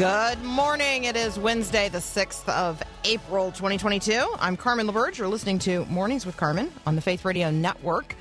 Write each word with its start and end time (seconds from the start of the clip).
Good 0.00 0.42
morning. 0.42 1.04
It 1.04 1.14
is 1.14 1.38
Wednesday, 1.38 1.90
the 1.90 1.98
6th 1.98 2.48
of 2.48 2.82
April, 3.04 3.48
2022. 3.52 4.34
I'm 4.40 4.56
Carmen 4.56 4.86
LaBerge. 4.86 5.18
You're 5.18 5.28
listening 5.28 5.58
to 5.58 5.84
Mornings 5.90 6.24
with 6.24 6.38
Carmen 6.38 6.72
on 6.86 6.96
the 6.96 7.02
Faith 7.02 7.22
Radio 7.22 7.50
Network. 7.50 8.16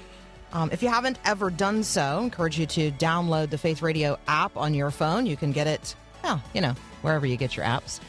Um, 0.52 0.71
if 0.73 0.83
you 0.83 0.89
haven't 0.89 1.17
ever 1.23 1.49
done 1.49 1.83
so, 1.83 2.02
I 2.02 2.21
encourage 2.21 2.59
you 2.59 2.65
to 2.65 2.91
download 2.91 3.49
the 3.49 3.57
Faith 3.57 3.81
Radio 3.81 4.19
app 4.27 4.57
on 4.57 4.73
your 4.73 4.91
phone. 4.91 5.25
You 5.25 5.38
can 5.38 5.53
get 5.53 5.67
it, 5.67 5.95
well, 6.21 6.43
you 6.53 6.59
know, 6.59 6.75
wherever 7.02 7.25
you 7.25 7.38
get 7.38 7.55
your 7.55 7.65
apps. 7.65 8.02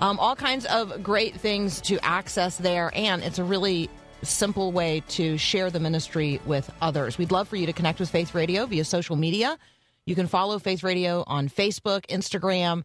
Um, 0.00 0.18
all 0.18 0.34
kinds 0.34 0.64
of 0.64 1.00
great 1.00 1.36
things 1.36 1.80
to 1.82 2.04
access 2.04 2.56
there, 2.56 2.90
and 2.92 3.22
it's 3.22 3.38
a 3.38 3.44
really 3.44 3.88
simple 4.24 4.72
way 4.72 5.04
to 5.10 5.38
share 5.38 5.70
the 5.70 5.78
ministry 5.78 6.40
with 6.44 6.68
others. 6.82 7.18
We'd 7.18 7.30
love 7.30 7.46
for 7.46 7.54
you 7.54 7.66
to 7.66 7.72
connect 7.72 8.00
with 8.00 8.10
Faith 8.10 8.34
Radio 8.34 8.66
via 8.66 8.84
social 8.84 9.14
media. 9.14 9.58
You 10.06 10.16
can 10.16 10.26
follow 10.26 10.58
Faith 10.58 10.82
Radio 10.82 11.22
on 11.28 11.48
Facebook, 11.48 12.04
Instagram, 12.08 12.82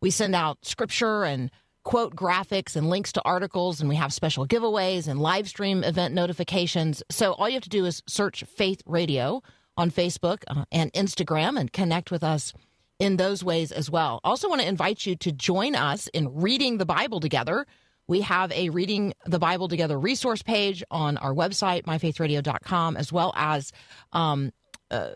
we 0.00 0.10
send 0.10 0.34
out 0.34 0.58
scripture 0.62 1.24
and 1.24 1.50
quote 1.84 2.14
graphics 2.14 2.76
and 2.76 2.90
links 2.90 3.12
to 3.12 3.22
articles, 3.24 3.80
and 3.80 3.88
we 3.88 3.96
have 3.96 4.12
special 4.12 4.46
giveaways 4.46 5.08
and 5.08 5.20
live 5.20 5.48
stream 5.48 5.82
event 5.82 6.14
notifications. 6.14 7.02
So 7.10 7.32
all 7.32 7.48
you 7.48 7.54
have 7.54 7.62
to 7.62 7.68
do 7.68 7.86
is 7.86 8.02
search 8.06 8.44
Faith 8.44 8.82
Radio 8.86 9.42
on 9.76 9.90
Facebook 9.90 10.42
uh, 10.48 10.64
and 10.70 10.92
Instagram 10.92 11.58
and 11.58 11.72
connect 11.72 12.10
with 12.10 12.22
us 12.22 12.52
in 12.98 13.16
those 13.16 13.44
ways 13.44 13.72
as 13.72 13.90
well. 13.90 14.20
Also, 14.24 14.48
want 14.48 14.60
to 14.60 14.68
invite 14.68 15.06
you 15.06 15.16
to 15.16 15.32
join 15.32 15.74
us 15.74 16.08
in 16.08 16.34
reading 16.34 16.78
the 16.78 16.86
Bible 16.86 17.20
together. 17.20 17.66
We 18.08 18.22
have 18.22 18.50
a 18.52 18.70
Reading 18.70 19.12
the 19.26 19.38
Bible 19.38 19.68
Together 19.68 19.98
resource 19.98 20.42
page 20.42 20.82
on 20.90 21.16
our 21.18 21.34
website, 21.34 21.84
myfaithradio.com, 21.84 22.96
as 22.96 23.12
well 23.12 23.32
as 23.36 23.70
um, 24.12 24.50
uh, 24.90 25.10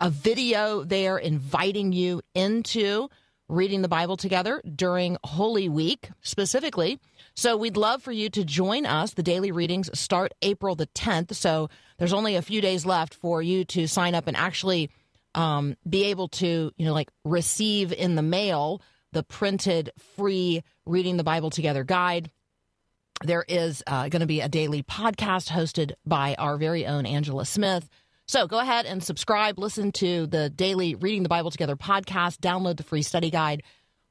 a 0.00 0.10
video 0.10 0.84
there 0.84 1.18
inviting 1.18 1.92
you 1.92 2.22
into 2.34 3.08
reading 3.48 3.82
the 3.82 3.88
Bible 3.88 4.16
together 4.16 4.60
during 4.74 5.16
Holy 5.24 5.68
Week 5.68 6.10
specifically. 6.22 6.98
So 7.34 7.56
we'd 7.56 7.76
love 7.76 8.02
for 8.02 8.12
you 8.12 8.28
to 8.30 8.44
join 8.44 8.86
us. 8.86 9.12
The 9.12 9.22
daily 9.22 9.52
readings 9.52 9.90
start 9.98 10.32
April 10.42 10.74
the 10.74 10.86
10th. 10.88 11.34
So 11.34 11.68
there's 11.98 12.12
only 12.12 12.36
a 12.36 12.42
few 12.42 12.60
days 12.60 12.86
left 12.86 13.14
for 13.14 13.42
you 13.42 13.64
to 13.66 13.86
sign 13.86 14.14
up 14.14 14.26
and 14.26 14.36
actually 14.36 14.90
um, 15.34 15.76
be 15.88 16.04
able 16.04 16.28
to, 16.28 16.72
you 16.76 16.86
know, 16.86 16.94
like 16.94 17.10
receive 17.24 17.92
in 17.92 18.14
the 18.14 18.22
mail 18.22 18.80
the 19.12 19.22
printed 19.22 19.90
free 20.16 20.62
Reading 20.84 21.16
the 21.16 21.24
Bible 21.24 21.50
Together 21.50 21.84
guide. 21.84 22.30
There 23.24 23.44
is 23.48 23.82
uh, 23.86 24.08
going 24.08 24.20
to 24.20 24.26
be 24.26 24.40
a 24.40 24.48
daily 24.48 24.82
podcast 24.82 25.48
hosted 25.48 25.92
by 26.04 26.34
our 26.38 26.56
very 26.56 26.86
own 26.86 27.06
Angela 27.06 27.46
Smith. 27.46 27.88
So 28.28 28.48
go 28.48 28.58
ahead 28.58 28.86
and 28.86 29.04
subscribe, 29.04 29.56
listen 29.56 29.92
to 29.92 30.26
the 30.26 30.50
daily 30.50 30.96
Reading 30.96 31.22
the 31.22 31.28
Bible 31.28 31.52
Together 31.52 31.76
podcast, 31.76 32.38
download 32.38 32.76
the 32.76 32.82
free 32.82 33.02
study 33.02 33.30
guide, 33.30 33.62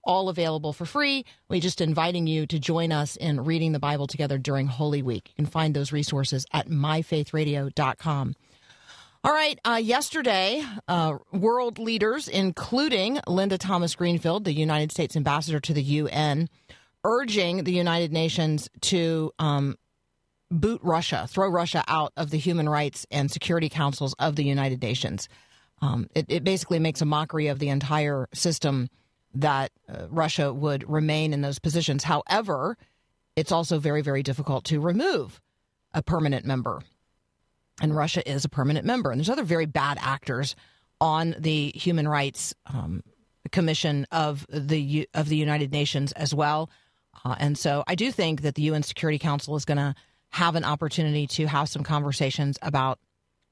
all 0.06 0.30
available 0.30 0.72
for 0.72 0.86
free. 0.86 1.26
We're 1.50 1.60
just 1.60 1.82
inviting 1.82 2.26
you 2.26 2.48
to 2.48 2.58
join 2.58 2.94
us 2.94 3.18
in 3.18 3.44
reading 3.44 3.74
the 3.74 3.80
Bible 3.80 4.08
together 4.08 4.38
during 4.38 4.68
Holy 4.68 5.02
Week. 5.02 5.28
You 5.30 5.44
can 5.44 5.52
find 5.52 5.76
those 5.76 5.92
resources 5.92 6.46
at 6.54 6.70
myfaithradio.com. 6.70 8.36
All 9.26 9.34
right, 9.34 9.60
uh, 9.66 9.82
yesterday, 9.84 10.64
uh, 10.88 11.18
world 11.34 11.78
leaders, 11.78 12.30
including 12.30 13.20
Linda 13.28 13.58
Thomas 13.58 13.96
Greenfield, 13.96 14.46
the 14.46 14.54
United 14.54 14.94
States 14.94 15.18
ambassador 15.18 15.60
to 15.60 15.74
the 15.74 15.84
UN, 15.84 16.48
urging 17.04 17.66
the 17.66 17.74
United 17.74 18.14
Nations 18.14 18.70
to 18.82 19.34
um, 19.40 19.76
boot 20.56 20.82
Russia, 20.84 21.28
throw 21.30 21.48
Russia 21.50 21.84
out 21.88 22.12
of 22.18 22.30
the 22.30 22.38
human 22.38 22.68
rights 22.68 23.06
and 23.12 23.30
security 23.30 23.70
councils 23.70 24.14
of 24.20 24.36
the 24.36 24.44
United 24.44 24.82
Nations. 24.82 25.30
Um, 25.82 26.08
it, 26.16 26.26
it, 26.30 26.44
basically 26.44 26.80
makes 26.80 27.02
a 27.02 27.06
mockery 27.06 27.48
of 27.48 27.60
the 27.60 27.70
entire 27.70 28.28
system 28.34 28.90
that 29.34 29.72
uh, 29.90 30.08
Russia 30.10 30.54
would 30.54 30.90
remain 30.90 31.34
in 31.34 31.42
those 31.42 31.60
positions. 31.60 32.04
However, 32.04 32.78
it's 33.36 33.52
also 33.52 33.80
very, 33.80 34.02
very 34.02 34.24
difficult 34.24 34.64
to 34.66 34.80
remove 34.80 35.42
a 35.94 36.02
permanent 36.02 36.46
member. 36.46 36.82
And 37.82 37.96
Russia 37.96 38.28
is 38.30 38.46
a 38.46 38.50
permanent 38.50 38.86
member. 38.86 39.12
And 39.12 39.20
there's 39.20 39.30
other 39.30 39.44
very 39.44 39.66
bad 39.66 39.98
actors 40.00 40.56
on 41.02 41.36
the 41.38 41.74
Human 41.76 42.08
Rights 42.08 42.54
um, 42.68 43.04
Commission 43.52 44.08
of 44.12 44.48
the 44.50 45.08
of 45.14 45.30
the 45.30 45.36
United 45.36 45.72
Nations 45.72 46.12
as 46.14 46.34
well. 46.34 46.70
Uh, 47.24 47.36
and 47.38 47.58
so 47.58 47.84
I 47.86 47.96
do 47.96 48.12
think 48.12 48.42
that 48.42 48.56
the 48.56 48.64
UN 48.64 48.84
Security 48.84 49.20
Council 49.20 49.56
is 49.56 49.66
going 49.66 49.78
to 49.78 49.94
have 50.36 50.56
an 50.56 50.66
opportunity 50.66 51.28
to 51.28 51.46
have 51.46 51.70
some 51.70 51.82
conversations 51.82 52.60
about 52.62 53.00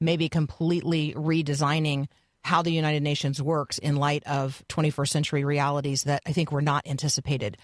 maybe 0.02 0.28
completely 0.28 1.14
redesigning 1.16 2.08
how 2.42 2.60
the 2.60 2.72
United 2.72 3.02
Nations 3.02 3.40
works 3.40 3.78
in 3.78 3.96
light 3.96 4.22
of 4.26 4.62
21st 4.68 5.08
century 5.08 5.44
realities 5.46 6.02
that 6.02 6.20
I 6.26 6.32
think 6.32 6.52
were 6.52 6.60
not 6.60 6.86
anticipated 6.86 7.56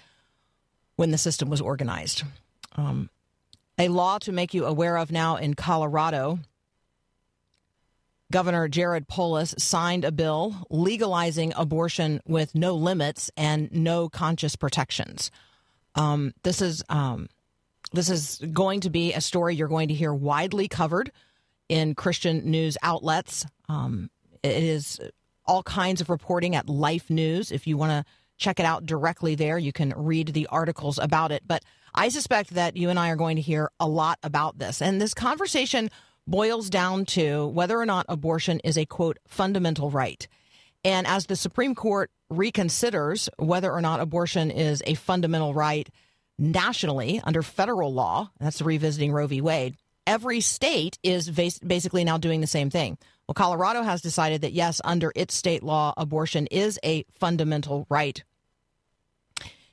when 0.96 1.10
the 1.10 1.18
system 1.18 1.50
was 1.50 1.60
organized. 1.60 2.22
Um, 2.76 3.10
a 3.76 3.88
law 3.88 4.16
to 4.20 4.32
make 4.32 4.54
you 4.54 4.64
aware 4.64 4.96
of 4.96 5.12
now 5.12 5.36
in 5.36 5.52
Colorado. 5.52 6.38
Governor 8.32 8.68
Jared 8.68 9.06
Polis 9.06 9.54
signed 9.58 10.06
a 10.06 10.12
bill 10.12 10.66
legalizing 10.70 11.52
abortion 11.56 12.22
with 12.26 12.54
no 12.54 12.74
limits 12.74 13.30
and 13.36 13.70
no 13.70 14.08
conscious 14.08 14.56
protections. 14.56 15.30
Um, 15.94 16.32
this 16.42 16.62
is 16.62 16.82
um, 16.88 17.28
this 17.92 18.10
is 18.10 18.40
going 18.52 18.80
to 18.80 18.90
be 18.90 19.12
a 19.12 19.20
story 19.20 19.54
you're 19.54 19.68
going 19.68 19.88
to 19.88 19.94
hear 19.94 20.14
widely 20.14 20.68
covered 20.68 21.10
in 21.68 21.94
Christian 21.94 22.50
news 22.50 22.76
outlets. 22.82 23.46
Um, 23.68 24.10
it 24.42 24.62
is 24.62 25.00
all 25.46 25.62
kinds 25.62 26.00
of 26.00 26.10
reporting 26.10 26.54
at 26.54 26.68
Life 26.68 27.10
News. 27.10 27.52
If 27.52 27.66
you 27.66 27.76
want 27.76 27.90
to 27.90 28.12
check 28.36 28.58
it 28.58 28.66
out 28.66 28.86
directly 28.86 29.34
there, 29.34 29.58
you 29.58 29.72
can 29.72 29.92
read 29.96 30.28
the 30.28 30.46
articles 30.46 30.98
about 30.98 31.32
it. 31.32 31.42
But 31.46 31.62
I 31.94 32.08
suspect 32.08 32.50
that 32.50 32.76
you 32.76 32.88
and 32.90 32.98
I 32.98 33.10
are 33.10 33.16
going 33.16 33.36
to 33.36 33.42
hear 33.42 33.70
a 33.78 33.88
lot 33.88 34.18
about 34.22 34.58
this. 34.58 34.80
And 34.80 35.00
this 35.00 35.14
conversation 35.14 35.90
boils 36.26 36.70
down 36.70 37.04
to 37.04 37.48
whether 37.48 37.78
or 37.78 37.86
not 37.86 38.06
abortion 38.08 38.60
is 38.60 38.78
a 38.78 38.86
quote 38.86 39.18
fundamental 39.26 39.90
right. 39.90 40.26
And 40.84 41.06
as 41.06 41.26
the 41.26 41.36
Supreme 41.36 41.74
Court 41.74 42.10
reconsiders 42.32 43.28
whether 43.38 43.70
or 43.70 43.80
not 43.80 44.00
abortion 44.00 44.50
is 44.50 44.82
a 44.86 44.94
fundamental 44.94 45.52
right, 45.52 45.88
nationally 46.40 47.20
under 47.22 47.42
federal 47.42 47.92
law, 47.92 48.30
that's 48.40 48.60
revisiting 48.60 49.12
Roe 49.12 49.26
v. 49.26 49.40
Wade, 49.40 49.76
every 50.06 50.40
state 50.40 50.98
is 51.02 51.30
basically 51.30 52.02
now 52.02 52.18
doing 52.18 52.40
the 52.40 52.46
same 52.46 52.70
thing. 52.70 52.98
Well, 53.28 53.34
Colorado 53.34 53.82
has 53.82 54.02
decided 54.02 54.40
that 54.40 54.52
yes, 54.52 54.80
under 54.82 55.12
its 55.14 55.34
state 55.34 55.62
law, 55.62 55.94
abortion 55.96 56.46
is 56.48 56.80
a 56.82 57.04
fundamental 57.12 57.86
right 57.88 58.22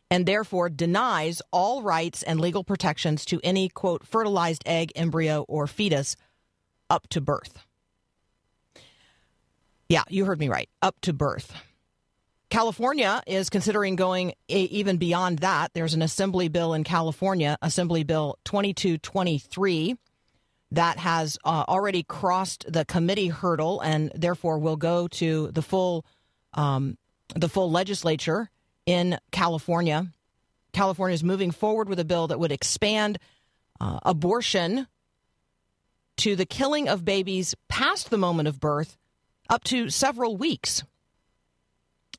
and 0.09 0.25
therefore 0.25 0.69
denies 0.69 1.41
all 1.51 1.81
rights 1.81 2.23
and 2.23 2.39
legal 2.39 2.63
protections 2.63 3.25
to 3.25 3.41
any, 3.43 3.69
quote, 3.69 4.05
fertilized 4.05 4.63
egg, 4.65 4.91
embryo, 4.95 5.43
or 5.47 5.67
fetus 5.67 6.15
up 6.89 7.07
to 7.09 7.21
birth. 7.21 7.59
Yeah, 9.89 10.03
you 10.09 10.25
heard 10.25 10.39
me 10.39 10.49
right. 10.49 10.69
Up 10.81 10.95
to 11.01 11.13
birth. 11.13 11.53
California 12.49 13.21
is 13.27 13.49
considering 13.49 13.95
going 13.95 14.33
a, 14.49 14.61
even 14.63 14.97
beyond 14.97 15.39
that. 15.39 15.73
There's 15.73 15.93
an 15.93 16.01
assembly 16.01 16.47
bill 16.47 16.73
in 16.73 16.83
California, 16.83 17.57
Assembly 17.61 18.03
Bill 18.03 18.37
2223, 18.45 19.97
that 20.71 20.97
has 20.97 21.37
uh, 21.43 21.65
already 21.67 22.03
crossed 22.03 22.71
the 22.71 22.85
committee 22.85 23.27
hurdle 23.27 23.81
and 23.81 24.11
therefore 24.15 24.59
will 24.59 24.77
go 24.77 25.07
to 25.09 25.51
the 25.51 25.61
full 25.61 26.05
um, 26.53 26.97
the 27.35 27.49
full 27.49 27.69
legislature 27.69 28.49
in 28.85 29.17
California. 29.31 30.07
California 30.71 31.13
is 31.13 31.23
moving 31.23 31.51
forward 31.51 31.89
with 31.89 31.99
a 31.99 32.05
bill 32.05 32.27
that 32.27 32.39
would 32.39 32.51
expand 32.51 33.19
uh, 33.81 33.99
abortion 34.03 34.87
to 36.17 36.35
the 36.35 36.45
killing 36.45 36.87
of 36.87 37.05
babies 37.05 37.55
past 37.67 38.09
the 38.09 38.17
moment 38.17 38.47
of 38.47 38.59
birth 38.59 38.97
up 39.49 39.63
to 39.65 39.89
several 39.89 40.37
weeks. 40.37 40.83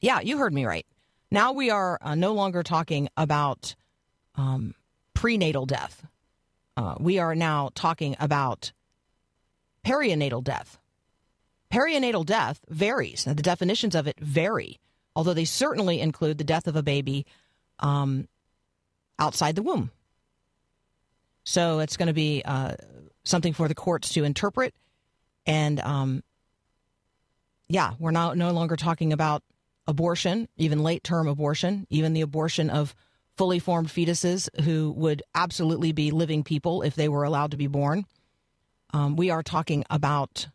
Yeah, 0.00 0.20
you 0.20 0.38
heard 0.38 0.54
me 0.54 0.64
right. 0.64 0.86
Now 1.30 1.52
we 1.52 1.70
are 1.70 1.98
uh, 2.00 2.14
no 2.14 2.32
longer 2.32 2.62
talking 2.62 3.08
about 3.16 3.74
um, 4.36 4.74
prenatal 5.14 5.66
death. 5.66 6.06
Uh, 6.76 6.94
we 7.00 7.18
are 7.18 7.34
now 7.34 7.70
talking 7.74 8.16
about 8.20 8.72
perinatal 9.84 10.44
death. 10.44 10.78
Perinatal 11.72 12.24
death 12.24 12.60
varies. 12.68 13.26
Now, 13.26 13.34
the 13.34 13.42
definitions 13.42 13.94
of 13.94 14.06
it 14.06 14.18
vary, 14.20 14.78
although 15.14 15.34
they 15.34 15.44
certainly 15.44 16.00
include 16.00 16.38
the 16.38 16.44
death 16.44 16.66
of 16.66 16.76
a 16.76 16.82
baby 16.82 17.26
um, 17.80 18.28
outside 19.18 19.56
the 19.56 19.62
womb. 19.62 19.90
So 21.44 21.80
it's 21.80 21.96
going 21.96 22.06
to 22.06 22.14
be 22.14 22.42
uh, 22.44 22.74
something 23.24 23.52
for 23.52 23.68
the 23.68 23.74
courts 23.74 24.12
to 24.14 24.24
interpret. 24.24 24.74
And 25.46 25.80
um, 25.80 26.22
yeah, 27.68 27.94
we're 27.98 28.12
now 28.12 28.34
no 28.34 28.52
longer 28.52 28.76
talking 28.76 29.12
about 29.12 29.42
abortion, 29.88 30.46
even 30.56 30.84
late 30.84 31.02
term 31.02 31.26
abortion, 31.26 31.86
even 31.90 32.12
the 32.12 32.20
abortion 32.20 32.70
of 32.70 32.94
fully 33.36 33.58
formed 33.58 33.88
fetuses 33.88 34.48
who 34.64 34.92
would 34.92 35.22
absolutely 35.34 35.92
be 35.92 36.10
living 36.10 36.44
people 36.44 36.82
if 36.82 36.94
they 36.94 37.08
were 37.08 37.24
allowed 37.24 37.50
to 37.50 37.56
be 37.56 37.66
born. 37.66 38.04
Um, 38.92 39.16
we 39.16 39.30
are 39.30 39.42
talking 39.42 39.84
about 39.90 40.48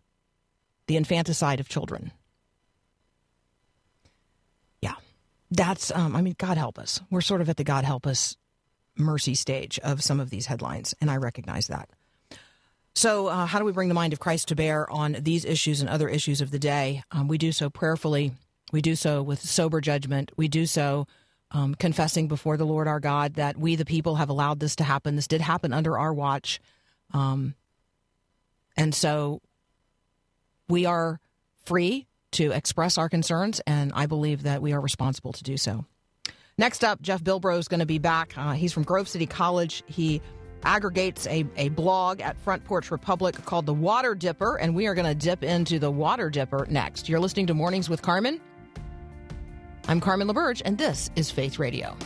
the 0.88 0.96
infanticide 0.96 1.60
of 1.60 1.68
children. 1.68 2.12
Yeah, 4.82 4.96
that's, 5.50 5.92
um, 5.92 6.16
I 6.16 6.22
mean, 6.22 6.36
God 6.38 6.58
help 6.58 6.78
us. 6.78 7.02
We're 7.10 7.22
sort 7.22 7.42
of 7.42 7.50
at 7.50 7.58
the 7.58 7.64
God 7.64 7.86
help 7.86 8.06
us 8.06 8.38
mercy 8.96 9.34
stage 9.34 9.80
of 9.80 10.04
some 10.04 10.20
of 10.20 10.30
these 10.30 10.46
headlines, 10.46 10.94
and 11.02 11.10
I 11.10 11.18
recognize 11.18 11.68
that. 11.68 11.90
So, 12.96 13.28
uh, 13.28 13.48
how 13.48 13.58
do 13.58 13.66
we 13.66 13.72
bring 13.72 13.88
the 13.88 13.96
mind 13.96 14.14
of 14.14 14.20
Christ 14.20 14.50
to 14.50 14.56
bear 14.56 14.90
on 14.92 15.18
these 15.22 15.46
issues 15.46 15.82
and 15.82 15.90
other 15.90 16.08
issues 16.08 16.42
of 16.42 16.52
the 16.52 16.60
day? 16.60 17.04
Um, 17.12 17.28
we 17.28 17.40
do 17.40 17.52
so 17.52 17.70
prayerfully. 17.70 18.34
We 18.74 18.82
do 18.82 18.96
so 18.96 19.22
with 19.22 19.40
sober 19.40 19.80
judgment. 19.82 20.32
We 20.36 20.48
do 20.48 20.66
so 20.66 21.06
um, 21.52 21.76
confessing 21.76 22.28
before 22.28 22.58
the 22.58 22.66
Lord 22.66 22.88
our 22.88 23.00
God 23.00 23.36
that 23.36 23.56
we, 23.56 23.76
the 23.76 23.86
people, 23.86 24.16
have 24.16 24.30
allowed 24.30 24.60
this 24.60 24.76
to 24.78 24.84
happen. 24.84 25.16
This 25.16 25.28
did 25.28 25.42
happen 25.42 25.72
under 25.72 25.96
our 25.98 26.12
watch. 26.12 26.60
Um, 27.14 27.54
and 28.76 28.96
so 28.96 29.42
we 30.68 30.88
are 30.88 31.20
free 31.66 32.08
to 32.32 32.52
express 32.52 32.98
our 32.98 33.10
concerns, 33.10 33.62
and 33.68 33.92
I 33.94 34.08
believe 34.08 34.42
that 34.42 34.64
we 34.64 34.74
are 34.74 34.82
responsible 34.82 35.34
to 35.34 35.44
do 35.44 35.56
so. 35.56 35.86
Next 36.58 36.84
up, 36.84 37.00
Jeff 37.00 37.24
Bilbro 37.24 37.60
is 37.60 37.68
going 37.68 37.80
to 37.80 37.86
be 37.86 38.00
back. 38.00 38.34
Uh, 38.36 38.54
he's 38.54 38.74
from 38.74 38.82
Grove 38.82 39.08
City 39.08 39.28
College. 39.28 39.84
He 39.86 40.20
aggregates 40.64 41.28
a, 41.28 41.46
a 41.58 41.70
blog 41.70 42.22
at 42.22 42.40
Front 42.40 42.64
Porch 42.64 42.90
Republic 42.90 43.36
called 43.46 43.68
The 43.68 43.74
Water 43.74 44.16
Dipper, 44.16 44.56
and 44.56 44.74
we 44.74 44.88
are 44.88 44.96
going 44.96 45.06
to 45.06 45.14
dip 45.14 45.44
into 45.44 45.78
the 45.78 45.92
Water 45.92 46.32
Dipper 46.32 46.66
next. 46.72 47.08
You're 47.08 47.20
listening 47.20 47.46
to 47.48 47.54
Mornings 47.54 47.88
with 47.88 48.02
Carmen. 48.02 48.42
I'm 49.88 50.00
Carmen 50.00 50.28
LaBerge, 50.28 50.62
and 50.64 50.78
this 50.78 51.10
is 51.16 51.30
Faith 51.30 51.60
Radio. 51.60 51.98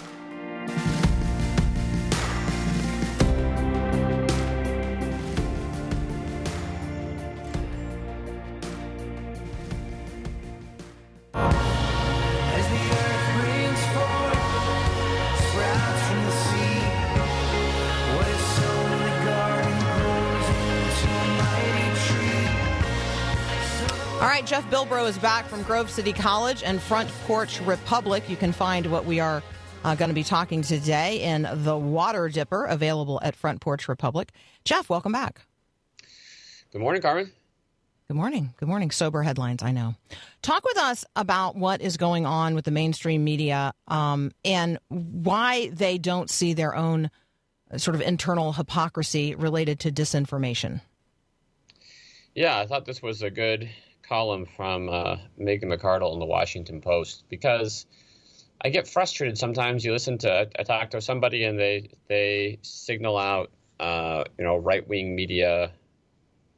Jeff 24.47 24.63
Bilbro 24.71 25.09
is 25.09 25.17
back 25.17 25.45
from 25.47 25.61
Grove 25.63 25.89
City 25.89 26.13
College 26.13 26.63
and 26.63 26.81
Front 26.81 27.09
Porch 27.25 27.59
Republic. 27.59 28.29
You 28.29 28.37
can 28.37 28.53
find 28.53 28.85
what 28.85 29.03
we 29.03 29.19
are 29.19 29.43
uh, 29.83 29.93
going 29.93 30.07
to 30.07 30.15
be 30.15 30.23
talking 30.23 30.61
today 30.61 31.19
in 31.19 31.45
The 31.51 31.77
Water 31.77 32.29
Dipper, 32.29 32.63
available 32.63 33.19
at 33.21 33.35
Front 33.35 33.59
Porch 33.59 33.89
Republic. 33.89 34.31
Jeff, 34.63 34.89
welcome 34.89 35.11
back. 35.11 35.41
Good 36.71 36.79
morning, 36.79 37.01
Carmen. 37.01 37.29
Good 38.07 38.15
morning. 38.15 38.53
Good 38.55 38.69
morning. 38.69 38.89
Sober 38.89 39.21
headlines, 39.21 39.61
I 39.61 39.71
know. 39.71 39.95
Talk 40.41 40.63
with 40.63 40.77
us 40.77 41.03
about 41.17 41.57
what 41.57 41.81
is 41.81 41.97
going 41.97 42.25
on 42.25 42.55
with 42.55 42.63
the 42.63 42.71
mainstream 42.71 43.25
media 43.25 43.73
um, 43.89 44.31
and 44.45 44.79
why 44.87 45.67
they 45.73 45.97
don't 45.97 46.29
see 46.29 46.53
their 46.53 46.73
own 46.73 47.11
uh, 47.69 47.77
sort 47.77 47.95
of 47.95 48.01
internal 48.01 48.53
hypocrisy 48.53 49.35
related 49.35 49.81
to 49.81 49.91
disinformation. 49.91 50.79
Yeah, 52.33 52.57
I 52.57 52.65
thought 52.65 52.85
this 52.85 53.01
was 53.01 53.21
a 53.21 53.29
good 53.29 53.69
column 54.07 54.45
from 54.45 54.89
uh, 54.89 55.17
Megan 55.37 55.69
McArdle 55.69 56.13
in 56.13 56.19
the 56.19 56.25
Washington 56.25 56.81
Post 56.81 57.25
because 57.29 57.85
I 58.61 58.69
get 58.69 58.87
frustrated 58.87 59.37
sometimes. 59.37 59.83
You 59.85 59.91
listen 59.91 60.17
to 60.19 60.49
I 60.57 60.63
talk 60.63 60.91
to 60.91 61.01
somebody 61.01 61.43
and 61.43 61.59
they 61.59 61.89
they 62.07 62.59
signal 62.61 63.17
out 63.17 63.51
uh, 63.79 64.23
you 64.37 64.45
know 64.45 64.57
right 64.57 64.87
wing 64.87 65.15
media 65.15 65.71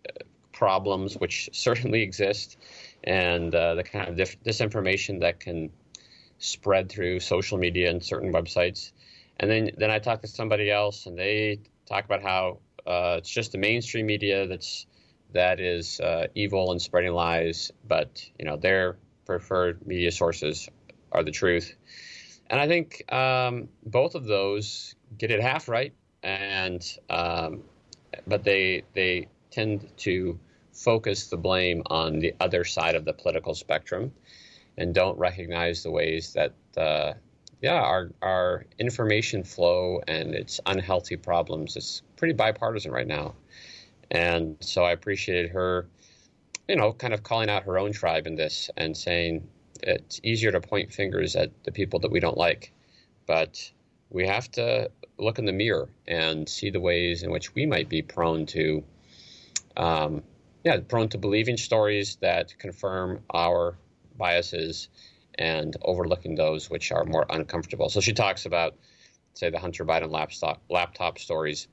uh, 0.07 0.11
problems 0.53 1.17
which 1.17 1.49
certainly 1.53 2.01
exist 2.01 2.57
and 3.03 3.53
uh, 3.53 3.75
the 3.75 3.83
kind 3.83 4.09
of 4.09 4.15
dif- 4.15 4.41
disinformation 4.43 5.21
that 5.21 5.39
can 5.39 5.71
spread 6.37 6.89
through 6.89 7.19
social 7.19 7.57
media 7.57 7.89
and 7.89 8.03
certain 8.03 8.31
websites. 8.31 8.91
And 9.37 9.49
then 9.49 9.71
then 9.77 9.91
I 9.91 9.99
talk 9.99 10.21
to 10.21 10.27
somebody 10.27 10.69
else 10.71 11.05
and 11.05 11.17
they 11.17 11.59
talk 11.85 12.05
about 12.05 12.21
how 12.21 12.59
uh, 12.85 13.15
it's 13.17 13.29
just 13.29 13.51
the 13.51 13.57
mainstream 13.57 14.05
media 14.05 14.47
that's 14.47 14.85
that 15.33 15.59
is 15.59 15.99
uh, 15.99 16.27
evil 16.35 16.71
and 16.71 16.81
spreading 16.81 17.13
lies, 17.13 17.71
but 17.87 18.25
you 18.37 18.45
know 18.45 18.57
their 18.57 18.97
preferred 19.25 19.85
media 19.85 20.11
sources 20.11 20.69
are 21.11 21.23
the 21.23 21.31
truth. 21.31 21.75
And 22.49 22.59
I 22.59 22.67
think 22.67 23.11
um, 23.13 23.69
both 23.85 24.15
of 24.15 24.25
those 24.25 24.95
get 25.17 25.29
it 25.31 25.39
half 25.41 25.69
right, 25.69 25.93
and 26.23 26.83
um, 27.09 27.63
but 28.27 28.43
they 28.43 28.83
they 28.93 29.27
tend 29.51 29.87
to 29.97 30.39
focus 30.73 31.27
the 31.27 31.37
blame 31.37 31.83
on 31.87 32.19
the 32.19 32.33
other 32.39 32.63
side 32.63 32.95
of 32.95 33.05
the 33.05 33.13
political 33.13 33.53
spectrum, 33.53 34.11
and 34.77 34.95
don't 34.95 35.17
recognize 35.17 35.83
the 35.83 35.91
ways 35.91 36.33
that 36.33 36.53
uh, 36.75 37.13
yeah 37.61 37.81
our 37.81 38.11
our 38.21 38.65
information 38.79 39.43
flow 39.43 40.01
and 40.07 40.33
its 40.33 40.59
unhealthy 40.65 41.17
problems 41.17 41.77
is 41.77 42.01
pretty 42.15 42.33
bipartisan 42.33 42.91
right 42.91 43.07
now. 43.07 43.35
And 44.11 44.57
so 44.59 44.83
I 44.83 44.91
appreciated 44.91 45.51
her, 45.51 45.87
you 46.67 46.75
know, 46.75 46.93
kind 46.93 47.13
of 47.13 47.23
calling 47.23 47.49
out 47.49 47.63
her 47.63 47.77
own 47.77 47.93
tribe 47.93 48.27
in 48.27 48.35
this 48.35 48.69
and 48.77 48.95
saying 48.95 49.47
it's 49.81 50.19
easier 50.23 50.51
to 50.51 50.61
point 50.61 50.91
fingers 50.91 51.35
at 51.35 51.51
the 51.63 51.71
people 51.71 51.99
that 51.99 52.11
we 52.11 52.19
don't 52.19 52.37
like, 52.37 52.71
but 53.27 53.71
we 54.09 54.27
have 54.27 54.49
to 54.51 54.89
look 55.17 55.39
in 55.39 55.45
the 55.45 55.51
mirror 55.51 55.89
and 56.07 56.47
see 56.49 56.69
the 56.69 56.79
ways 56.79 57.23
in 57.23 57.31
which 57.31 57.53
we 57.53 57.65
might 57.65 57.89
be 57.89 58.01
prone 58.01 58.45
to, 58.47 58.83
um, 59.77 60.23
yeah, 60.63 60.77
prone 60.87 61.09
to 61.09 61.17
believing 61.17 61.57
stories 61.57 62.17
that 62.21 62.57
confirm 62.57 63.19
our 63.33 63.77
biases 64.17 64.89
and 65.35 65.77
overlooking 65.83 66.35
those 66.35 66.69
which 66.69 66.91
are 66.91 67.05
more 67.05 67.25
uncomfortable. 67.29 67.89
So 67.89 68.01
she 68.01 68.13
talks 68.13 68.45
about, 68.45 68.75
say, 69.33 69.49
the 69.49 69.59
Hunter 69.59 69.85
Biden 69.85 70.11
laptop, 70.11 70.61
laptop 70.69 71.19
stories 71.19 71.67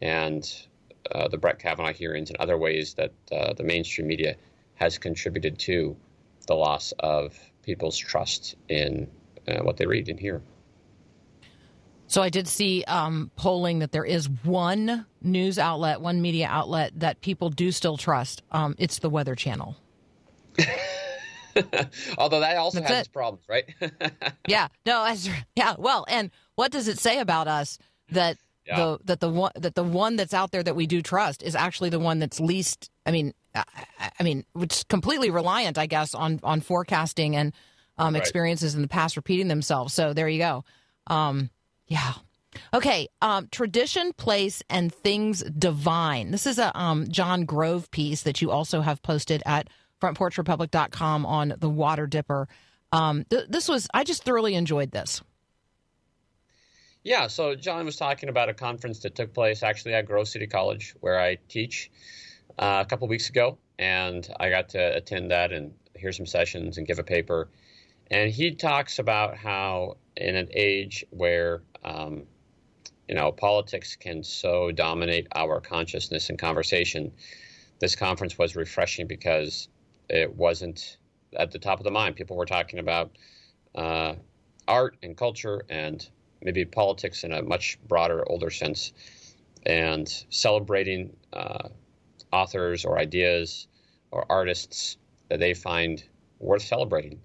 and 0.00 0.48
uh, 1.12 1.28
the 1.28 1.38
Brett 1.38 1.58
Kavanaugh 1.58 1.92
hearings 1.92 2.30
and 2.30 2.36
other 2.38 2.58
ways 2.58 2.94
that 2.94 3.12
uh, 3.32 3.52
the 3.54 3.64
mainstream 3.64 4.06
media 4.06 4.36
has 4.74 4.98
contributed 4.98 5.58
to 5.60 5.96
the 6.46 6.54
loss 6.54 6.92
of 7.00 7.38
people's 7.62 7.96
trust 7.96 8.56
in 8.68 9.08
uh, 9.46 9.58
what 9.60 9.76
they 9.76 9.86
read 9.86 10.08
and 10.08 10.18
hear. 10.18 10.42
So 12.06 12.22
I 12.22 12.28
did 12.28 12.48
see 12.48 12.82
um, 12.88 13.30
polling 13.36 13.78
that 13.80 13.92
there 13.92 14.04
is 14.04 14.28
one 14.42 15.06
news 15.22 15.60
outlet, 15.60 16.00
one 16.00 16.20
media 16.20 16.48
outlet 16.48 16.92
that 16.96 17.20
people 17.20 17.50
do 17.50 17.70
still 17.70 17.96
trust. 17.96 18.42
Um, 18.50 18.74
it's 18.78 18.98
the 18.98 19.08
Weather 19.08 19.36
Channel. 19.36 19.76
Although 22.18 22.40
that 22.40 22.56
also 22.56 22.80
That's 22.80 22.90
has 22.90 22.98
it. 22.98 23.00
its 23.02 23.08
problems, 23.08 23.44
right? 23.48 23.64
yeah. 24.48 24.68
No. 24.84 25.14
Yeah. 25.54 25.76
Well, 25.78 26.04
and 26.08 26.32
what 26.56 26.72
does 26.72 26.88
it 26.88 26.98
say 26.98 27.20
about 27.20 27.46
us 27.46 27.78
that 28.10 28.38
yeah. 28.70 28.76
the 28.76 28.98
that 29.04 29.20
the 29.20 29.28
one 29.28 29.52
that 29.56 29.74
the 29.74 29.84
one 29.84 30.16
that's 30.16 30.34
out 30.34 30.50
there 30.50 30.62
that 30.62 30.76
we 30.76 30.86
do 30.86 31.02
trust 31.02 31.42
is 31.42 31.54
actually 31.54 31.90
the 31.90 31.98
one 31.98 32.18
that's 32.18 32.40
least. 32.40 32.90
I 33.04 33.10
mean, 33.10 33.34
I, 33.54 33.64
I 34.18 34.22
mean, 34.22 34.44
it's 34.56 34.84
completely 34.84 35.30
reliant, 35.30 35.78
I 35.78 35.86
guess, 35.86 36.14
on 36.14 36.40
on 36.42 36.60
forecasting 36.60 37.36
and 37.36 37.52
um, 37.98 38.14
right. 38.14 38.20
experiences 38.20 38.74
in 38.74 38.82
the 38.82 38.88
past 38.88 39.16
repeating 39.16 39.48
themselves. 39.48 39.92
So 39.94 40.12
there 40.12 40.28
you 40.28 40.38
go. 40.38 40.64
Um, 41.06 41.50
yeah. 41.86 42.14
Okay. 42.72 43.08
Um, 43.22 43.48
tradition, 43.50 44.12
place, 44.12 44.62
and 44.70 44.92
things 44.92 45.42
divine. 45.42 46.30
This 46.30 46.46
is 46.46 46.58
a 46.58 46.76
um, 46.78 47.08
John 47.08 47.44
Grove 47.44 47.90
piece 47.90 48.22
that 48.22 48.40
you 48.40 48.50
also 48.50 48.80
have 48.80 49.02
posted 49.02 49.42
at 49.46 49.68
frontporchrepublic.com 50.00 51.26
on 51.26 51.54
the 51.58 51.68
Water 51.68 52.06
Dipper. 52.06 52.48
Um, 52.92 53.24
th- 53.30 53.46
this 53.48 53.68
was 53.68 53.86
I 53.94 54.04
just 54.04 54.24
thoroughly 54.24 54.54
enjoyed 54.54 54.90
this. 54.90 55.22
Yeah, 57.02 57.28
so 57.28 57.54
John 57.54 57.86
was 57.86 57.96
talking 57.96 58.28
about 58.28 58.48
a 58.48 58.54
conference 58.54 59.00
that 59.00 59.14
took 59.14 59.32
place 59.32 59.62
actually 59.62 59.94
at 59.94 60.06
Grove 60.06 60.28
City 60.28 60.46
College, 60.46 60.94
where 61.00 61.18
I 61.18 61.38
teach, 61.48 61.90
uh, 62.58 62.82
a 62.84 62.88
couple 62.88 63.08
weeks 63.08 63.30
ago, 63.30 63.58
and 63.78 64.28
I 64.38 64.50
got 64.50 64.70
to 64.70 64.96
attend 64.96 65.30
that 65.30 65.52
and 65.52 65.72
hear 65.96 66.12
some 66.12 66.26
sessions 66.26 66.76
and 66.76 66.86
give 66.86 66.98
a 66.98 67.02
paper. 67.02 67.48
And 68.10 68.30
he 68.30 68.54
talks 68.54 68.98
about 68.98 69.36
how 69.36 69.96
in 70.16 70.36
an 70.36 70.48
age 70.52 71.04
where 71.10 71.62
um, 71.84 72.26
you 73.10 73.16
know, 73.16 73.32
politics 73.32 73.96
can 73.96 74.22
so 74.22 74.70
dominate 74.70 75.26
our 75.34 75.60
consciousness 75.60 76.30
and 76.30 76.38
conversation. 76.38 77.10
This 77.80 77.96
conference 77.96 78.38
was 78.38 78.54
refreshing 78.54 79.08
because 79.08 79.68
it 80.08 80.32
wasn't 80.32 80.96
at 81.36 81.50
the 81.50 81.58
top 81.58 81.80
of 81.80 81.84
the 81.84 81.90
mind. 81.90 82.14
People 82.14 82.36
were 82.36 82.46
talking 82.46 82.78
about 82.78 83.10
uh, 83.74 84.14
art 84.68 84.96
and 85.02 85.16
culture 85.16 85.64
and 85.68 86.08
maybe 86.42 86.64
politics 86.64 87.24
in 87.24 87.32
a 87.32 87.42
much 87.42 87.78
broader, 87.86 88.24
older 88.28 88.50
sense, 88.50 88.92
and 89.66 90.24
celebrating 90.30 91.16
uh, 91.32 91.68
authors 92.32 92.84
or 92.84 92.98
ideas 92.98 93.66
or 94.10 94.24
artists 94.30 94.96
that 95.28 95.38
they 95.38 95.54
find 95.54 96.02
worth 96.38 96.62
celebrating. 96.62 97.20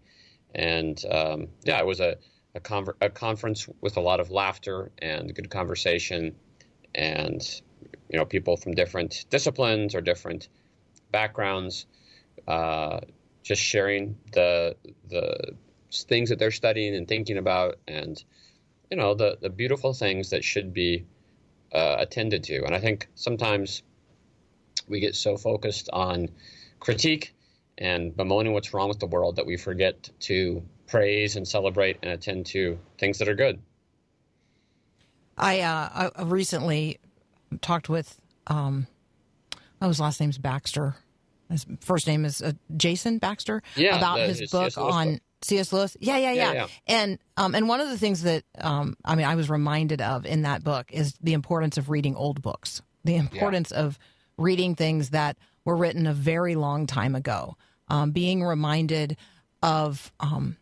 And 0.53 1.03
um, 1.11 1.47
yeah, 1.63 1.79
it 1.79 1.85
was 1.85 1.99
a 1.99 2.17
a, 2.55 2.59
conver- 2.59 2.95
a, 3.01 3.09
conference 3.09 3.67
with 3.81 3.97
a 3.97 3.99
lot 3.99 4.19
of 4.19 4.31
laughter 4.31 4.91
and 4.99 5.35
good 5.35 5.49
conversation, 5.49 6.33
and 6.95 7.61
you 8.09 8.17
know 8.17 8.25
people 8.25 8.57
from 8.57 8.73
different 8.73 9.25
disciplines 9.29 9.93
or 9.93 10.01
different 10.01 10.47
backgrounds, 11.11 11.85
uh, 12.47 13.01
just 13.43 13.61
sharing 13.61 14.17
the 14.31 14.75
the 15.09 15.53
things 15.91 16.29
that 16.29 16.39
they're 16.39 16.51
studying 16.51 16.95
and 16.95 17.07
thinking 17.07 17.37
about, 17.37 17.77
and 17.87 18.23
you 18.89 18.97
know 18.97 19.13
the 19.13 19.37
the 19.41 19.49
beautiful 19.49 19.93
things 19.93 20.29
that 20.29 20.43
should 20.43 20.73
be 20.73 21.05
uh, 21.73 21.97
attended 21.99 22.43
to. 22.43 22.63
And 22.63 22.73
I 22.73 22.79
think 22.79 23.07
sometimes 23.15 23.83
we 24.87 24.99
get 24.99 25.15
so 25.15 25.37
focused 25.37 25.89
on 25.91 26.29
critique 26.79 27.33
and 27.77 28.15
bemoaning 28.15 28.53
what's 28.53 28.73
wrong 28.73 28.87
with 28.87 28.99
the 28.99 29.07
world 29.07 29.35
that 29.35 29.45
we 29.45 29.57
forget 29.57 30.09
to 30.21 30.63
praise 30.87 31.35
and 31.35 31.47
celebrate 31.47 31.97
and 32.01 32.11
attend 32.11 32.45
to 32.47 32.79
things 32.97 33.17
that 33.17 33.27
are 33.27 33.35
good. 33.35 33.59
I, 35.37 35.61
uh, 35.61 36.09
I 36.15 36.23
recently 36.23 36.99
talked 37.61 37.89
with, 37.89 38.17
um, 38.47 38.87
oh, 39.81 39.89
his 39.89 39.99
last 39.99 40.21
name's 40.21 40.37
Baxter. 40.37 40.95
His 41.49 41.65
first 41.81 42.07
name 42.07 42.23
is 42.23 42.41
uh, 42.41 42.53
Jason 42.77 43.17
Baxter. 43.17 43.61
Yeah, 43.75 43.97
about 43.97 44.17
the, 44.17 44.27
his, 44.27 44.39
his 44.39 44.51
book 44.51 44.77
on 44.77 45.19
C.S. 45.45 45.71
Lewis. 45.71 45.95
Yeah, 45.99 46.17
yeah, 46.17 46.31
yeah, 46.31 46.43
yeah, 46.43 46.53
yeah. 46.53 46.67
And 46.87 47.19
um, 47.37 47.55
and 47.55 47.67
one 47.67 47.79
of 47.79 47.89
the 47.89 47.97
things 47.97 48.23
that 48.23 48.43
um, 48.59 48.97
I 49.05 49.15
mean, 49.15 49.25
I 49.25 49.35
was 49.35 49.49
reminded 49.49 50.01
of 50.01 50.25
in 50.25 50.43
that 50.43 50.63
book 50.63 50.91
is 50.91 51.13
the 51.21 51.33
importance 51.33 51.77
of 51.77 51.89
reading 51.89 52.15
old 52.15 52.41
books, 52.41 52.81
the 53.03 53.15
importance 53.15 53.71
yeah. 53.71 53.81
of 53.81 53.99
reading 54.37 54.75
things 54.75 55.11
that 55.11 55.37
were 55.63 55.75
written 55.75 56.07
a 56.07 56.13
very 56.13 56.55
long 56.55 56.87
time 56.87 57.15
ago, 57.15 57.55
um, 57.87 58.11
being 58.11 58.43
reminded 58.43 59.17
of 59.61 60.11
um, 60.19 60.57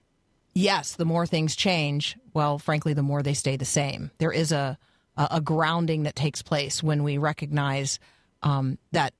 yes, 0.53 0.93
the 0.93 1.05
more 1.05 1.25
things 1.25 1.55
change, 1.55 2.17
well, 2.33 2.59
frankly, 2.59 2.93
the 2.93 3.01
more 3.01 3.23
they 3.23 3.33
stay 3.33 3.57
the 3.57 3.65
same. 3.65 4.11
There 4.17 4.31
is 4.31 4.51
a 4.51 4.77
a, 5.15 5.41
grounding 5.41 6.03
that 6.03 6.15
takes 6.15 6.41
place 6.41 6.81
when 6.81 7.03
we 7.03 7.19
recognize 7.19 7.99
um, 8.41 8.79
that 8.93 9.13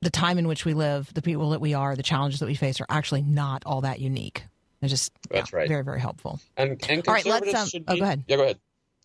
the 0.00 0.10
time 0.10 0.38
in 0.38 0.46
which 0.46 0.64
we 0.64 0.74
live, 0.74 1.12
the 1.14 1.22
people 1.22 1.50
that 1.50 1.60
we 1.60 1.74
are, 1.74 1.96
the 1.96 2.02
challenges 2.02 2.40
that 2.40 2.46
we 2.46 2.54
face 2.54 2.80
are 2.80 2.86
actually 2.88 3.22
not 3.22 3.62
all 3.66 3.80
that 3.80 4.00
unique. 4.00 4.44
They're 4.82 4.88
just 4.88 5.12
that's 5.30 5.52
yeah, 5.52 5.58
right, 5.58 5.68
very 5.68 5.84
very 5.84 6.00
helpful. 6.00 6.40
And, 6.56 6.72
and 6.88 7.06
all 7.06 7.14
right, 7.14 7.24
let's 7.24 7.54
um, 7.54 7.68
should 7.68 7.86
be, 7.86 7.92
oh, 7.92 7.96
go 7.98 8.02
ahead. 8.02 8.24
Yeah, 8.26 8.36
go 8.36 8.42
ahead. 8.42 8.58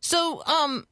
So, 0.00 0.44
um, 0.44 0.86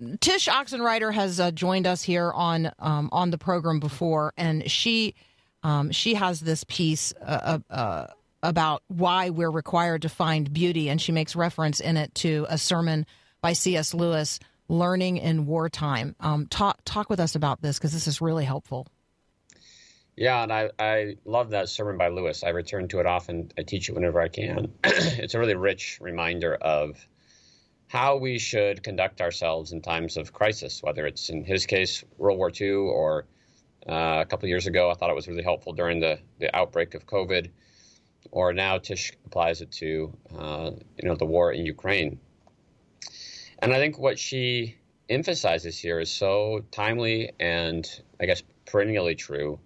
Tsh 0.00 0.48
Oxenreider 0.48 1.12
has 1.12 1.40
uh, 1.40 1.50
joined 1.50 1.86
us 1.86 2.02
here 2.02 2.30
on 2.32 2.70
um, 2.78 3.08
on 3.10 3.30
the 3.30 3.38
program 3.38 3.80
before, 3.80 4.32
and 4.36 4.70
she 4.70 5.14
um, 5.62 5.90
she 5.90 6.14
has 6.14 6.40
this 6.40 6.64
piece 6.64 7.12
uh, 7.20 7.58
uh, 7.70 7.72
uh 7.72 8.06
about 8.42 8.84
why 8.86 9.30
we're 9.30 9.50
required 9.50 10.02
to 10.02 10.08
find 10.08 10.52
beauty, 10.52 10.88
and 10.88 11.00
she 11.00 11.10
makes 11.10 11.34
reference 11.34 11.80
in 11.80 11.96
it 11.96 12.14
to 12.14 12.46
a 12.48 12.56
sermon 12.56 13.04
by 13.40 13.52
C.S. 13.52 13.92
Lewis 13.94 14.38
learning 14.68 15.16
in 15.16 15.46
wartime. 15.46 16.14
Um, 16.20 16.46
talk 16.46 16.80
talk 16.84 17.10
with 17.10 17.18
us 17.18 17.34
about 17.34 17.60
this 17.60 17.78
because 17.78 17.92
this 17.92 18.06
is 18.06 18.20
really 18.20 18.44
helpful. 18.44 18.86
Yeah, 20.16 20.42
and 20.42 20.52
I, 20.52 20.70
I 20.80 21.16
love 21.24 21.50
that 21.50 21.68
sermon 21.68 21.96
by 21.96 22.08
Lewis. 22.08 22.42
I 22.42 22.48
return 22.48 22.88
to 22.88 22.98
it 22.98 23.06
often. 23.06 23.52
I 23.56 23.62
teach 23.62 23.88
it 23.88 23.92
whenever 23.92 24.20
I 24.20 24.26
can. 24.26 24.72
it's 24.84 25.34
a 25.34 25.38
really 25.38 25.54
rich 25.54 25.98
reminder 26.00 26.54
of 26.54 27.06
how 27.88 28.16
we 28.16 28.38
should 28.38 28.82
conduct 28.82 29.20
ourselves 29.20 29.72
in 29.72 29.80
times 29.80 30.16
of 30.16 30.32
crisis, 30.32 30.82
whether 30.82 31.06
it's 31.06 31.30
in 31.30 31.42
his 31.42 31.66
case 31.66 32.04
World 32.18 32.38
War 32.38 32.52
II 32.54 32.70
or 32.70 33.24
uh, 33.88 34.18
a 34.20 34.26
couple 34.26 34.48
years 34.48 34.66
ago. 34.66 34.90
I 34.90 34.94
thought 34.94 35.10
it 35.10 35.16
was 35.16 35.26
really 35.26 35.42
helpful 35.42 35.72
during 35.72 35.98
the, 35.98 36.18
the 36.38 36.54
outbreak 36.54 36.94
of 36.94 37.06
COVID, 37.06 37.48
or 38.30 38.52
now 38.52 38.78
Tsh 38.78 39.12
applies 39.24 39.62
it 39.62 39.72
to 39.72 40.12
uh, 40.36 40.70
you 41.00 41.08
know 41.08 41.16
the 41.16 41.24
war 41.24 41.52
in 41.52 41.64
Ukraine. 41.64 42.20
And 43.60 43.72
I 43.72 43.78
think 43.78 43.98
what 43.98 44.18
she 44.18 44.76
emphasizes 45.08 45.78
here 45.78 45.98
is 45.98 46.10
so 46.10 46.64
timely 46.70 47.32
and 47.40 47.88
I 48.20 48.26
guess 48.26 48.42
perennially 48.66 49.14
true 49.14 49.58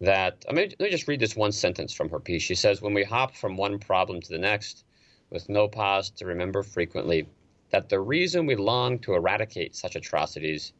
that 0.00 0.46
I 0.48 0.54
mean, 0.54 0.70
let 0.78 0.86
me 0.86 0.90
just 0.90 1.06
read 1.06 1.20
this 1.20 1.36
one 1.36 1.52
sentence 1.52 1.92
from 1.92 2.08
her 2.08 2.18
piece. 2.20 2.42
She 2.42 2.54
says, 2.54 2.80
When 2.80 2.94
we 2.94 3.04
hop 3.04 3.36
from 3.36 3.58
one 3.58 3.78
problem 3.78 4.22
to 4.22 4.28
the 4.30 4.38
next 4.38 4.84
with 5.28 5.48
no 5.50 5.68
pause 5.68 6.10
to 6.10 6.24
remember 6.24 6.62
frequently 6.62 7.26
that 7.70 7.88
the 7.88 8.00
reason 8.00 8.46
we 8.46 8.56
long 8.56 8.98
to 9.00 9.14
eradicate 9.14 9.76
such 9.76 9.96
atrocities 9.96 10.72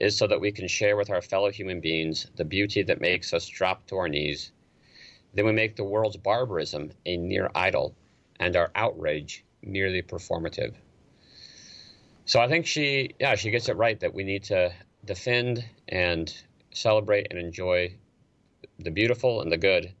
is 0.00 0.16
so 0.16 0.26
that 0.26 0.40
we 0.40 0.50
can 0.50 0.66
share 0.66 0.96
with 0.96 1.10
our 1.10 1.20
fellow 1.20 1.50
human 1.50 1.80
beings 1.80 2.26
the 2.36 2.44
beauty 2.44 2.82
that 2.82 3.00
makes 3.00 3.34
us 3.34 3.46
drop 3.46 3.86
to 3.86 3.96
our 3.96 4.08
knees, 4.08 4.52
then 5.34 5.44
we 5.44 5.52
make 5.52 5.76
the 5.76 5.84
world's 5.84 6.16
barbarism 6.16 6.90
a 7.06 7.16
near 7.16 7.50
idol 7.54 7.94
and 8.40 8.56
our 8.56 8.70
outrage 8.74 9.44
merely 9.62 10.02
performative. 10.02 10.74
So 12.24 12.40
I 12.40 12.48
think 12.48 12.66
she, 12.66 13.14
yeah, 13.20 13.34
she 13.34 13.50
gets 13.50 13.68
it 13.68 13.76
right 13.76 14.00
that 14.00 14.14
we 14.14 14.24
need 14.24 14.44
to 14.44 14.72
defend 15.04 15.64
and 15.88 16.34
celebrate 16.72 17.26
and 17.30 17.38
enjoy 17.38 17.94
the 18.78 18.90
beautiful 18.90 19.42
and 19.42 19.52
the 19.52 19.58
good 19.58 19.92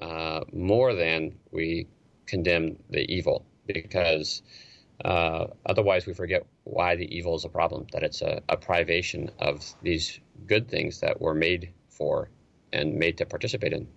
uh, 0.00 0.40
more 0.52 0.94
than 0.94 1.38
we 1.50 1.86
condemn 2.26 2.78
the 2.88 3.02
evil, 3.12 3.44
because 3.66 4.42
uh, 5.04 5.46
otherwise 5.66 6.06
we 6.06 6.14
forget 6.14 6.44
why 6.64 6.96
the 6.96 7.16
evil 7.16 7.34
is 7.34 7.44
a 7.44 7.48
problem. 7.48 7.86
That 7.92 8.02
it's 8.02 8.22
a, 8.22 8.42
a 8.48 8.56
privation 8.56 9.30
of 9.38 9.64
these 9.82 10.20
good 10.46 10.68
things 10.68 11.00
that 11.00 11.20
we're 11.20 11.34
made 11.34 11.72
for 11.88 12.28
and 12.72 12.94
made 12.94 13.18
to 13.18 13.26
participate 13.26 13.72
in. 13.72 13.88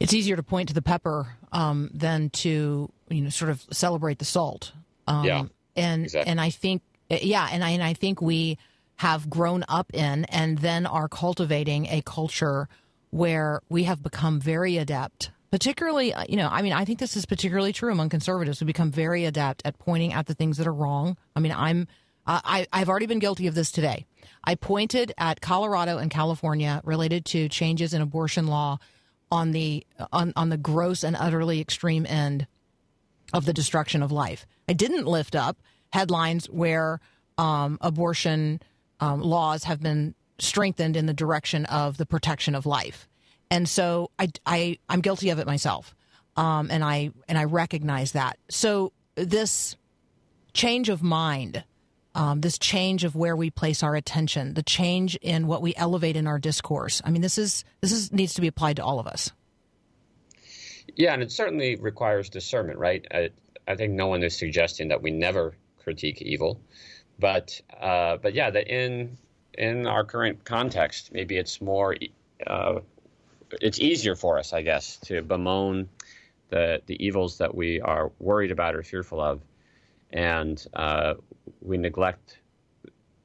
It's 0.00 0.12
easier 0.12 0.36
to 0.36 0.42
point 0.42 0.68
to 0.68 0.74
the 0.74 0.82
pepper 0.82 1.36
um, 1.52 1.90
than 1.94 2.30
to 2.30 2.92
you 3.08 3.20
know 3.22 3.30
sort 3.30 3.50
of 3.50 3.64
celebrate 3.70 4.18
the 4.18 4.24
salt. 4.24 4.72
Um, 5.06 5.24
yeah, 5.24 5.44
and 5.76 6.04
exactly. 6.04 6.30
and 6.30 6.40
I 6.40 6.50
think 6.50 6.82
yeah, 7.08 7.48
and 7.50 7.64
I 7.64 7.70
and 7.70 7.82
I 7.82 7.94
think 7.94 8.20
we 8.20 8.58
have 8.96 9.28
grown 9.28 9.64
up 9.68 9.92
in 9.92 10.24
and 10.26 10.58
then 10.58 10.86
are 10.86 11.08
cultivating 11.08 11.86
a 11.86 12.02
culture 12.02 12.68
where 13.10 13.60
we 13.68 13.84
have 13.84 14.02
become 14.02 14.40
very 14.40 14.76
adept 14.76 15.30
particularly 15.52 16.12
uh, 16.12 16.24
you 16.28 16.36
know 16.36 16.48
i 16.50 16.62
mean 16.62 16.72
i 16.72 16.84
think 16.84 16.98
this 16.98 17.16
is 17.16 17.24
particularly 17.24 17.72
true 17.72 17.92
among 17.92 18.08
conservatives 18.08 18.58
who 18.58 18.64
become 18.64 18.90
very 18.90 19.24
adept 19.24 19.62
at 19.64 19.78
pointing 19.78 20.12
at 20.12 20.26
the 20.26 20.34
things 20.34 20.56
that 20.56 20.66
are 20.66 20.74
wrong 20.74 21.16
i 21.36 21.40
mean 21.40 21.52
i'm 21.52 21.86
uh, 22.26 22.40
I, 22.44 22.66
i've 22.72 22.88
already 22.88 23.06
been 23.06 23.20
guilty 23.20 23.46
of 23.46 23.54
this 23.54 23.70
today 23.70 24.04
i 24.42 24.56
pointed 24.56 25.12
at 25.16 25.40
colorado 25.40 25.98
and 25.98 26.10
california 26.10 26.80
related 26.82 27.24
to 27.26 27.48
changes 27.48 27.94
in 27.94 28.02
abortion 28.02 28.48
law 28.48 28.78
on 29.32 29.52
the 29.52 29.86
on, 30.12 30.32
on 30.36 30.50
the 30.50 30.58
gross 30.58 31.02
and 31.02 31.16
utterly 31.16 31.60
extreme 31.60 32.04
end 32.06 32.46
of 33.32 33.46
the 33.46 33.52
destruction 33.54 34.02
of 34.02 34.12
life. 34.12 34.46
I 34.68 34.74
didn't 34.74 35.06
lift 35.06 35.34
up 35.34 35.56
headlines 35.90 36.46
where 36.46 37.00
um, 37.38 37.78
abortion 37.80 38.60
um, 39.00 39.22
laws 39.22 39.64
have 39.64 39.80
been 39.80 40.14
strengthened 40.38 40.96
in 40.96 41.06
the 41.06 41.14
direction 41.14 41.64
of 41.66 41.96
the 41.96 42.04
protection 42.04 42.54
of 42.54 42.66
life. 42.66 43.08
And 43.52 43.68
so 43.68 44.10
I, 44.18 44.30
I 44.46 44.78
I'm 44.88 45.02
guilty 45.02 45.28
of 45.28 45.38
it 45.38 45.46
myself, 45.46 45.94
um, 46.36 46.70
and 46.70 46.82
I 46.82 47.10
and 47.28 47.36
I 47.36 47.44
recognize 47.44 48.12
that. 48.12 48.38
So 48.48 48.92
this 49.14 49.76
change 50.54 50.88
of 50.88 51.02
mind, 51.02 51.62
um, 52.14 52.40
this 52.40 52.58
change 52.58 53.04
of 53.04 53.14
where 53.14 53.36
we 53.36 53.50
place 53.50 53.82
our 53.82 53.94
attention, 53.94 54.54
the 54.54 54.62
change 54.62 55.16
in 55.16 55.46
what 55.46 55.60
we 55.60 55.74
elevate 55.76 56.16
in 56.16 56.26
our 56.26 56.38
discourse. 56.38 57.02
I 57.04 57.10
mean, 57.10 57.20
this 57.20 57.36
is 57.36 57.62
this 57.82 57.92
is 57.92 58.10
needs 58.10 58.32
to 58.34 58.40
be 58.40 58.46
applied 58.46 58.76
to 58.76 58.84
all 58.84 58.98
of 58.98 59.06
us. 59.06 59.30
Yeah, 60.96 61.12
and 61.12 61.22
it 61.22 61.30
certainly 61.30 61.76
requires 61.76 62.30
discernment, 62.30 62.78
right? 62.78 63.06
I, 63.12 63.30
I 63.68 63.76
think 63.76 63.92
no 63.92 64.06
one 64.06 64.22
is 64.22 64.34
suggesting 64.36 64.88
that 64.88 65.02
we 65.02 65.10
never 65.10 65.54
critique 65.78 66.22
evil, 66.22 66.58
but 67.18 67.60
uh, 67.78 68.16
but 68.16 68.32
yeah, 68.32 68.48
that 68.48 68.66
in 68.66 69.18
in 69.58 69.86
our 69.86 70.04
current 70.04 70.42
context, 70.46 71.12
maybe 71.12 71.36
it's 71.36 71.60
more 71.60 71.94
uh, 72.46 72.80
it's 73.60 73.80
easier 73.80 74.14
for 74.14 74.38
us, 74.38 74.52
I 74.52 74.62
guess, 74.62 74.96
to 75.04 75.22
bemoan 75.22 75.88
the 76.48 76.82
the 76.86 77.04
evils 77.04 77.38
that 77.38 77.54
we 77.54 77.80
are 77.80 78.12
worried 78.18 78.50
about 78.50 78.74
or 78.74 78.82
fearful 78.82 79.20
of, 79.20 79.40
and 80.12 80.64
uh, 80.74 81.14
we 81.60 81.78
neglect 81.78 82.38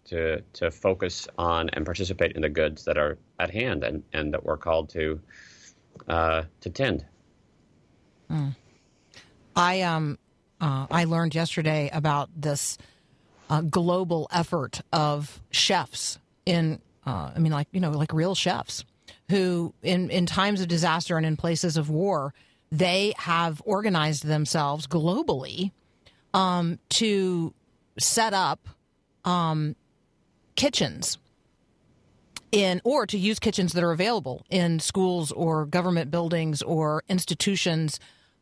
to 0.05 0.41
to 0.53 0.71
focus 0.71 1.27
on 1.37 1.69
and 1.71 1.85
participate 1.85 2.33
in 2.33 2.41
the 2.41 2.49
goods 2.49 2.85
that 2.85 2.97
are 2.97 3.17
at 3.39 3.51
hand 3.51 3.83
and, 3.83 4.03
and 4.13 4.33
that 4.33 4.43
we're 4.43 4.57
called 4.57 4.89
to 4.89 5.19
uh, 6.07 6.43
to 6.61 6.69
tend. 6.69 7.05
Mm. 8.31 8.55
I 9.55 9.81
um 9.81 10.17
uh, 10.59 10.87
I 10.89 11.03
learned 11.03 11.35
yesterday 11.35 11.89
about 11.93 12.29
this 12.35 12.77
uh, 13.49 13.61
global 13.61 14.27
effort 14.31 14.81
of 14.91 15.41
chefs 15.51 16.19
in 16.45 16.79
uh, 17.05 17.31
I 17.35 17.39
mean 17.39 17.51
like 17.51 17.67
you 17.71 17.79
know 17.79 17.91
like 17.91 18.13
real 18.13 18.35
chefs 18.35 18.85
who 19.29 19.73
in 19.83 20.09
in 20.09 20.25
times 20.25 20.61
of 20.61 20.67
disaster 20.67 21.17
and 21.17 21.25
in 21.25 21.35
places 21.37 21.77
of 21.77 21.89
war 21.89 22.33
they 22.71 23.13
have 23.17 23.61
organized 23.65 24.25
themselves 24.25 24.87
globally 24.87 25.71
um, 26.33 26.79
to 26.89 27.53
set 27.97 28.33
up 28.33 28.67
um, 29.25 29.75
kitchens 30.55 31.17
in 32.51 32.81
or 32.83 33.05
to 33.05 33.17
use 33.17 33.39
kitchens 33.39 33.73
that 33.73 33.83
are 33.83 33.91
available 33.91 34.45
in 34.49 34.79
schools 34.79 35.31
or 35.31 35.65
government 35.65 36.11
buildings 36.11 36.61
or 36.61 37.03
institutions 37.09 37.99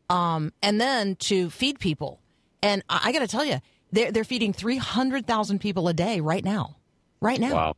um, 0.09 0.51
and 0.61 0.79
then 0.79 1.15
to 1.15 1.49
feed 1.49 1.79
people. 1.79 2.19
And 2.61 2.83
I, 2.89 3.01
I 3.05 3.11
got 3.11 3.19
to 3.19 3.27
tell 3.27 3.45
you, 3.45 3.59
they're, 3.91 4.11
they're 4.11 4.23
feeding 4.23 4.53
300,000 4.53 5.59
people 5.59 5.87
a 5.87 5.93
day 5.93 6.19
right 6.19 6.43
now. 6.43 6.77
Right 7.21 7.39
now. 7.39 7.53
Wow. 7.53 7.75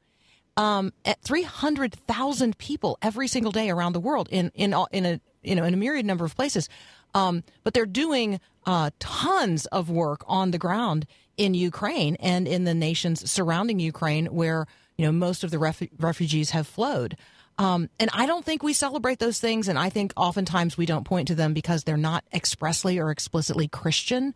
Um, 0.57 0.91
at 1.05 1.21
300,000 1.21 2.57
people 2.57 2.97
every 3.01 3.27
single 3.27 3.51
day 3.51 3.69
around 3.69 3.93
the 3.93 3.99
world 3.99 4.27
in, 4.31 4.51
in, 4.55 4.73
in 4.91 5.05
a, 5.05 5.21
you 5.43 5.55
know, 5.55 5.63
in 5.63 5.73
a 5.73 5.77
myriad 5.77 6.05
number 6.05 6.25
of 6.25 6.35
places. 6.35 6.67
Um, 7.13 7.43
but 7.63 7.73
they're 7.73 7.85
doing 7.85 8.39
uh, 8.65 8.89
tons 8.99 9.65
of 9.67 9.89
work 9.89 10.23
on 10.27 10.51
the 10.51 10.57
ground 10.57 11.05
in 11.37 11.53
Ukraine 11.53 12.15
and 12.19 12.47
in 12.47 12.63
the 12.63 12.73
nations 12.73 13.29
surrounding 13.29 13.79
Ukraine 13.79 14.25
where, 14.27 14.65
you 14.97 15.05
know, 15.05 15.11
most 15.11 15.43
of 15.43 15.51
the 15.51 15.59
ref- 15.59 15.83
refugees 15.99 16.49
have 16.49 16.67
flowed. 16.67 17.17
Um, 17.59 17.89
and 17.99 18.09
I 18.13 18.25
don't 18.25 18.45
think 18.45 18.61
we 18.61 18.73
celebrate 18.73 19.19
those 19.19 19.39
things. 19.39 19.67
And 19.67 19.79
I 19.79 19.89
think 19.89 20.13
oftentimes 20.15 20.77
we 20.77 20.85
don't 20.85 21.05
point 21.05 21.27
to 21.29 21.35
them 21.35 21.53
because 21.53 21.83
they're 21.83 21.97
not 21.97 22.23
expressly 22.33 22.99
or 22.99 23.09
explicitly 23.09 23.67
Christian. 23.67 24.35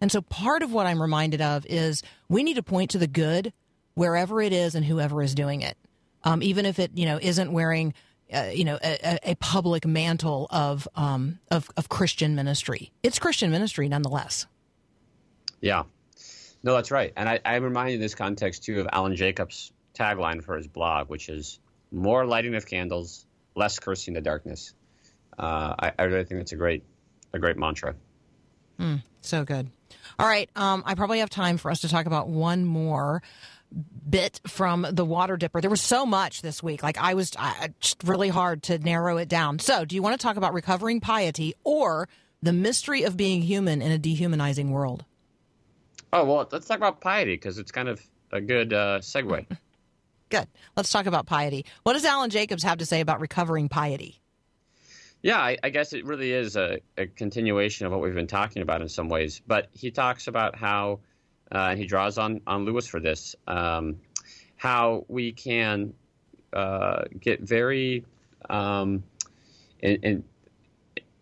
And 0.00 0.10
so 0.10 0.20
part 0.20 0.62
of 0.62 0.72
what 0.72 0.86
I'm 0.86 1.00
reminded 1.00 1.40
of 1.40 1.64
is 1.66 2.02
we 2.28 2.42
need 2.42 2.54
to 2.54 2.62
point 2.62 2.90
to 2.90 2.98
the 2.98 3.06
good 3.06 3.52
wherever 3.96 4.40
it 4.40 4.52
is 4.52 4.76
and 4.76 4.84
whoever 4.84 5.20
is 5.22 5.34
doing 5.34 5.62
it. 5.62 5.76
Um, 6.22 6.42
even 6.42 6.66
if 6.66 6.78
it, 6.78 6.92
you 6.94 7.06
know, 7.06 7.18
isn't 7.20 7.50
wearing, 7.50 7.94
uh, 8.32 8.50
you 8.52 8.64
know, 8.64 8.78
a, 8.82 9.18
a, 9.30 9.34
public 9.36 9.86
mantle 9.86 10.46
of, 10.50 10.86
um, 10.94 11.38
of, 11.50 11.70
of 11.76 11.88
Christian 11.88 12.34
ministry. 12.34 12.92
It's 13.02 13.18
Christian 13.18 13.50
ministry 13.50 13.88
nonetheless. 13.88 14.46
Yeah. 15.60 15.84
No, 16.62 16.74
that's 16.74 16.90
right. 16.90 17.12
And 17.16 17.28
I, 17.28 17.40
I'm 17.44 17.64
reminded 17.64 17.94
in 17.94 18.00
this 18.00 18.14
context, 18.14 18.64
too, 18.64 18.80
of 18.80 18.88
Alan 18.92 19.16
Jacobs' 19.16 19.72
tagline 19.94 20.44
for 20.44 20.56
his 20.56 20.66
blog, 20.66 21.08
which 21.08 21.28
is 21.28 21.58
more 21.90 22.26
lighting 22.26 22.54
of 22.54 22.66
candles, 22.66 23.24
less 23.54 23.78
cursing 23.78 24.14
the 24.14 24.20
darkness. 24.20 24.74
Uh, 25.38 25.74
I, 25.78 25.92
I, 25.98 26.02
really 26.04 26.24
think 26.24 26.40
that's 26.40 26.52
a 26.52 26.56
great, 26.56 26.82
a 27.32 27.38
great 27.38 27.56
mantra. 27.56 27.94
Mm, 28.80 29.02
so 29.20 29.44
good. 29.44 29.70
All 30.18 30.26
right, 30.26 30.50
um, 30.56 30.82
I 30.86 30.94
probably 30.94 31.20
have 31.20 31.30
time 31.30 31.56
for 31.56 31.70
us 31.70 31.80
to 31.80 31.88
talk 31.88 32.06
about 32.06 32.28
one 32.28 32.64
more 32.64 33.22
bit 34.08 34.40
from 34.46 34.86
the 34.90 35.04
water 35.04 35.36
dipper. 35.36 35.60
There 35.60 35.70
was 35.70 35.80
so 35.80 36.06
much 36.06 36.42
this 36.42 36.62
week. 36.62 36.82
Like 36.82 36.98
I 36.98 37.14
was 37.14 37.32
I, 37.38 37.70
just 37.80 38.02
really 38.04 38.28
hard 38.28 38.62
to 38.64 38.78
narrow 38.78 39.16
it 39.16 39.28
down. 39.28 39.58
So, 39.58 39.84
do 39.84 39.94
you 39.94 40.02
want 40.02 40.18
to 40.18 40.22
talk 40.22 40.36
about 40.36 40.54
recovering 40.54 41.00
piety 41.00 41.54
or 41.64 42.08
the 42.42 42.52
mystery 42.52 43.02
of 43.02 43.16
being 43.16 43.42
human 43.42 43.82
in 43.82 43.90
a 43.90 43.98
dehumanizing 43.98 44.70
world? 44.70 45.04
Oh 46.12 46.24
well, 46.24 46.48
let's 46.50 46.66
talk 46.66 46.78
about 46.78 47.00
piety 47.00 47.34
because 47.34 47.58
it's 47.58 47.72
kind 47.72 47.88
of 47.88 48.00
a 48.32 48.40
good 48.40 48.72
uh, 48.72 49.00
segue. 49.00 49.46
Good. 50.28 50.48
Let's 50.76 50.90
talk 50.90 51.06
about 51.06 51.26
piety. 51.26 51.66
What 51.84 51.92
does 51.92 52.04
Alan 52.04 52.30
Jacobs 52.30 52.64
have 52.64 52.78
to 52.78 52.86
say 52.86 53.00
about 53.00 53.20
recovering 53.20 53.68
piety? 53.68 54.20
Yeah, 55.22 55.38
I, 55.38 55.56
I 55.62 55.70
guess 55.70 55.92
it 55.92 56.04
really 56.04 56.32
is 56.32 56.56
a, 56.56 56.80
a, 56.96 57.06
continuation 57.06 57.86
of 57.86 57.92
what 57.92 58.00
we've 58.00 58.14
been 58.14 58.26
talking 58.26 58.62
about 58.62 58.82
in 58.82 58.88
some 58.88 59.08
ways. 59.08 59.40
But 59.46 59.68
he 59.72 59.90
talks 59.90 60.26
about 60.26 60.56
how, 60.56 61.00
uh, 61.52 61.68
and 61.70 61.78
he 61.78 61.86
draws 61.86 62.18
on, 62.18 62.40
on 62.46 62.64
Lewis 62.64 62.86
for 62.86 63.00
this, 63.00 63.36
um, 63.46 64.00
how 64.56 65.04
we 65.08 65.32
can 65.32 65.94
uh, 66.52 67.02
get 67.20 67.40
very 67.40 68.04
um, 68.48 69.04
in, 69.80 69.96
in, 70.02 70.24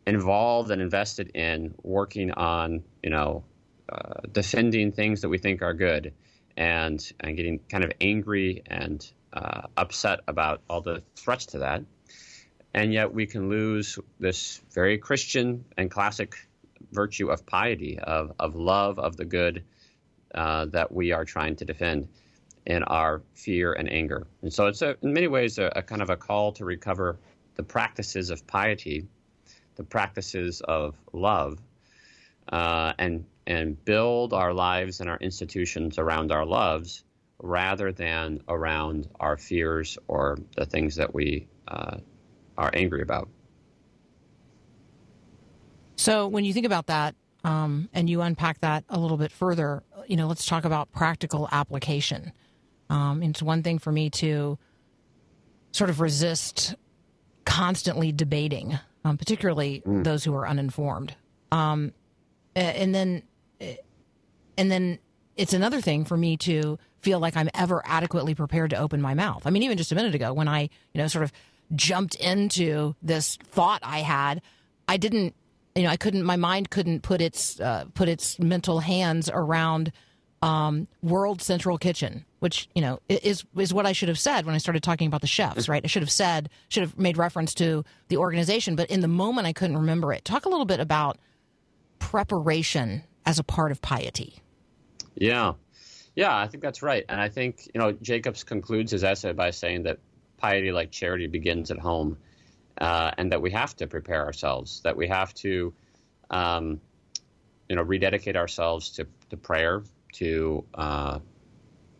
involved 0.07 0.71
and 0.71 0.81
invested 0.81 1.31
in 1.35 1.75
working 1.83 2.31
on, 2.31 2.85
you 3.03 3.11
know, 3.11 3.45
uh, 3.89 4.21
defending 4.33 4.93
things 4.93 5.21
that 5.23 5.29
we 5.29 5.39
think 5.39 5.63
are 5.63 5.75
good 5.75 6.13
and 6.57 7.13
and 7.21 7.37
getting 7.37 7.59
kind 7.69 7.85
of 7.85 7.93
angry 8.01 8.63
and 8.67 9.11
uh, 9.33 9.63
upset 9.77 10.21
about 10.29 10.63
all 10.71 10.81
the 10.81 11.03
threats 11.17 11.47
to 11.47 11.59
that. 11.59 11.83
And 12.73 12.93
yet 12.93 13.13
we 13.13 13.27
can 13.27 13.49
lose 13.49 13.99
this 14.19 14.61
very 14.73 14.99
Christian 14.99 15.65
and 15.77 15.91
classic 15.91 16.35
virtue 16.93 17.29
of 17.29 17.47
piety, 17.47 17.99
of, 17.99 18.33
of 18.39 18.57
love 18.57 18.99
of 18.99 19.17
the 19.17 19.25
good 19.25 19.65
uh, 20.35 20.67
that 20.67 20.93
we 20.93 21.13
are 21.13 21.25
trying 21.25 21.57
to 21.57 21.65
defend 21.65 22.09
in 22.67 22.83
our 22.85 23.23
fear 23.35 23.73
and 23.75 23.91
anger. 23.91 24.27
And 24.43 24.53
so 24.53 24.67
it's 24.67 24.83
a, 24.83 24.97
in 25.03 25.13
many 25.13 25.29
ways 25.29 25.59
a, 25.59 25.73
a 25.77 25.83
kind 25.83 26.03
of 26.03 26.11
a 26.11 26.17
call 26.17 26.53
to 26.53 26.65
recover 26.65 27.19
the 27.57 27.63
practices 27.63 28.31
of 28.31 28.47
piety, 28.47 29.07
the 29.77 29.85
practices 29.85 30.61
of 30.63 30.97
love, 31.13 31.61
uh, 32.53 32.93
and 32.99 33.25
and 33.47 33.83
build 33.85 34.33
our 34.33 34.55
lives 34.55 35.01
and 35.01 35.11
our 35.11 35.19
institutions 35.19 35.99
around 35.99 36.33
our 36.33 36.47
loves 36.47 37.05
rather 37.43 37.93
than 37.93 38.41
around 38.49 39.09
our 39.21 39.37
fears 39.37 39.99
or 40.09 40.39
the 40.57 40.65
things 40.65 40.97
that 40.97 41.13
we 41.13 41.47
uh, 41.69 41.99
are 42.57 42.71
angry 42.73 43.03
about. 43.03 43.29
So, 45.97 46.27
when 46.27 46.45
you 46.45 46.53
think 46.53 46.67
about 46.67 46.87
that 46.87 47.15
um, 47.45 47.89
and 47.93 48.09
you 48.09 48.23
unpack 48.23 48.61
that 48.61 48.85
a 48.89 48.99
little 48.99 49.17
bit 49.17 49.31
further, 49.31 49.83
you 50.09 50.17
know, 50.17 50.27
let's 50.27 50.47
talk 50.47 50.65
about 50.65 50.93
practical 50.93 51.49
application. 51.53 52.33
Um, 52.91 53.23
it's 53.23 53.43
one 53.43 53.63
thing 53.63 53.79
for 53.79 53.93
me 53.93 54.11
to 54.11 54.59
sort 55.73 55.91
of 55.91 56.01
resist 56.01 56.75
constantly 57.45 58.13
debating, 58.13 58.79
um, 59.05 59.17
particularly 59.17 59.83
mm. 59.87 60.05
those 60.05 60.25
who 60.25 60.35
are 60.35 60.47
uninformed. 60.47 61.15
Um, 61.51 61.93
and 62.55 62.95
then 62.95 63.23
and 64.57 64.71
then 64.71 64.99
it's 65.37 65.53
another 65.53 65.81
thing 65.81 66.05
for 66.05 66.17
me 66.17 66.37
to 66.39 66.79
feel 67.01 67.19
like 67.19 67.37
I'm 67.37 67.51
ever 67.55 67.83
adequately 67.85 68.35
prepared 68.35 68.71
to 68.71 68.77
open 68.77 69.01
my 69.01 69.15
mouth. 69.15 69.43
I 69.47 69.51
mean, 69.51 69.63
even 69.63 69.77
just 69.77 69.93
a 69.93 69.95
minute 69.95 70.15
ago 70.15 70.33
when 70.33 70.49
I, 70.49 70.63
you 70.93 71.01
know, 71.01 71.07
sort 71.07 71.25
of 71.25 71.33
jumped 71.75 72.15
into 72.17 72.95
this 73.03 73.37
thought 73.37 73.81
I 73.83 73.99
had, 73.99 74.41
I 74.89 74.97
didn't, 74.97 75.35
you 75.75 75.83
know, 75.83 75.91
I 75.91 75.97
couldn't, 75.97 76.25
my 76.25 76.37
mind 76.37 76.71
couldn't 76.71 77.03
put 77.03 77.21
its 77.21 77.59
uh, 77.61 77.87
put 77.95 78.09
its 78.09 78.39
mental 78.39 78.81
hands 78.81 79.29
around 79.33 79.93
um, 80.43 80.89
World 81.03 81.41
Central 81.41 81.79
Kitchen, 81.79 82.25
which 82.41 82.69
you 82.75 82.83
know 82.83 83.01
is 83.09 83.45
is 83.57 83.73
what 83.73 83.87
I 83.87 83.93
should 83.93 84.09
have 84.09 84.19
said 84.19 84.45
when 84.45 84.55
I 84.55 84.59
started 84.59 84.83
talking 84.83 85.09
about 85.09 85.23
the 85.23 85.27
chefs, 85.27 85.69
right? 85.69 85.83
I 85.83 85.87
should 85.87 86.03
have 86.03 86.11
said, 86.11 86.51
should 86.69 86.83
have 86.83 86.99
made 86.99 87.17
reference 87.17 87.55
to 87.55 87.85
the 88.09 88.19
organization, 88.19 88.77
but 88.77 88.91
in 88.91 89.01
the 89.01 89.09
moment 89.09 89.47
I 89.47 89.53
couldn't 89.53 89.79
remember 89.79 90.13
it. 90.13 90.25
Talk 90.25 90.45
a 90.45 90.49
little 90.49 90.67
bit 90.67 90.81
about 90.81 91.19
preparation 91.99 93.03
as 93.25 93.39
a 93.39 93.45
part 93.45 93.73
of 93.73 93.81
piety. 93.81 94.39
Yeah. 95.15 95.55
Yeah, 96.15 96.37
I 96.37 96.47
think 96.47 96.63
that's 96.63 96.83
right. 96.83 97.05
And 97.09 97.21
I 97.21 97.29
think, 97.29 97.69
you 97.75 97.81
know, 97.81 97.93
Jacobs 97.93 98.45
concludes 98.45 98.93
his 98.93 99.03
essay 99.03 99.33
by 99.33 99.51
saying 99.51 99.83
that 99.85 99.99
piety, 100.37 100.71
like 100.71 100.91
charity, 100.91 101.27
begins 101.27 101.71
at 101.71 101.79
home 101.79 102.17
uh, 102.79 103.11
and 103.17 103.33
that 103.33 103.41
we 103.41 103.51
have 103.51 103.77
to 103.77 103.87
prepare 103.87 104.25
ourselves, 104.25 104.81
that 104.83 104.97
we 104.97 105.09
have 105.09 105.33
to, 105.35 105.73
um, 106.31 106.81
you 107.69 107.77
know, 107.77 107.83
rededicate 107.83 108.37
ourselves 108.37 108.91
to, 108.91 109.07
to 109.31 109.37
prayer, 109.37 109.83
to, 110.13 110.65
uh, 110.75 111.19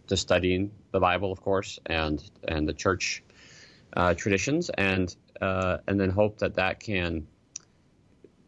to 0.07 0.17
studying 0.17 0.71
the 0.93 1.01
Bible, 1.01 1.33
of 1.33 1.41
course, 1.41 1.79
and, 1.87 2.23
and 2.47 2.69
the 2.69 2.75
church 2.75 3.23
uh, 3.97 4.15
traditions, 4.15 4.71
and 4.71 5.15
uh, 5.41 5.79
and 5.87 5.99
then 6.01 6.11
hope 6.11 6.39
that 6.39 6.55
that 6.55 6.81
can 6.81 7.27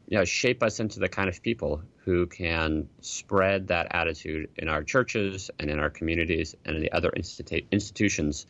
you 0.09 0.19
know, 0.19 0.25
shape 0.25 0.63
us 0.63 0.79
into 0.81 1.01
the 1.01 1.09
kind 1.09 1.29
of 1.29 1.43
people 1.43 1.83
who 2.05 2.27
can 2.27 2.89
spread 3.01 3.69
that 3.69 3.89
attitude 3.91 4.49
in 4.57 4.69
our 4.69 4.85
churches 4.85 5.51
and 5.59 5.69
in 5.69 5.81
our 5.81 5.91
communities 5.91 6.55
and 6.65 6.77
in 6.77 6.83
the 6.83 6.93
other 6.93 7.11
institu- 7.11 7.65
institutions 7.73 8.47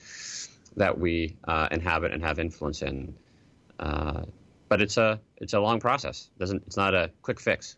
that 0.76 0.98
we 0.98 1.36
uh, 1.44 1.68
inhabit 1.70 2.12
and 2.12 2.22
have 2.22 2.38
influence 2.38 2.82
in. 2.82 3.14
Uh, 3.78 4.22
but 4.68 4.80
it's 4.80 4.96
a 4.96 5.20
it's 5.36 5.52
a 5.52 5.60
long 5.60 5.80
process. 5.80 6.30
It 6.36 6.40
doesn't 6.40 6.62
it's 6.66 6.76
not 6.76 6.94
a 6.94 7.10
quick 7.22 7.40
fix. 7.40 7.76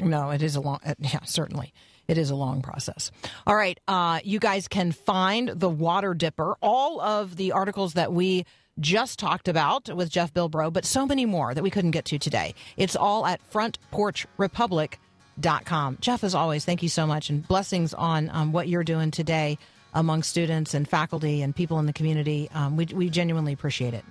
No, 0.00 0.30
it 0.30 0.42
is 0.42 0.56
a 0.56 0.60
long. 0.60 0.80
Yeah, 0.98 1.20
certainly. 1.24 1.72
It 2.08 2.18
is 2.18 2.30
a 2.30 2.34
long 2.34 2.62
process. 2.62 3.12
All 3.46 3.54
right. 3.54 3.78
Uh, 3.86 4.18
you 4.24 4.40
guys 4.40 4.66
can 4.68 4.92
find 4.92 5.48
the 5.48 5.68
Water 5.68 6.14
Dipper, 6.14 6.56
all 6.60 7.00
of 7.00 7.36
the 7.36 7.52
articles 7.52 7.94
that 7.94 8.12
we 8.12 8.44
just 8.80 9.18
talked 9.18 9.48
about 9.48 9.94
with 9.94 10.10
Jeff 10.10 10.34
Bilbro, 10.34 10.72
but 10.72 10.84
so 10.84 11.06
many 11.06 11.26
more 11.26 11.54
that 11.54 11.62
we 11.62 11.70
couldn't 11.70 11.92
get 11.92 12.04
to 12.06 12.18
today. 12.18 12.54
It's 12.76 12.96
all 12.96 13.24
at 13.26 13.40
frontporchrepublic.com. 13.50 15.98
Jeff, 16.00 16.24
as 16.24 16.34
always, 16.34 16.64
thank 16.64 16.82
you 16.82 16.88
so 16.88 17.06
much 17.06 17.30
and 17.30 17.46
blessings 17.46 17.94
on 17.94 18.30
um, 18.30 18.52
what 18.52 18.68
you're 18.68 18.84
doing 18.84 19.10
today 19.10 19.58
among 19.94 20.22
students 20.22 20.74
and 20.74 20.88
faculty 20.88 21.42
and 21.42 21.54
people 21.54 21.78
in 21.78 21.86
the 21.86 21.92
community. 21.92 22.48
Um, 22.54 22.76
we, 22.76 22.86
we 22.86 23.10
genuinely 23.10 23.52
appreciate 23.52 23.94
it. 23.94 24.04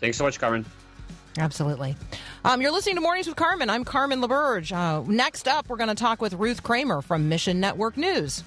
Thanks 0.00 0.16
so 0.16 0.24
much, 0.24 0.38
Carmen. 0.38 0.64
Absolutely. 1.38 1.96
Um, 2.44 2.60
you're 2.60 2.72
listening 2.72 2.96
to 2.96 3.00
Mornings 3.00 3.26
with 3.26 3.36
Carmen. 3.36 3.70
I'm 3.70 3.84
Carmen 3.84 4.20
LaBerge. 4.20 4.72
Uh, 4.72 5.04
next 5.10 5.46
up, 5.46 5.68
we're 5.68 5.76
going 5.76 5.88
to 5.88 5.94
talk 5.94 6.20
with 6.20 6.34
Ruth 6.34 6.62
Kramer 6.62 7.02
from 7.02 7.28
Mission 7.28 7.60
Network 7.60 7.96
News. 7.96 8.42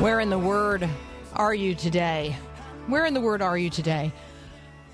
Where 0.00 0.20
in 0.20 0.30
the 0.30 0.38
Word 0.38 0.88
are 1.34 1.54
you 1.54 1.74
today? 1.74 2.36
Where 2.88 3.04
in 3.04 3.12
the 3.12 3.20
Word 3.20 3.42
are 3.42 3.58
you 3.58 3.68
today? 3.68 4.12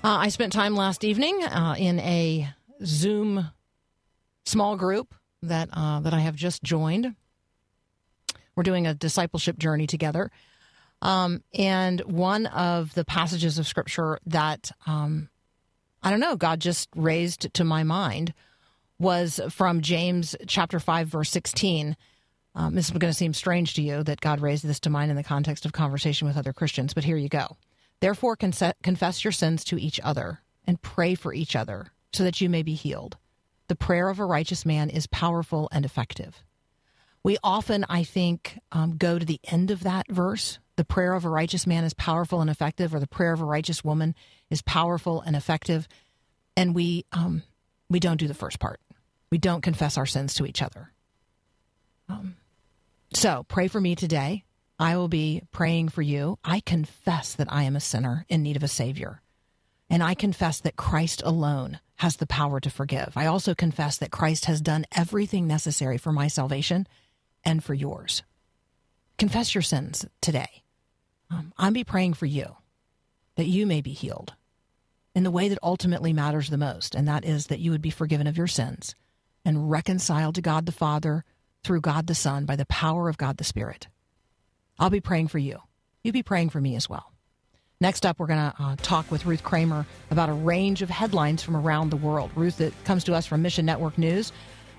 Uh, 0.03 0.17
I 0.17 0.27
spent 0.27 0.51
time 0.51 0.75
last 0.75 1.05
evening 1.05 1.41
uh, 1.45 1.75
in 1.77 2.01
a 2.01 2.49
Zoom 2.83 3.51
small 4.43 4.75
group 4.75 5.15
that 5.41 5.69
uh, 5.71 6.01
that 6.01 6.13
I 6.13 6.19
have 6.19 6.35
just 6.35 6.61
joined. 6.61 7.15
We're 8.53 8.63
doing 8.63 8.85
a 8.85 8.93
discipleship 8.93 9.57
journey 9.57 9.87
together, 9.87 10.29
um, 11.01 11.41
and 11.53 12.01
one 12.01 12.47
of 12.47 12.93
the 12.95 13.05
passages 13.05 13.57
of 13.59 13.65
Scripture 13.65 14.19
that 14.25 14.71
um, 14.85 15.29
I 16.03 16.09
don't 16.09 16.19
know 16.19 16.35
God 16.35 16.59
just 16.59 16.89
raised 16.97 17.53
to 17.53 17.63
my 17.63 17.83
mind 17.83 18.33
was 18.99 19.39
from 19.49 19.79
James 19.79 20.35
chapter 20.47 20.81
five 20.81 21.07
verse 21.07 21.29
sixteen 21.29 21.95
um, 22.55 22.75
this 22.75 22.87
is 22.87 22.91
going 22.91 23.11
to 23.11 23.17
seem 23.17 23.33
strange 23.33 23.73
to 23.75 23.81
you 23.81 24.03
that 24.03 24.19
God 24.19 24.41
raised 24.41 24.65
this 24.65 24.81
to 24.81 24.89
mind 24.89 25.11
in 25.11 25.17
the 25.17 25.23
context 25.23 25.65
of 25.65 25.71
conversation 25.71 26.27
with 26.27 26.35
other 26.35 26.51
Christians, 26.51 26.93
but 26.93 27.05
here 27.05 27.15
you 27.17 27.29
go. 27.29 27.55
Therefore, 28.01 28.35
confess 28.35 29.23
your 29.23 29.31
sins 29.31 29.63
to 29.65 29.79
each 29.79 29.99
other 30.01 30.41
and 30.65 30.81
pray 30.81 31.15
for 31.15 31.33
each 31.33 31.55
other 31.55 31.87
so 32.13 32.23
that 32.23 32.41
you 32.41 32.49
may 32.49 32.63
be 32.63 32.73
healed. 32.73 33.17
The 33.67 33.75
prayer 33.75 34.09
of 34.09 34.19
a 34.19 34.25
righteous 34.25 34.65
man 34.65 34.89
is 34.89 35.07
powerful 35.07 35.69
and 35.71 35.85
effective. 35.85 36.43
We 37.23 37.37
often, 37.43 37.85
I 37.89 38.03
think, 38.03 38.59
um, 38.71 38.97
go 38.97 39.17
to 39.17 39.25
the 39.25 39.39
end 39.45 39.71
of 39.71 39.81
that 39.83 40.07
verse. 40.09 40.59
The 40.75 40.85
prayer 40.85 41.13
of 41.13 41.25
a 41.25 41.29
righteous 41.29 41.65
man 41.65 41.83
is 41.83 41.93
powerful 41.95 42.41
and 42.41 42.49
effective, 42.49 42.93
or 42.93 42.99
the 42.99 43.07
prayer 43.07 43.33
of 43.33 43.41
a 43.41 43.45
righteous 43.45 43.83
woman 43.83 44.13
is 44.51 44.61
powerful 44.61 45.21
and 45.21 45.35
effective, 45.35 45.87
and 46.55 46.75
we 46.75 47.05
um, 47.11 47.41
we 47.89 47.99
don't 47.99 48.17
do 48.19 48.27
the 48.27 48.35
first 48.35 48.59
part. 48.59 48.79
We 49.31 49.39
don't 49.39 49.61
confess 49.61 49.97
our 49.97 50.05
sins 50.05 50.35
to 50.35 50.45
each 50.45 50.61
other. 50.61 50.91
Um, 52.07 52.35
so 53.13 53.43
pray 53.47 53.67
for 53.67 53.81
me 53.81 53.95
today. 53.95 54.43
I 54.77 54.97
will 54.97 55.07
be 55.07 55.43
praying 55.51 55.89
for 55.89 56.01
you. 56.01 56.37
I 56.43 56.59
confess 56.59 57.33
that 57.35 57.51
I 57.51 57.63
am 57.63 57.75
a 57.75 57.81
sinner 57.81 58.25
in 58.27 58.43
need 58.43 58.55
of 58.55 58.63
a 58.63 58.67
Savior. 58.67 59.21
And 59.89 60.03
I 60.03 60.15
confess 60.15 60.59
that 60.61 60.75
Christ 60.75 61.21
alone 61.23 61.79
has 61.97 62.17
the 62.17 62.27
power 62.27 62.59
to 62.59 62.69
forgive. 62.69 63.13
I 63.15 63.25
also 63.25 63.55
confess 63.55 63.97
that 63.97 64.11
Christ 64.11 64.45
has 64.45 64.59
done 64.59 64.85
everything 64.91 65.47
necessary 65.47 65.97
for 65.97 66.11
my 66.11 66.27
salvation 66.27 66.87
and 67.43 67.63
for 67.63 67.73
yours. 67.73 68.23
Confess 69.17 69.55
your 69.55 69.61
sins 69.61 70.05
today. 70.19 70.63
Um, 71.31 71.53
I'll 71.57 71.71
be 71.71 71.83
praying 71.83 72.15
for 72.15 72.25
you 72.25 72.57
that 73.35 73.45
you 73.45 73.65
may 73.65 73.81
be 73.81 73.93
healed 73.93 74.33
in 75.13 75.23
the 75.23 75.31
way 75.31 75.47
that 75.47 75.59
ultimately 75.63 76.11
matters 76.11 76.49
the 76.49 76.57
most, 76.57 76.93
and 76.93 77.07
that 77.07 77.23
is 77.23 77.47
that 77.47 77.59
you 77.59 77.71
would 77.71 77.81
be 77.81 77.89
forgiven 77.89 78.27
of 78.27 78.37
your 78.37 78.47
sins 78.47 78.95
and 79.45 79.71
reconciled 79.71 80.35
to 80.35 80.41
God 80.41 80.65
the 80.65 80.71
Father 80.71 81.23
through 81.63 81.81
God 81.81 82.07
the 82.07 82.15
Son 82.15 82.45
by 82.45 82.55
the 82.55 82.65
power 82.65 83.07
of 83.07 83.17
God 83.17 83.37
the 83.37 83.43
Spirit. 83.43 83.87
I'll 84.77 84.89
be 84.89 85.01
praying 85.01 85.29
for 85.29 85.39
you. 85.39 85.59
You 86.03 86.11
be 86.11 86.23
praying 86.23 86.49
for 86.49 86.59
me 86.59 86.75
as 86.75 86.89
well. 86.89 87.11
Next 87.81 88.05
up, 88.05 88.19
we're 88.19 88.27
going 88.27 88.51
to 88.51 88.55
uh, 88.57 88.75
talk 88.77 89.09
with 89.11 89.25
Ruth 89.25 89.43
Kramer 89.43 89.85
about 90.11 90.29
a 90.29 90.33
range 90.33 90.81
of 90.81 90.89
headlines 90.89 91.43
from 91.43 91.57
around 91.57 91.89
the 91.89 91.97
world. 91.97 92.31
Ruth 92.35 92.57
that 92.57 92.73
comes 92.85 93.03
to 93.05 93.13
us 93.13 93.25
from 93.25 93.41
Mission 93.41 93.65
Network 93.65 93.97
News, 93.97 94.31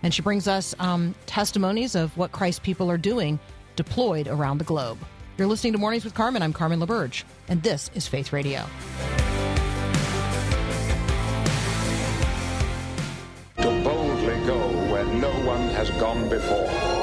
and 0.03 0.15
she 0.15 0.23
brings 0.23 0.49
us 0.49 0.75
um, 0.79 1.15
testimonies 1.27 1.95
of 1.95 2.17
what 2.17 2.33
Christ 2.33 2.63
people 2.63 2.91
are 2.91 2.99
doing 2.99 3.39
deployed 3.75 4.29
around 4.29 4.59
the 4.59 4.65
globe. 4.65 4.99
You're 5.37 5.47
listening 5.47 5.75
to 5.75 5.79
Mornings 5.79 6.05
with 6.05 6.15
Carmen. 6.15 6.43
I'm 6.43 6.55
Carmen 6.55 6.81
LaBerge, 6.81 7.25
and 7.49 7.63
this 7.63 7.91
is 7.95 8.09
Faith 8.09 8.33
Radio. 8.33 8.65
To 13.59 13.83
boldly 13.83 14.47
go 14.47 14.59
where 14.91 15.05
no 15.05 15.31
one 15.45 15.69
has 15.71 15.91
gone 15.93 16.29
before. 16.31 16.96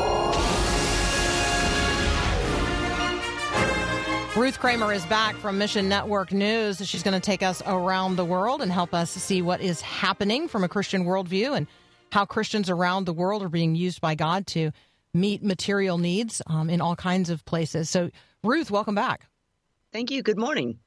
Ruth 4.36 4.58
Kramer 4.60 4.92
is 4.92 5.06
back 5.06 5.36
from 5.36 5.60
Mission 5.60 5.88
Network 5.88 6.32
News. 6.32 6.84
She's 6.90 7.04
going 7.04 7.14
to 7.14 7.20
take 7.20 7.44
us 7.44 7.62
around 7.68 8.16
the 8.16 8.26
world 8.26 8.64
and 8.64 8.72
help 8.72 8.92
us 8.92 9.12
see 9.12 9.44
what 9.44 9.62
is 9.62 9.80
happening 9.82 10.48
from 10.48 10.64
a 10.64 10.68
Christian 10.68 11.06
worldview 11.06 11.56
and 11.56 11.68
how 12.12 12.26
Christians 12.26 12.68
around 12.68 13.06
the 13.06 13.14
world 13.14 13.44
are 13.44 13.50
being 13.50 13.76
used 13.76 14.02
by 14.02 14.16
God 14.16 14.48
to 14.48 14.72
meet 15.14 15.44
material 15.44 16.00
needs 16.00 16.42
um, 16.48 16.68
in 16.72 16.82
all 16.82 16.96
kinds 16.96 17.30
of 17.30 17.46
places. 17.46 17.92
So, 17.92 18.10
Ruth, 18.44 18.72
welcome 18.72 18.96
back. 18.96 19.28
Thank 19.92 20.10
you. 20.10 20.24
Good 20.24 20.40
morning. 20.40 20.80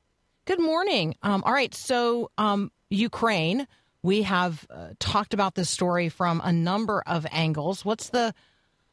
Good 0.44 0.60
morning. 0.60 1.14
Um, 1.22 1.44
all 1.46 1.52
right. 1.52 1.72
So, 1.72 2.32
um, 2.38 2.72
Ukraine, 2.90 3.68
we 4.02 4.22
have 4.22 4.66
uh, 4.68 4.88
talked 4.98 5.34
about 5.34 5.54
this 5.54 5.70
story 5.70 6.08
from 6.08 6.40
a 6.42 6.52
number 6.52 7.00
of 7.06 7.24
angles. 7.30 7.84
What's 7.84 8.08
the 8.08 8.34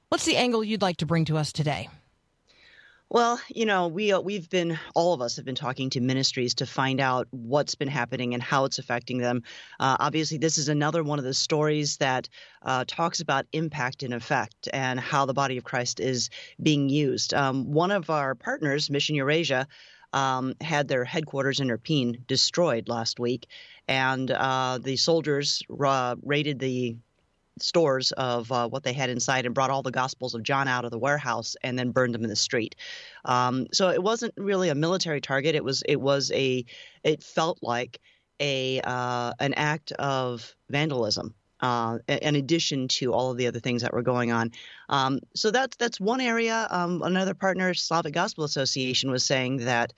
what's 0.09 0.25
the 0.25 0.37
angle 0.37 0.63
you'd 0.63 0.83
like 0.83 0.97
to 0.97 1.07
bring 1.07 1.25
to 1.25 1.37
us 1.37 1.51
today? 1.51 1.89
Well, 3.13 3.39
you 3.47 3.67
know, 3.67 3.89
we 3.89 4.12
uh, 4.12 4.21
we've 4.21 4.49
been 4.49 4.80
all 4.95 5.13
of 5.13 5.21
us 5.21 5.36
have 5.36 5.45
been 5.45 5.54
talking 5.54 5.91
to 5.91 6.02
ministries 6.02 6.56
to 6.56 6.65
find 6.65 6.99
out 6.99 7.28
what's 7.30 7.76
been 7.76 7.88
happening 7.88 8.34
and 8.34 8.41
how 8.41 8.65
it's 8.65 8.80
affecting 8.80 9.19
them. 9.19 9.43
Uh, 9.80 9.97
obviously, 9.99 10.39
this 10.39 10.58
is 10.58 10.67
another 10.67 11.04
one 11.04 11.19
of 11.19 11.26
the 11.26 11.36
stories 11.36 11.97
that 11.97 12.28
uh, 12.63 12.86
talks 12.88 13.19
about 13.19 13.45
impact 13.54 14.02
and 14.02 14.15
effect 14.15 14.67
and 14.73 14.99
how 14.99 15.28
the 15.28 15.34
body 15.36 15.60
of 15.60 15.63
Christ 15.63 15.99
is 15.99 16.32
being 16.60 16.89
used. 16.89 17.36
Um, 17.36 17.71
one 17.71 17.91
of 17.91 18.10
our 18.10 18.34
partners, 18.34 18.89
Mission 18.89 19.15
Eurasia. 19.15 19.67
Um, 20.12 20.54
had 20.62 20.88
their 20.88 21.04
headquarters 21.04 21.60
in 21.60 21.69
Irpin 21.69 22.28
destroyed 22.28 22.88
last 22.88 23.19
week, 23.19 23.47
and 23.88 24.30
uh, 24.30 24.78
the 24.80 24.95
soldiers 24.95 25.63
uh, 25.84 26.15
raided 26.21 26.60
the 26.60 26.97
stores 27.59 28.11
of 28.13 28.51
uh, 28.51 28.67
what 28.67 28.83
they 28.83 28.93
had 28.93 29.09
inside 29.09 29.45
and 29.45 29.53
brought 29.53 29.69
all 29.69 29.83
the 29.83 29.91
Gospels 29.91 30.33
of 30.33 30.43
John 30.43 30.67
out 30.67 30.85
of 30.85 30.91
the 30.91 30.99
warehouse 30.99 31.55
and 31.63 31.77
then 31.77 31.91
burned 31.91 32.13
them 32.13 32.23
in 32.23 32.29
the 32.29 32.35
street. 32.35 32.75
Um, 33.25 33.67
so 33.71 33.89
it 33.89 34.01
wasn't 34.01 34.33
really 34.37 34.69
a 34.69 34.75
military 34.75 35.21
target. 35.21 35.55
It 35.55 35.63
was 35.63 35.83
it 35.87 35.99
was 35.99 36.31
a 36.33 36.65
it 37.03 37.23
felt 37.23 37.59
like 37.61 37.99
a 38.39 38.81
uh, 38.83 39.33
an 39.39 39.53
act 39.53 39.91
of 39.93 40.55
vandalism. 40.69 41.33
Uh, 41.61 41.99
in 42.09 42.35
addition 42.35 42.89
to 42.89 43.13
all 43.13 43.31
of 43.31 43.37
the 43.37 43.47
other 43.47 43.61
things 43.61 43.83
that 43.83 43.93
were 43.93 44.01
going 44.01 44.33
on, 44.33 44.51
um, 44.89 45.19
so 45.33 45.49
that's 45.49 45.77
that's 45.77 45.97
one 45.97 46.19
area. 46.19 46.67
Um, 46.69 47.01
another 47.01 47.33
partner, 47.33 47.73
Slavic 47.73 48.13
Gospel 48.13 48.43
Association, 48.43 49.09
was 49.09 49.23
saying 49.23 49.57
that 49.57 49.93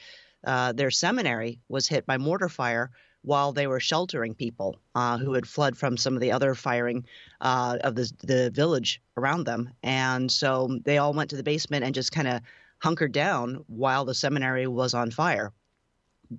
uh, 0.46 0.74
their 0.74 0.92
seminary 0.92 1.62
was 1.68 1.88
hit 1.88 2.06
by 2.06 2.20
mortar 2.20 2.50
fire 2.50 2.92
while 3.26 3.52
they 3.52 3.68
were 3.68 3.80
sheltering 3.80 4.36
people 4.36 4.78
uh, 4.94 5.18
who 5.18 5.34
had 5.34 5.48
fled 5.48 5.76
from 5.76 5.98
some 5.98 6.14
of 6.14 6.22
the 6.22 6.32
other 6.32 6.54
firing 6.54 7.06
uh, 7.42 7.78
of 7.84 7.96
the, 7.96 8.12
the 8.24 8.52
village 8.52 9.02
around 9.18 9.46
them. 9.46 9.70
And 9.84 10.32
so 10.32 10.80
they 10.84 11.00
all 11.00 11.14
went 11.14 11.32
to 11.32 11.36
the 11.36 11.44
basement 11.44 11.84
and 11.84 11.96
just 11.96 12.12
kind 12.12 12.28
of 12.28 12.42
hunkered 12.80 13.12
down 13.12 13.64
while 13.68 14.06
the 14.06 14.14
seminary 14.14 14.68
was 14.68 14.94
on 14.94 15.10
fire. 15.10 15.52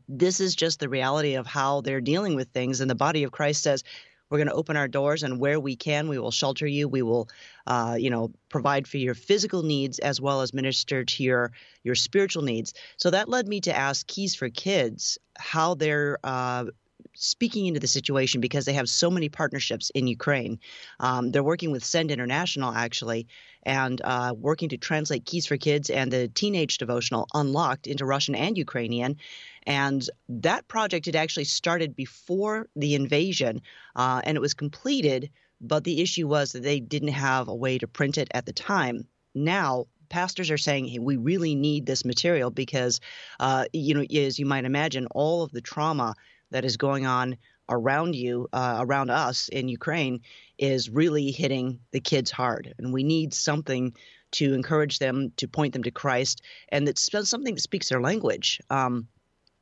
This 0.09 0.40
is 0.40 0.55
just 0.55 0.81
the 0.81 0.88
reality 0.88 1.35
of 1.35 1.46
how 1.46 1.81
they're 1.81 2.01
dealing 2.01 2.37
with 2.37 2.49
things. 2.49 2.81
And 2.81 2.90
the 2.90 2.94
body 2.94 3.25
of 3.25 3.33
Christ 3.33 3.62
says, 3.62 3.83
We're 4.29 4.39
going 4.39 4.49
to 4.49 4.55
open 4.55 4.77
our 4.77 4.89
doors, 4.89 5.23
and 5.23 5.39
where 5.39 5.61
we 5.61 5.77
can, 5.77 6.09
we 6.09 6.19
will 6.19 6.31
shelter 6.31 6.67
you. 6.67 6.89
We 6.89 7.03
will, 7.03 7.29
uh, 7.67 7.97
you 7.99 8.11
know, 8.11 8.33
provide 8.49 8.89
for 8.89 8.97
your 8.97 9.15
physical 9.15 9.62
needs 9.62 9.99
as 9.99 10.21
well 10.21 10.41
as 10.41 10.53
minister 10.53 11.05
to 11.05 11.23
your 11.23 11.53
your 11.85 11.95
spiritual 11.95 12.43
needs. 12.43 12.75
So 12.97 13.11
that 13.11 13.29
led 13.29 13.47
me 13.47 13.61
to 13.62 13.77
ask 13.77 14.07
Keys 14.07 14.35
for 14.35 14.49
Kids 14.51 15.19
how 15.39 15.75
they're 15.75 16.19
uh, 16.25 16.67
speaking 17.16 17.66
into 17.66 17.81
the 17.81 17.87
situation 17.87 18.40
because 18.40 18.64
they 18.64 18.72
have 18.74 18.88
so 18.88 19.11
many 19.11 19.29
partnerships 19.29 19.90
in 19.90 20.07
Ukraine. 20.07 20.59
Um, 21.00 21.31
they're 21.31 21.42
working 21.42 21.72
with 21.72 21.85
Send 21.85 22.11
International 22.11 22.72
actually, 22.72 23.26
and 23.62 24.00
uh, 24.05 24.35
working 24.38 24.68
to 24.68 24.76
translate 24.76 25.24
Keys 25.24 25.46
for 25.46 25.57
Kids 25.57 25.90
and 25.90 26.12
the 26.12 26.29
Teenage 26.29 26.79
Devotional 26.79 27.26
Unlocked 27.35 27.87
into 27.87 28.07
Russian 28.07 28.35
and 28.35 28.57
Ukrainian. 28.57 29.16
And 29.66 30.09
that 30.29 30.68
project 30.68 31.07
had 31.07 31.16
actually 31.16 31.44
started 31.44 31.96
before 31.96 32.68
the 32.76 32.94
invasion, 32.94 33.62
uh, 33.96 34.20
and 34.24 34.37
it 34.37 34.40
was 34.40 34.55
completed. 34.55 35.31
But 35.61 35.85
the 35.85 36.00
issue 36.00 36.29
was 36.29 36.52
that 36.52 36.62
they 36.62 36.81
didn't 36.81 37.09
have 37.09 37.48
a 37.48 37.55
way 37.55 37.79
to 37.79 37.88
print 37.88 38.18
it 38.18 38.29
at 38.35 38.46
the 38.46 38.52
time. 38.52 39.09
Now, 39.35 39.87
pastors 40.09 40.50
are 40.50 40.59
saying, 40.59 40.87
hey, 40.87 40.98
we 40.98 41.16
really 41.16 41.55
need 41.55 41.87
this 41.87 42.05
material 42.05 42.50
because, 42.50 43.00
uh, 43.40 43.64
you 43.72 43.94
know, 43.94 44.02
as 44.02 44.38
you 44.38 44.46
might 44.46 44.64
imagine, 44.64 45.07
all 45.11 45.42
of 45.42 45.52
the 45.52 45.61
trauma 45.61 46.14
that 46.50 46.64
is 46.64 46.76
going 46.76 47.06
on 47.06 47.37
around 47.68 48.14
you, 48.14 48.48
uh, 48.52 48.78
around 48.80 49.11
us 49.11 49.48
in 49.48 49.68
Ukraine, 49.68 50.20
is 50.59 50.88
really 50.88 51.30
hitting 51.30 51.80
the 51.90 52.00
kids 52.00 52.30
hard. 52.30 52.74
And 52.78 52.92
we 52.92 53.02
need 53.02 53.35
something 53.35 53.94
to 54.32 54.54
encourage 54.54 54.98
them, 54.98 55.32
to 55.37 55.48
point 55.48 55.72
them 55.72 55.82
to 55.85 55.90
Christ, 55.90 56.42
and 56.70 56.87
that's 56.87 57.11
something 57.28 57.54
that 57.54 57.61
speaks 57.61 57.88
their 57.88 58.00
language. 58.00 58.61
Um, 58.70 59.09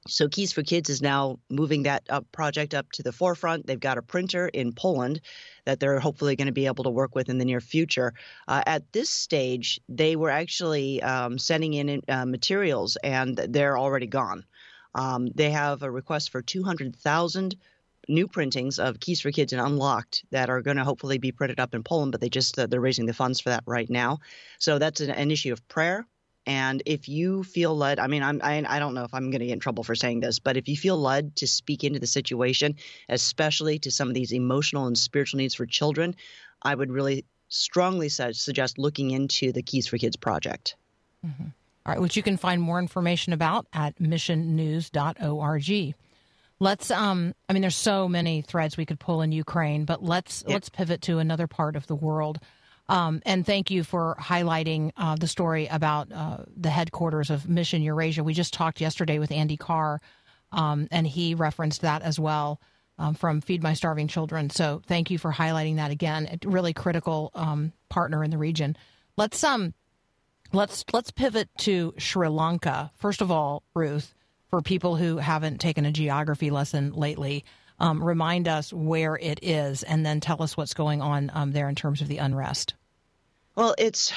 so 0.06 0.28
Keys 0.28 0.52
for 0.52 0.62
Kids 0.62 0.90
is 0.90 1.00
now 1.00 1.38
moving 1.48 1.84
that 1.84 2.02
up 2.10 2.30
project 2.30 2.74
up 2.74 2.92
to 2.92 3.02
the 3.02 3.12
forefront. 3.12 3.66
They've 3.66 3.80
got 3.80 3.96
a 3.96 4.02
printer 4.02 4.48
in 4.48 4.72
Poland 4.72 5.22
that 5.64 5.80
they're 5.80 5.98
hopefully 5.98 6.36
going 6.36 6.46
to 6.46 6.52
be 6.52 6.66
able 6.66 6.84
to 6.84 6.90
work 6.90 7.14
with 7.14 7.30
in 7.30 7.38
the 7.38 7.44
near 7.44 7.60
future. 7.60 8.12
Uh, 8.46 8.62
at 8.66 8.92
this 8.92 9.08
stage, 9.08 9.80
they 9.88 10.14
were 10.14 10.28
actually 10.28 11.02
um, 11.02 11.38
sending 11.38 11.72
in 11.72 12.02
uh, 12.08 12.26
materials, 12.26 12.96
and 13.02 13.36
they're 13.36 13.78
already 13.78 14.06
gone. 14.06 14.44
Um, 14.94 15.28
they 15.34 15.50
have 15.50 15.82
a 15.82 15.90
request 15.90 16.30
for 16.30 16.42
200,000 16.42 17.56
new 18.08 18.28
printings 18.28 18.78
of 18.78 19.00
Keys 19.00 19.20
for 19.20 19.30
Kids 19.30 19.52
and 19.52 19.62
Unlocked 19.62 20.24
that 20.30 20.50
are 20.50 20.62
going 20.62 20.76
to 20.76 20.84
hopefully 20.84 21.18
be 21.18 21.32
printed 21.32 21.60
up 21.60 21.74
in 21.74 21.82
Poland, 21.82 22.12
but 22.12 22.20
they 22.20 22.28
just 22.28 22.58
uh, 22.58 22.66
they're 22.66 22.80
raising 22.80 23.06
the 23.06 23.14
funds 23.14 23.40
for 23.40 23.50
that 23.50 23.64
right 23.66 23.88
now. 23.88 24.20
So 24.58 24.78
that's 24.78 25.00
an, 25.00 25.10
an 25.10 25.30
issue 25.30 25.52
of 25.52 25.66
prayer. 25.68 26.06
And 26.46 26.82
if 26.84 27.08
you 27.08 27.42
feel 27.42 27.74
led, 27.74 27.98
I 27.98 28.06
mean, 28.06 28.22
I'm, 28.22 28.40
I, 28.44 28.62
I 28.68 28.78
don't 28.78 28.92
know 28.92 29.04
if 29.04 29.14
I'm 29.14 29.30
going 29.30 29.40
to 29.40 29.46
get 29.46 29.54
in 29.54 29.60
trouble 29.60 29.82
for 29.82 29.94
saying 29.94 30.20
this, 30.20 30.38
but 30.38 30.58
if 30.58 30.68
you 30.68 30.76
feel 30.76 30.98
led 30.98 31.36
to 31.36 31.46
speak 31.46 31.84
into 31.84 31.98
the 31.98 32.06
situation, 32.06 32.76
especially 33.08 33.78
to 33.78 33.90
some 33.90 34.08
of 34.08 34.14
these 34.14 34.32
emotional 34.32 34.86
and 34.86 34.98
spiritual 34.98 35.38
needs 35.38 35.54
for 35.54 35.64
children, 35.64 36.14
I 36.60 36.74
would 36.74 36.90
really 36.90 37.24
strongly 37.48 38.10
suggest 38.10 38.78
looking 38.78 39.10
into 39.10 39.52
the 39.52 39.62
Keys 39.62 39.86
for 39.86 39.96
Kids 39.96 40.16
project. 40.16 40.76
Mm-hmm. 41.26 41.48
All 41.86 41.92
right, 41.92 42.00
which 42.00 42.16
you 42.16 42.22
can 42.22 42.36
find 42.36 42.62
more 42.62 42.78
information 42.78 43.32
about 43.32 43.66
at 43.72 43.98
missionnews.org. 43.98 45.94
Let's 46.60 46.90
um 46.90 47.34
I 47.48 47.52
mean 47.52 47.62
there's 47.62 47.76
so 47.76 48.08
many 48.08 48.40
threads 48.42 48.76
we 48.76 48.86
could 48.86 49.00
pull 49.00 49.20
in 49.22 49.32
Ukraine, 49.32 49.84
but 49.84 50.02
let's 50.02 50.44
yeah. 50.46 50.54
let's 50.54 50.68
pivot 50.68 51.02
to 51.02 51.18
another 51.18 51.46
part 51.46 51.76
of 51.76 51.86
the 51.86 51.94
world. 51.96 52.38
Um, 52.88 53.22
and 53.24 53.46
thank 53.46 53.70
you 53.70 53.82
for 53.82 54.16
highlighting 54.20 54.92
uh, 54.96 55.16
the 55.16 55.26
story 55.26 55.66
about 55.68 56.12
uh, 56.12 56.38
the 56.54 56.68
headquarters 56.68 57.30
of 57.30 57.48
Mission 57.48 57.82
Eurasia. 57.82 58.22
We 58.22 58.34
just 58.34 58.52
talked 58.52 58.80
yesterday 58.80 59.18
with 59.18 59.32
Andy 59.32 59.56
Carr, 59.56 60.02
um, 60.52 60.88
and 60.90 61.06
he 61.06 61.34
referenced 61.34 61.80
that 61.80 62.02
as 62.02 62.20
well 62.20 62.60
um, 62.98 63.14
from 63.14 63.40
Feed 63.40 63.62
My 63.62 63.72
Starving 63.72 64.06
Children. 64.06 64.50
So 64.50 64.82
thank 64.86 65.10
you 65.10 65.16
for 65.16 65.32
highlighting 65.32 65.76
that 65.76 65.90
again. 65.90 66.38
A 66.42 66.48
really 66.48 66.74
critical 66.74 67.30
um, 67.34 67.72
partner 67.88 68.22
in 68.22 68.30
the 68.30 68.38
region. 68.38 68.76
Let's 69.16 69.42
um 69.44 69.72
let's 70.54 70.84
let's 70.92 71.10
pivot 71.10 71.48
to 71.58 71.94
Sri 71.98 72.28
Lanka. 72.28 72.90
First 72.96 73.20
of 73.20 73.30
all, 73.30 73.62
Ruth, 73.74 74.14
for 74.50 74.62
people 74.62 74.96
who 74.96 75.18
haven't 75.18 75.60
taken 75.60 75.84
a 75.84 75.92
geography 75.92 76.50
lesson 76.50 76.92
lately 76.92 77.44
um, 77.80 78.02
remind 78.02 78.46
us 78.46 78.72
where 78.72 79.16
it 79.16 79.40
is, 79.42 79.82
and 79.82 80.06
then 80.06 80.20
tell 80.20 80.42
us 80.42 80.56
what's 80.56 80.74
going 80.74 81.02
on 81.02 81.30
um, 81.34 81.52
there 81.52 81.68
in 81.68 81.74
terms 81.74 82.00
of 82.00 82.08
the 82.08 82.18
unrest. 82.18 82.74
Well, 83.56 83.74
it's 83.78 84.12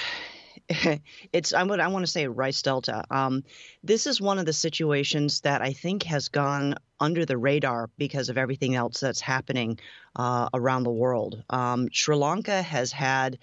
it's 1.33 1.53
I 1.53 1.63
would 1.63 1.79
I 1.79 1.87
want 1.87 2.05
to 2.05 2.11
say 2.11 2.27
Rice 2.27 2.61
Delta. 2.61 3.03
Um, 3.09 3.43
this 3.83 4.05
is 4.05 4.21
one 4.21 4.37
of 4.37 4.45
the 4.45 4.53
situations 4.53 5.41
that 5.41 5.61
I 5.61 5.73
think 5.73 6.03
has 6.03 6.29
gone 6.29 6.75
under 6.99 7.25
the 7.25 7.37
radar 7.37 7.89
because 7.97 8.29
of 8.29 8.37
everything 8.37 8.75
else 8.75 8.99
that's 8.99 9.21
happening 9.21 9.79
uh, 10.15 10.49
around 10.53 10.83
the 10.83 10.91
world. 10.91 11.43
Um, 11.49 11.89
Sri 11.91 12.15
Lanka 12.15 12.61
has 12.61 12.91
had 12.91 13.39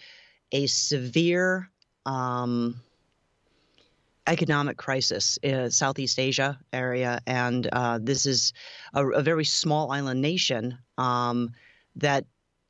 a 0.53 0.67
severe 0.69 1.71
um, 2.07 2.81
economic 4.27 4.77
crisis 4.77 5.39
in 5.43 5.71
Southeast 5.71 6.19
Asia 6.19 6.59
area, 6.73 7.21
and 7.27 7.67
uh, 7.73 7.99
this 8.01 8.27
is 8.27 8.53
a, 8.95 9.07
a, 9.07 9.23
very 9.23 9.45
small 9.45 9.93
island 9.93 10.21
nation 10.21 10.79
um, 10.97 11.51
that 11.97 12.25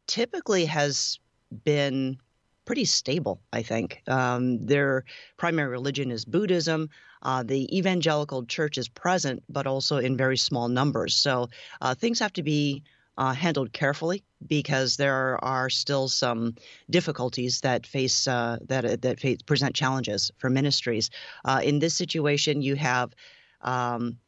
typically 0.06 0.64
has 0.64 1.18
been 1.64 2.18
pretty 2.64 2.84
stable. 2.84 3.40
I 3.52 3.62
think 3.62 4.02
um, 4.08 4.66
their 4.66 5.04
primary 5.36 5.68
religion 5.68 6.10
is 6.10 6.24
Buddhism. 6.24 6.90
Uh, 7.22 7.42
the 7.42 7.76
evangelical 7.76 8.44
church 8.44 8.78
is 8.78 8.88
present, 8.88 9.42
but 9.48 9.66
also 9.66 9.98
in 9.98 10.16
very 10.16 10.36
small 10.36 10.68
numbers. 10.68 11.14
So 11.14 11.48
uh, 11.80 11.94
things 11.94 12.18
have 12.18 12.32
to 12.34 12.42
be 12.42 12.82
uh, 13.16 13.32
handled 13.32 13.72
carefully 13.72 14.24
because 14.46 14.96
there 14.96 15.42
are 15.44 15.70
still 15.70 16.08
some 16.08 16.54
difficulties 16.90 17.60
that 17.60 17.86
face 17.86 18.26
uh, 18.26 18.58
that 18.66 19.02
that 19.02 19.20
face, 19.20 19.42
present 19.42 19.74
challenges 19.74 20.30
for 20.38 20.50
ministries. 20.50 21.10
Uh, 21.44 21.60
in 21.62 21.78
this 21.78 21.94
situation, 21.94 22.62
you 22.62 22.74
have 22.74 23.14
um, 23.60 24.18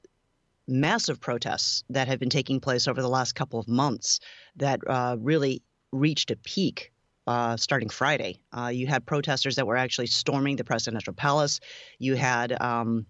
massive 0.68 1.20
protests 1.20 1.84
that 1.90 2.08
have 2.08 2.18
been 2.18 2.30
taking 2.30 2.60
place 2.60 2.88
over 2.88 3.00
the 3.00 3.08
last 3.08 3.34
couple 3.34 3.58
of 3.58 3.68
months 3.68 4.20
that 4.56 4.80
uh, 4.86 5.16
really 5.18 5.62
reached 5.92 6.30
a 6.30 6.36
peak 6.36 6.92
uh, 7.26 7.56
starting 7.56 7.88
Friday. 7.88 8.40
Uh, 8.56 8.68
you 8.68 8.86
had 8.86 9.04
protesters 9.04 9.56
that 9.56 9.66
were 9.66 9.76
actually 9.76 10.06
storming 10.06 10.56
the 10.56 10.64
presidential 10.64 11.12
palace. 11.12 11.60
You 11.98 12.14
had 12.14 12.60
um, 12.60 13.06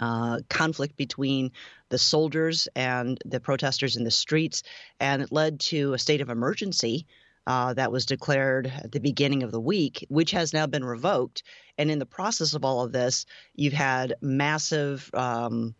uh, 0.00 0.40
conflict 0.48 0.96
between 0.96 1.52
the 1.90 1.98
soldiers 1.98 2.68
and 2.74 3.18
the 3.24 3.40
protesters 3.40 3.96
in 3.96 4.04
the 4.04 4.10
streets, 4.10 4.62
and 4.98 5.22
it 5.22 5.30
led 5.30 5.60
to 5.60 5.92
a 5.92 5.98
state 5.98 6.20
of 6.20 6.30
emergency 6.30 7.06
uh, 7.46 7.74
that 7.74 7.92
was 7.92 8.06
declared 8.06 8.72
at 8.82 8.92
the 8.92 9.00
beginning 9.00 9.42
of 9.42 9.52
the 9.52 9.60
week, 9.60 10.06
which 10.08 10.30
has 10.30 10.52
now 10.52 10.66
been 10.66 10.84
revoked. 10.84 11.42
And 11.78 11.90
in 11.90 11.98
the 11.98 12.06
process 12.06 12.54
of 12.54 12.64
all 12.64 12.82
of 12.82 12.92
this, 12.92 13.26
you've 13.54 13.72
had 13.72 14.14
massive 14.20 15.10
um, 15.14 15.74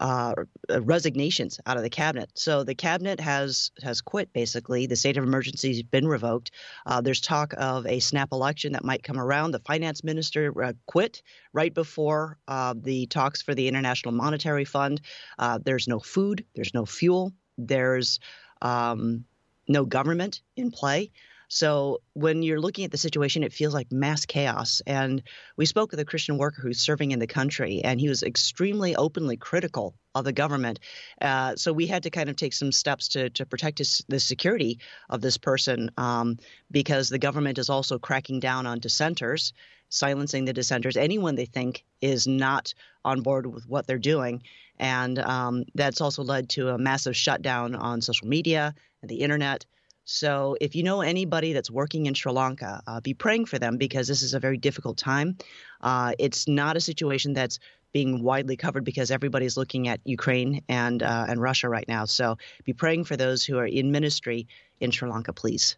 uh, 0.00 0.34
resignations 0.80 1.60
out 1.66 1.76
of 1.76 1.82
the 1.82 1.90
cabinet. 1.90 2.30
So 2.34 2.64
the 2.64 2.74
cabinet 2.74 3.20
has 3.20 3.70
has 3.82 4.00
quit. 4.00 4.32
Basically, 4.32 4.86
the 4.86 4.96
state 4.96 5.16
of 5.16 5.24
emergency 5.24 5.68
has 5.68 5.82
been 5.82 6.08
revoked. 6.08 6.50
Uh, 6.86 7.00
there's 7.00 7.20
talk 7.20 7.54
of 7.56 7.86
a 7.86 8.00
snap 8.00 8.30
election 8.32 8.72
that 8.72 8.84
might 8.84 9.02
come 9.02 9.18
around. 9.18 9.52
The 9.52 9.60
finance 9.60 10.04
minister 10.04 10.52
uh, 10.62 10.72
quit 10.86 11.22
right 11.52 11.72
before 11.72 12.38
uh, 12.48 12.74
the 12.76 13.06
talks 13.06 13.42
for 13.42 13.54
the 13.54 13.68
International 13.68 14.12
Monetary 14.12 14.64
Fund. 14.64 15.00
Uh, 15.38 15.58
there's 15.62 15.88
no 15.88 16.00
food. 16.00 16.44
There's 16.54 16.74
no 16.74 16.84
fuel. 16.84 17.32
There's 17.56 18.20
um, 18.62 19.24
no 19.68 19.84
government 19.84 20.42
in 20.56 20.70
play. 20.70 21.10
So 21.48 22.00
when 22.14 22.42
you're 22.42 22.60
looking 22.60 22.84
at 22.84 22.90
the 22.90 22.98
situation, 22.98 23.42
it 23.42 23.52
feels 23.52 23.74
like 23.74 23.92
mass 23.92 24.24
chaos. 24.26 24.82
And 24.86 25.22
we 25.56 25.66
spoke 25.66 25.90
with 25.90 26.00
a 26.00 26.04
Christian 26.04 26.38
worker 26.38 26.62
who's 26.62 26.80
serving 26.80 27.12
in 27.12 27.18
the 27.18 27.26
country, 27.26 27.82
and 27.84 28.00
he 28.00 28.08
was 28.08 28.22
extremely 28.22 28.96
openly 28.96 29.36
critical 29.36 29.94
of 30.14 30.24
the 30.24 30.32
government. 30.32 30.80
Uh, 31.20 31.56
so 31.56 31.72
we 31.72 31.86
had 31.86 32.04
to 32.04 32.10
kind 32.10 32.28
of 32.28 32.36
take 32.36 32.52
some 32.52 32.72
steps 32.72 33.08
to 33.08 33.30
to 33.30 33.46
protect 33.46 33.78
his, 33.78 34.04
the 34.08 34.20
security 34.20 34.78
of 35.10 35.20
this 35.20 35.36
person 35.36 35.90
um, 35.96 36.38
because 36.70 37.08
the 37.08 37.18
government 37.18 37.58
is 37.58 37.70
also 37.70 37.98
cracking 37.98 38.40
down 38.40 38.66
on 38.66 38.78
dissenters, 38.78 39.52
silencing 39.88 40.44
the 40.44 40.52
dissenters, 40.52 40.96
anyone 40.96 41.34
they 41.34 41.46
think 41.46 41.84
is 42.00 42.26
not 42.26 42.74
on 43.04 43.20
board 43.22 43.46
with 43.46 43.68
what 43.68 43.86
they're 43.86 43.98
doing. 43.98 44.42
And 44.78 45.18
um, 45.18 45.64
that's 45.74 46.00
also 46.00 46.22
led 46.24 46.48
to 46.50 46.70
a 46.70 46.78
massive 46.78 47.16
shutdown 47.16 47.74
on 47.74 48.00
social 48.00 48.26
media 48.28 48.74
and 49.02 49.10
the 49.10 49.20
internet. 49.20 49.64
So 50.04 50.56
if 50.60 50.76
you 50.76 50.82
know 50.82 51.00
anybody 51.00 51.52
that's 51.52 51.70
working 51.70 52.06
in 52.06 52.14
Sri 52.14 52.30
Lanka, 52.32 52.82
uh, 52.86 53.00
be 53.00 53.14
praying 53.14 53.46
for 53.46 53.58
them 53.58 53.78
because 53.78 54.06
this 54.06 54.22
is 54.22 54.34
a 54.34 54.40
very 54.40 54.58
difficult 54.58 54.98
time. 54.98 55.36
Uh, 55.80 56.12
it's 56.18 56.46
not 56.46 56.76
a 56.76 56.80
situation 56.80 57.32
that's 57.32 57.58
being 57.92 58.22
widely 58.22 58.56
covered 58.56 58.84
because 58.84 59.10
everybody's 59.10 59.56
looking 59.56 59.88
at 59.88 60.00
Ukraine 60.04 60.62
and 60.68 61.02
uh, 61.02 61.26
and 61.28 61.40
Russia 61.40 61.68
right 61.68 61.88
now. 61.88 62.04
So 62.04 62.36
be 62.64 62.72
praying 62.72 63.04
for 63.04 63.16
those 63.16 63.44
who 63.44 63.56
are 63.56 63.66
in 63.66 63.92
ministry 63.92 64.46
in 64.80 64.90
Sri 64.90 65.08
Lanka, 65.08 65.32
please. 65.32 65.76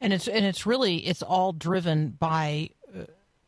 And 0.00 0.12
it's 0.12 0.28
and 0.28 0.44
it's 0.44 0.64
really 0.64 0.98
it's 0.98 1.22
all 1.22 1.52
driven 1.52 2.10
by 2.10 2.70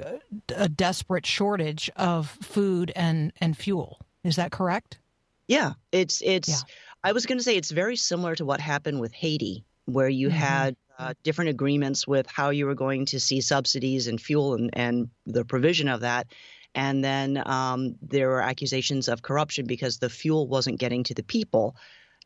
uh, 0.05 0.18
a 0.57 0.68
desperate 0.68 1.27
shortage 1.27 1.88
of 1.94 2.29
food 2.29 2.90
and 2.96 3.33
and 3.40 3.57
fuel. 3.57 4.01
Is 4.25 4.37
that 4.37 4.51
correct? 4.51 4.98
Yeah, 5.46 5.75
it's 5.92 6.20
it's. 6.20 6.48
Yeah 6.48 6.75
I 7.05 7.12
was 7.12 7.27
going 7.27 7.38
to 7.38 7.45
say 7.45 7.57
it's 7.57 7.71
very 7.71 7.97
similar 7.97 8.35
to 8.37 8.45
what 8.45 8.61
happened 8.61 9.01
with 9.01 9.12
Haiti, 9.12 9.65
where 9.87 10.09
you 10.09 10.29
mm-hmm. 10.29 10.37
had 10.37 10.77
uh, 10.99 11.15
different 11.25 11.51
agreements 11.51 12.07
with 12.07 12.27
how 12.29 12.51
you 12.51 12.67
were 12.67 12.75
going 12.75 13.07
to 13.07 13.19
see 13.19 13.41
subsidies 13.41 14.07
and 14.07 14.21
fuel 14.21 14.55
and, 14.55 14.71
and 14.73 15.11
the 15.27 15.45
provision 15.45 15.88
of 15.88 16.01
that. 16.01 16.29
And 16.75 17.05
then 17.05 17.43
um, 17.45 17.97
there 18.01 18.29
were 18.29 18.41
accusations 18.41 19.09
of 19.09 19.23
corruption 19.23 19.67
because 19.67 19.99
the 19.99 20.09
fuel 20.09 20.47
wasn't 20.47 20.79
getting 20.79 21.03
to 21.05 21.15
the 21.15 21.23
people. 21.23 21.77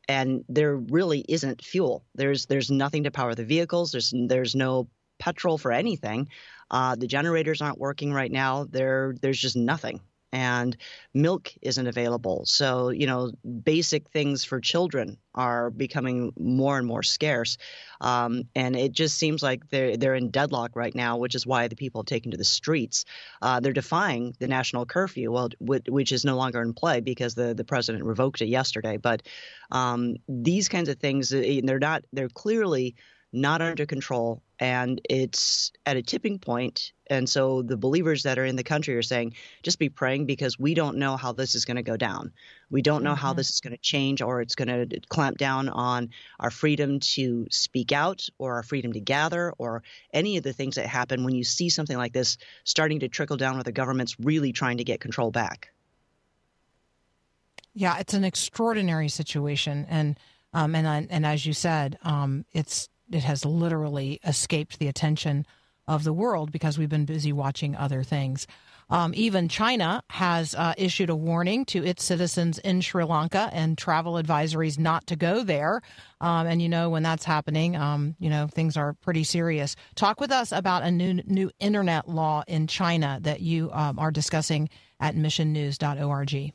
And 0.09 0.45
there 0.49 0.77
really 0.77 1.25
isn't 1.29 1.65
fuel. 1.65 2.05
There's 2.15 2.47
there's 2.47 2.71
nothing 2.71 3.05
to 3.05 3.11
power 3.11 3.35
the 3.35 3.45
vehicles. 3.45 3.91
There's 3.91 4.15
there's 4.15 4.55
no 4.55 4.89
petrol 5.19 5.59
for 5.59 5.73
anything. 5.73 6.29
Uh, 6.71 6.95
the 6.95 7.09
generators 7.09 7.61
aren't 7.61 7.79
working 7.79 8.13
right 8.13 8.31
now. 8.31 8.67
There 8.71 9.17
there's 9.21 9.41
just 9.41 9.57
nothing 9.57 10.01
and 10.33 10.77
milk 11.15 11.53
isn't 11.63 11.87
available. 11.87 12.45
So, 12.47 12.91
you 12.91 13.07
know, 13.07 13.33
basic 13.65 14.11
things 14.11 14.45
for 14.45 14.61
children 14.61 15.19
are 15.35 15.71
becoming 15.71 16.33
more 16.39 16.79
and 16.79 16.87
more 16.87 17.03
scarce. 17.03 17.59
Um, 18.01 18.45
and 18.55 18.77
it 18.77 18.93
just 18.93 19.17
seems 19.17 19.43
like 19.43 19.69
they're, 19.69 19.97
they're 19.97 20.15
in 20.15 20.31
deadlock 20.31 20.73
right 20.75 20.95
now, 20.95 21.17
which 21.19 21.35
is 21.35 21.47
why 21.47 21.69
the 21.69 21.77
people 21.77 22.01
have 22.01 22.07
taken 22.07 22.33
to 22.33 22.37
the 22.37 22.45
streets. 22.45 23.05
Uh, 23.41 23.61
they're 23.61 23.73
defying 23.73 24.35
the 24.39 24.49
national 24.49 24.87
curfew, 24.87 25.31
well, 25.31 25.49
which 25.61 26.13
is 26.13 26.25
no 26.25 26.37
longer 26.37 26.61
in 26.61 26.73
play 26.75 27.01
because 27.01 27.35
the, 27.35 27.55
the 27.55 27.65
president 27.65 28.05
revoked 28.05 28.41
it 28.41 28.49
yesterday. 28.49 28.97
But 28.97 29.23
um, 29.71 30.17
these 30.29 30.69
kinds 30.69 30.89
of 30.89 30.99
things, 30.99 31.33
eh, 31.33 31.61
they're 31.63 31.79
not, 31.79 32.05
they're 32.13 32.29
clearly 32.29 32.97
not 33.37 33.63
under 33.63 33.87
control 33.87 34.43
and 34.59 35.01
it's 35.09 35.71
at 35.85 35.97
a 35.97 36.03
tipping 36.03 36.39
point. 36.39 36.93
And 37.09 37.29
so 37.29 37.63
the 37.63 37.77
believers 37.77 38.23
that 38.23 38.39
are 38.39 38.45
in 38.45 38.57
the 38.57 38.65
country 38.65 38.97
are 38.97 39.03
saying 39.03 39.35
just 39.63 39.79
be 39.79 39.91
praying 39.91 40.25
because 40.25 40.59
we 40.59 40.75
don't 40.75 40.97
know 40.97 41.17
how 41.17 41.33
this 41.33 41.55
is 41.55 41.65
going 41.65 41.77
to 41.77 41.83
go 41.83 41.97
down. 41.97 42.33
We 42.71 42.83
don't 42.83 43.05
know 43.05 43.13
mm-hmm. 43.13 43.21
how 43.21 43.33
this 43.35 43.51
is 43.51 43.61
going 43.61 43.75
to 43.75 43.83
change 43.83 44.23
or 44.23 44.41
it's 44.41 44.55
going 44.55 44.89
to 44.89 45.01
clamp 45.09 45.37
down 45.37 45.69
on 45.69 46.11
our 46.41 46.51
freedom 46.51 46.99
to 47.01 47.47
speak 47.51 47.93
out 47.93 48.27
or 48.39 48.55
our 48.55 48.63
freedom 48.63 48.95
to 48.95 49.01
gather 49.01 49.53
or 49.59 49.83
any 50.13 50.39
of 50.39 50.43
the 50.43 50.55
things 50.55 50.77
that 50.77 50.87
happen 50.87 51.25
when 51.25 51.35
you 51.35 51.45
see 51.45 51.69
something 51.69 51.97
like 51.97 52.15
this 52.15 52.39
starting 52.65 53.01
to 53.01 53.09
trickle 53.09 53.37
down 53.37 53.55
where 53.55 53.65
the 53.65 53.73
government's 53.73 54.19
really 54.19 54.53
trying 54.53 54.79
to 54.79 54.85
get 54.85 55.01
control 55.01 55.31
back. 55.31 55.71
Yeah 57.75 57.99
it's 57.99 58.15
an 58.15 58.25
extraordinary 58.25 59.11
situation. 59.11 59.87
And 59.91 60.19
um, 60.55 60.75
and 60.75 61.07
and 61.11 61.27
as 61.27 61.45
you 61.45 61.53
said, 61.53 61.99
um, 62.03 62.47
it's 62.55 62.89
it 63.11 63.25
has 63.25 63.45
literally 63.45 64.21
escaped 64.25 64.79
the 64.79 64.89
attention 64.89 65.47
of 65.89 66.05
the 66.05 66.13
world 66.13 66.51
because 66.51 66.79
we've 66.79 66.89
been 66.89 67.05
busy 67.05 67.33
watching 67.33 67.77
other 67.77 68.03
things. 68.03 68.47
Um, 68.89 69.13
even 69.17 69.49
China 69.49 70.03
has 70.11 70.55
uh, 70.55 70.75
issued 70.77 71.11
a 71.11 71.17
warning 71.17 71.65
to 71.67 71.85
its 71.85 72.05
citizens 72.05 72.59
in 72.61 72.81
Sri 72.81 73.03
Lanka 73.03 73.51
and 73.53 73.77
travel 73.77 74.15
advisories 74.15 74.79
not 74.79 75.09
to 75.09 75.17
go 75.17 75.43
there. 75.43 75.83
Um, 76.21 76.47
and 76.47 76.63
you 76.63 76.69
know 76.69 76.91
when 76.91 77.03
that's 77.03 77.25
happening, 77.25 77.77
um, 77.77 78.15
you 78.21 78.31
know 78.31 78.47
things 78.47 78.77
are 78.77 78.95
pretty 78.95 79.25
serious. 79.25 79.75
Talk 79.97 80.21
with 80.21 80.31
us 80.31 80.53
about 80.53 80.85
a 80.85 80.91
new 80.91 81.15
new 81.27 81.51
internet 81.59 82.09
law 82.09 82.45
in 82.47 82.69
China 82.69 83.19
that 83.23 83.41
you 83.41 83.71
um, 83.73 83.99
are 83.99 84.13
discussing 84.13 84.69
at 85.01 85.17
missionnews.org. 85.17 86.53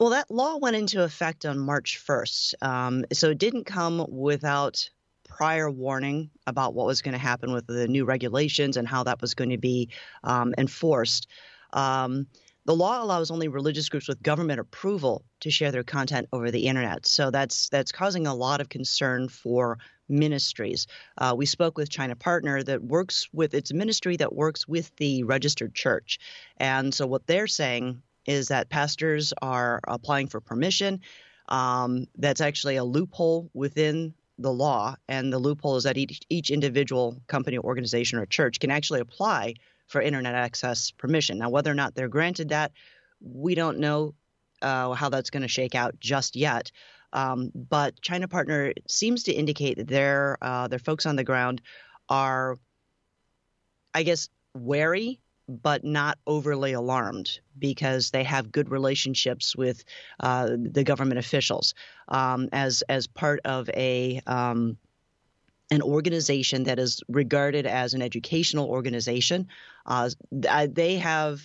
Well, 0.00 0.10
that 0.10 0.30
law 0.30 0.56
went 0.56 0.76
into 0.76 1.04
effect 1.04 1.44
on 1.44 1.58
March 1.58 2.02
1st, 2.04 2.54
um, 2.62 3.04
so 3.12 3.30
it 3.30 3.38
didn't 3.38 3.64
come 3.64 4.06
without 4.08 4.88
prior 5.30 5.70
warning 5.70 6.30
about 6.46 6.74
what 6.74 6.86
was 6.86 7.00
going 7.00 7.12
to 7.12 7.18
happen 7.18 7.52
with 7.52 7.66
the 7.66 7.88
new 7.88 8.04
regulations 8.04 8.76
and 8.76 8.86
how 8.86 9.04
that 9.04 9.20
was 9.20 9.34
going 9.34 9.50
to 9.50 9.58
be 9.58 9.88
um, 10.24 10.52
enforced. 10.58 11.28
Um, 11.72 12.26
the 12.66 12.74
law 12.74 13.02
allows 13.02 13.30
only 13.30 13.48
religious 13.48 13.88
groups 13.88 14.08
with 14.08 14.22
government 14.22 14.60
approval 14.60 15.24
to 15.40 15.50
share 15.50 15.72
their 15.72 15.84
content 15.84 16.28
over 16.32 16.50
the 16.50 16.66
internet. 16.66 17.06
So 17.06 17.30
that's 17.30 17.68
that's 17.70 17.92
causing 17.92 18.26
a 18.26 18.34
lot 18.34 18.60
of 18.60 18.68
concern 18.68 19.28
for 19.28 19.78
ministries. 20.08 20.86
Uh, 21.16 21.34
we 21.36 21.46
spoke 21.46 21.78
with 21.78 21.88
China 21.88 22.16
Partner 22.16 22.62
that 22.62 22.82
works 22.82 23.28
with 23.32 23.54
its 23.54 23.72
ministry 23.72 24.16
that 24.16 24.34
works 24.34 24.68
with 24.68 24.94
the 24.96 25.22
registered 25.22 25.74
church, 25.74 26.18
and 26.58 26.92
so 26.92 27.06
what 27.06 27.26
they're 27.26 27.46
saying 27.46 28.02
is 28.26 28.48
that 28.48 28.68
pastors 28.68 29.32
are 29.40 29.80
applying 29.88 30.26
for 30.26 30.40
permission. 30.40 31.00
Um, 31.48 32.06
that's 32.16 32.40
actually 32.40 32.76
a 32.76 32.84
loophole 32.84 33.50
within 33.54 34.14
the 34.40 34.52
law, 34.52 34.96
and 35.08 35.32
the 35.32 35.38
loophole 35.38 35.76
is 35.76 35.84
that 35.84 35.96
each, 35.96 36.20
each 36.28 36.50
individual 36.50 37.20
company, 37.26 37.58
organization, 37.58 38.18
or 38.18 38.26
church 38.26 38.58
can 38.60 38.70
actually 38.70 39.00
apply 39.00 39.54
for 39.86 40.00
internet 40.00 40.34
access 40.34 40.90
permission. 40.92 41.38
Now, 41.38 41.50
whether 41.50 41.70
or 41.70 41.74
not 41.74 41.94
they're 41.94 42.08
granted 42.08 42.48
that, 42.50 42.72
we 43.20 43.54
don't 43.54 43.78
know 43.78 44.14
uh, 44.62 44.92
how 44.92 45.08
that's 45.08 45.30
going 45.30 45.42
to 45.42 45.48
shake 45.48 45.74
out 45.74 45.98
just 46.00 46.36
yet. 46.36 46.70
Um, 47.12 47.50
but 47.54 48.00
China 48.00 48.28
Partner 48.28 48.72
seems 48.88 49.24
to 49.24 49.32
indicate 49.32 49.76
that 49.78 49.88
their 49.88 50.38
uh, 50.40 50.68
their 50.68 50.78
folks 50.78 51.06
on 51.06 51.16
the 51.16 51.24
ground 51.24 51.60
are, 52.08 52.56
I 53.92 54.04
guess, 54.04 54.28
wary 54.54 55.20
but 55.50 55.84
not 55.84 56.18
overly 56.26 56.72
alarmed 56.72 57.40
because 57.58 58.10
they 58.10 58.24
have 58.24 58.52
good 58.52 58.70
relationships 58.70 59.56
with 59.56 59.84
uh, 60.20 60.48
the 60.56 60.84
government 60.84 61.18
officials 61.18 61.74
um, 62.08 62.48
as 62.52 62.82
as 62.82 63.06
part 63.06 63.40
of 63.44 63.68
a 63.70 64.20
um, 64.26 64.78
an 65.70 65.82
organization 65.82 66.64
that 66.64 66.78
is 66.78 67.02
regarded 67.08 67.66
as 67.66 67.94
an 67.94 68.02
educational 68.02 68.68
organization. 68.68 69.48
Uh, 69.86 70.10
they 70.30 70.96
have 70.96 71.40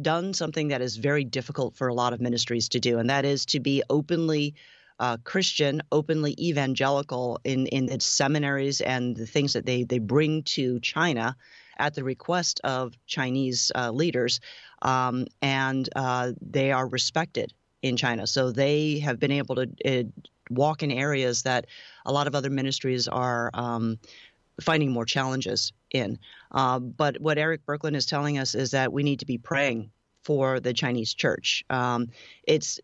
done 0.00 0.34
something 0.34 0.68
that 0.68 0.82
is 0.82 0.96
very 0.96 1.24
difficult 1.24 1.76
for 1.76 1.88
a 1.88 1.94
lot 1.94 2.12
of 2.12 2.20
ministries 2.20 2.70
to 2.70 2.80
do, 2.80 2.98
and 2.98 3.10
that 3.10 3.24
is 3.24 3.46
to 3.46 3.60
be 3.60 3.82
openly 3.90 4.54
uh, 4.98 5.18
Christian, 5.24 5.82
openly 5.92 6.34
evangelical 6.38 7.40
in 7.44 7.66
in 7.66 7.86
the 7.86 8.00
seminaries 8.00 8.80
and 8.80 9.16
the 9.16 9.26
things 9.26 9.52
that 9.54 9.66
they 9.66 9.84
they 9.84 9.98
bring 9.98 10.42
to 10.44 10.80
China 10.80 11.36
at 11.78 11.94
the 11.94 12.04
request 12.04 12.60
of 12.64 12.94
Chinese 13.06 13.72
uh, 13.74 13.90
leaders, 13.90 14.40
um, 14.82 15.26
and 15.42 15.88
uh, 15.96 16.32
they 16.40 16.72
are 16.72 16.86
respected 16.86 17.52
in 17.82 17.96
China. 17.96 18.26
So 18.26 18.50
they 18.50 18.98
have 19.00 19.18
been 19.18 19.32
able 19.32 19.56
to 19.56 19.68
uh, 19.84 20.02
walk 20.50 20.82
in 20.82 20.90
areas 20.90 21.42
that 21.42 21.66
a 22.04 22.12
lot 22.12 22.26
of 22.26 22.34
other 22.34 22.50
ministries 22.50 23.08
are. 23.08 23.50
Um, 23.54 23.98
finding 24.60 24.90
more 24.90 25.04
challenges 25.04 25.74
in. 25.90 26.18
Uh, 26.50 26.78
but 26.78 27.20
what 27.20 27.36
Erik 27.36 27.66
Burklin 27.66 27.94
is 27.94 28.06
telling 28.06 28.38
us 28.38 28.54
is 28.54 28.70
that 28.70 28.90
we 28.90 29.02
need 29.02 29.20
to 29.20 29.26
be 29.26 29.36
praying 29.36 29.90
for 30.22 30.60
the 30.60 30.72
Chinese 30.72 31.14
church. 31.14 31.62
Um, 31.70 32.08
it's 32.42 32.80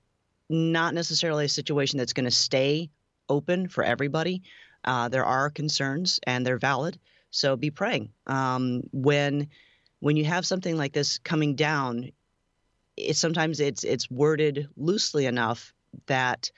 not 0.48 0.94
necessarily 0.94 1.46
a 1.46 1.48
situation 1.48 1.98
that's 1.98 2.12
going 2.12 2.26
to 2.26 2.30
stay 2.30 2.90
open 3.28 3.68
for 3.68 3.82
everybody. 3.82 4.42
Uh, 4.84 5.08
there 5.08 5.24
are 5.24 5.50
concerns, 5.50 6.20
and 6.26 6.46
they're 6.46 6.58
valid. 6.58 6.98
So 7.32 7.56
be 7.56 7.70
praying. 7.70 8.10
Um, 8.26 8.82
when 8.92 9.48
when 9.98 10.16
you 10.16 10.24
have 10.26 10.46
something 10.46 10.76
like 10.76 10.92
this 10.92 11.18
coming 11.18 11.56
down, 11.56 12.12
it, 12.96 13.16
sometimes 13.16 13.58
it's 13.58 13.82
it's 13.82 14.10
worded 14.10 14.68
loosely 14.76 15.26
enough 15.26 15.74
that 16.06 16.50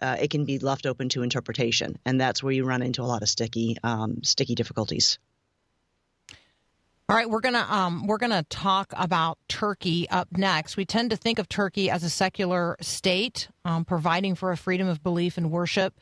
uh, 0.00 0.16
it 0.20 0.30
can 0.30 0.44
be 0.44 0.58
left 0.58 0.86
open 0.86 1.08
to 1.10 1.22
interpretation, 1.22 1.98
and 2.04 2.20
that's 2.20 2.42
where 2.42 2.52
you 2.52 2.64
run 2.64 2.82
into 2.82 3.02
a 3.02 3.04
lot 3.04 3.22
of 3.22 3.28
sticky 3.28 3.76
um, 3.84 4.24
sticky 4.24 4.54
difficulties. 4.54 5.18
All 7.08 7.16
right, 7.16 7.28
we're 7.28 7.40
gonna 7.40 7.66
um, 7.68 8.06
we're 8.06 8.16
gonna 8.16 8.44
talk 8.44 8.94
about 8.96 9.36
Turkey 9.48 10.08
up 10.08 10.28
next. 10.32 10.78
We 10.78 10.86
tend 10.86 11.10
to 11.10 11.16
think 11.16 11.38
of 11.38 11.46
Turkey 11.46 11.90
as 11.90 12.02
a 12.04 12.10
secular 12.10 12.78
state, 12.80 13.48
um, 13.66 13.84
providing 13.84 14.34
for 14.34 14.50
a 14.50 14.56
freedom 14.56 14.88
of 14.88 15.02
belief 15.02 15.36
and 15.36 15.50
worship, 15.50 16.00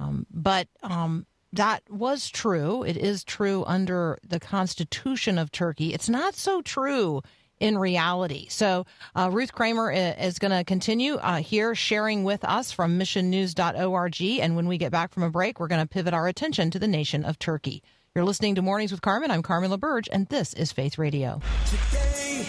um, 0.00 0.26
but 0.30 0.66
um, 0.82 1.26
that 1.56 1.82
was 1.90 2.28
true. 2.28 2.82
It 2.82 2.96
is 2.96 3.24
true 3.24 3.64
under 3.66 4.18
the 4.26 4.40
Constitution 4.40 5.38
of 5.38 5.50
Turkey. 5.50 5.92
It's 5.92 6.08
not 6.08 6.34
so 6.34 6.62
true 6.62 7.22
in 7.58 7.78
reality. 7.78 8.46
So, 8.50 8.84
uh, 9.14 9.30
Ruth 9.32 9.52
Kramer 9.52 9.90
is 9.90 10.38
going 10.38 10.50
to 10.50 10.64
continue 10.64 11.14
uh, 11.14 11.36
here 11.36 11.74
sharing 11.74 12.24
with 12.24 12.44
us 12.44 12.72
from 12.72 12.98
missionnews.org. 12.98 14.22
And 14.42 14.56
when 14.56 14.68
we 14.68 14.78
get 14.78 14.92
back 14.92 15.12
from 15.12 15.22
a 15.22 15.30
break, 15.30 15.58
we're 15.58 15.68
going 15.68 15.80
to 15.80 15.88
pivot 15.88 16.12
our 16.14 16.28
attention 16.28 16.70
to 16.72 16.78
the 16.78 16.88
nation 16.88 17.24
of 17.24 17.38
Turkey. 17.38 17.82
You're 18.14 18.24
listening 18.24 18.54
to 18.56 18.62
Mornings 18.62 18.92
with 18.92 19.02
Carmen. 19.02 19.30
I'm 19.30 19.42
Carmen 19.42 19.70
LaBerge, 19.70 20.08
and 20.10 20.26
this 20.28 20.54
is 20.54 20.72
Faith 20.72 20.98
Radio. 20.98 21.40
Today, 21.66 22.46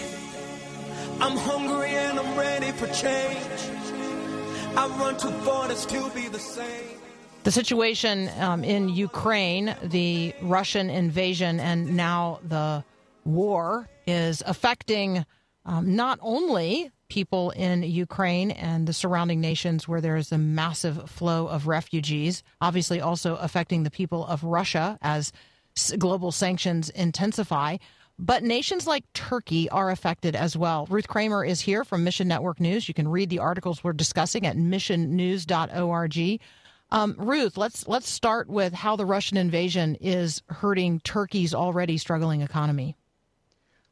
I'm 1.20 1.36
hungry 1.36 1.90
and 1.90 2.18
I'm 2.18 2.38
ready 2.38 2.72
for 2.72 2.86
change. 2.88 3.38
I 4.76 4.86
run 5.00 5.18
too 5.18 5.30
far 5.44 5.68
to 5.68 6.10
be 6.14 6.28
the 6.28 6.38
same. 6.38 6.97
The 7.48 7.52
situation 7.52 8.30
um, 8.40 8.62
in 8.62 8.90
Ukraine, 8.90 9.74
the 9.82 10.34
Russian 10.42 10.90
invasion, 10.90 11.58
and 11.60 11.96
now 11.96 12.40
the 12.46 12.84
war 13.24 13.88
is 14.06 14.42
affecting 14.44 15.24
um, 15.64 15.96
not 15.96 16.18
only 16.20 16.90
people 17.08 17.48
in 17.52 17.84
Ukraine 17.84 18.50
and 18.50 18.86
the 18.86 18.92
surrounding 18.92 19.40
nations 19.40 19.88
where 19.88 20.02
there 20.02 20.16
is 20.16 20.30
a 20.30 20.36
massive 20.36 21.08
flow 21.08 21.46
of 21.46 21.66
refugees, 21.66 22.42
obviously 22.60 23.00
also 23.00 23.36
affecting 23.36 23.82
the 23.82 23.90
people 23.90 24.26
of 24.26 24.44
Russia 24.44 24.98
as 25.00 25.32
global 25.96 26.30
sanctions 26.30 26.90
intensify. 26.90 27.78
but 28.18 28.42
nations 28.42 28.86
like 28.86 29.10
Turkey 29.14 29.70
are 29.70 29.90
affected 29.90 30.36
as 30.36 30.54
well. 30.54 30.86
Ruth 30.90 31.08
Kramer 31.08 31.46
is 31.46 31.62
here 31.62 31.82
from 31.82 32.04
Mission 32.04 32.28
Network 32.28 32.60
News. 32.60 32.88
You 32.88 32.92
can 32.92 33.08
read 33.08 33.30
the 33.30 33.38
articles 33.38 33.82
we're 33.82 33.94
discussing 33.94 34.44
at 34.44 34.58
missionnews.org. 34.58 36.40
Um, 36.90 37.14
Ruth, 37.18 37.56
let's 37.56 37.86
let's 37.86 38.08
start 38.08 38.48
with 38.48 38.72
how 38.72 38.96
the 38.96 39.04
Russian 39.04 39.36
invasion 39.36 39.96
is 39.96 40.42
hurting 40.48 41.00
Turkey's 41.00 41.54
already 41.54 41.98
struggling 41.98 42.40
economy. 42.40 42.96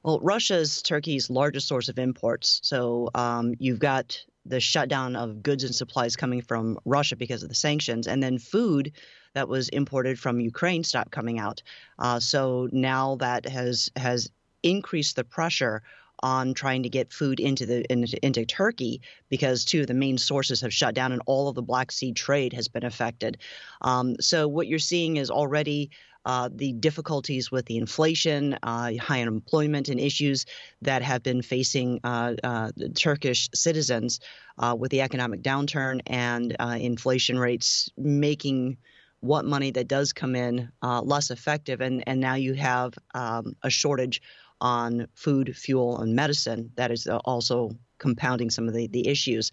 Well, 0.02 0.20
Russia 0.20 0.56
is 0.56 0.82
Turkey's 0.82 1.28
largest 1.28 1.68
source 1.68 1.88
of 1.88 1.98
imports. 1.98 2.60
So 2.62 3.10
um, 3.14 3.54
you've 3.58 3.80
got 3.80 4.24
the 4.46 4.60
shutdown 4.60 5.16
of 5.16 5.42
goods 5.42 5.64
and 5.64 5.74
supplies 5.74 6.16
coming 6.16 6.40
from 6.40 6.78
Russia 6.84 7.16
because 7.16 7.42
of 7.42 7.48
the 7.48 7.54
sanctions, 7.54 8.06
and 8.06 8.22
then 8.22 8.38
food 8.38 8.92
that 9.34 9.48
was 9.48 9.68
imported 9.68 10.18
from 10.18 10.40
Ukraine 10.40 10.84
stopped 10.84 11.10
coming 11.10 11.38
out. 11.38 11.62
Uh, 11.98 12.18
so 12.20 12.68
now 12.72 13.16
that 13.16 13.46
has 13.46 13.90
has 13.96 14.30
increased 14.62 15.16
the 15.16 15.24
pressure 15.24 15.82
on 16.20 16.54
trying 16.54 16.82
to 16.82 16.88
get 16.88 17.12
food 17.12 17.40
into 17.40 17.66
the 17.66 17.90
into, 17.92 18.24
into, 18.24 18.44
Turkey 18.46 19.00
because 19.28 19.64
two 19.64 19.82
of 19.82 19.86
the 19.86 19.94
main 19.94 20.18
sources 20.18 20.60
have 20.60 20.72
shut 20.72 20.94
down 20.94 21.12
and 21.12 21.22
all 21.26 21.48
of 21.48 21.54
the 21.54 21.62
Black 21.62 21.92
Sea 21.92 22.12
trade 22.12 22.52
has 22.52 22.68
been 22.68 22.84
affected. 22.84 23.38
Um, 23.82 24.16
so 24.20 24.48
what 24.48 24.66
you're 24.66 24.78
seeing 24.78 25.16
is 25.16 25.30
already 25.30 25.90
uh, 26.26 26.48
the 26.52 26.72
difficulties 26.72 27.52
with 27.52 27.66
the 27.66 27.76
inflation, 27.76 28.58
uh, 28.64 28.90
high 29.00 29.22
unemployment, 29.22 29.88
and 29.88 30.00
issues 30.00 30.44
that 30.82 31.00
have 31.00 31.22
been 31.22 31.40
facing 31.40 32.00
uh, 32.02 32.34
uh 32.42 32.72
Turkish 32.96 33.48
citizens 33.54 34.18
uh, 34.58 34.74
with 34.76 34.90
the 34.90 35.02
economic 35.02 35.40
downturn 35.42 36.00
and 36.06 36.56
uh, 36.58 36.76
inflation 36.80 37.38
rates 37.38 37.88
making 37.96 38.76
what 39.20 39.44
money 39.44 39.70
that 39.70 39.88
does 39.88 40.12
come 40.12 40.34
in 40.36 40.70
less 40.82 41.30
effective. 41.30 41.80
And, 41.80 42.04
and 42.06 42.20
now 42.20 42.34
you 42.34 42.54
have 42.54 42.94
um, 43.14 43.56
a 43.62 43.70
shortage 43.70 44.20
on 44.60 45.08
food, 45.14 45.56
fuel, 45.56 46.00
and 46.00 46.14
medicine 46.14 46.72
that 46.76 46.90
is 46.90 47.06
also 47.06 47.70
compounding 47.98 48.50
some 48.50 48.68
of 48.68 48.74
the, 48.74 48.86
the 48.86 49.08
issues. 49.08 49.52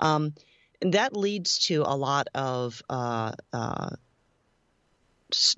Um, 0.00 0.34
and 0.82 0.94
that 0.94 1.16
leads 1.16 1.58
to 1.66 1.82
a 1.82 1.96
lot 1.96 2.28
of 2.34 2.82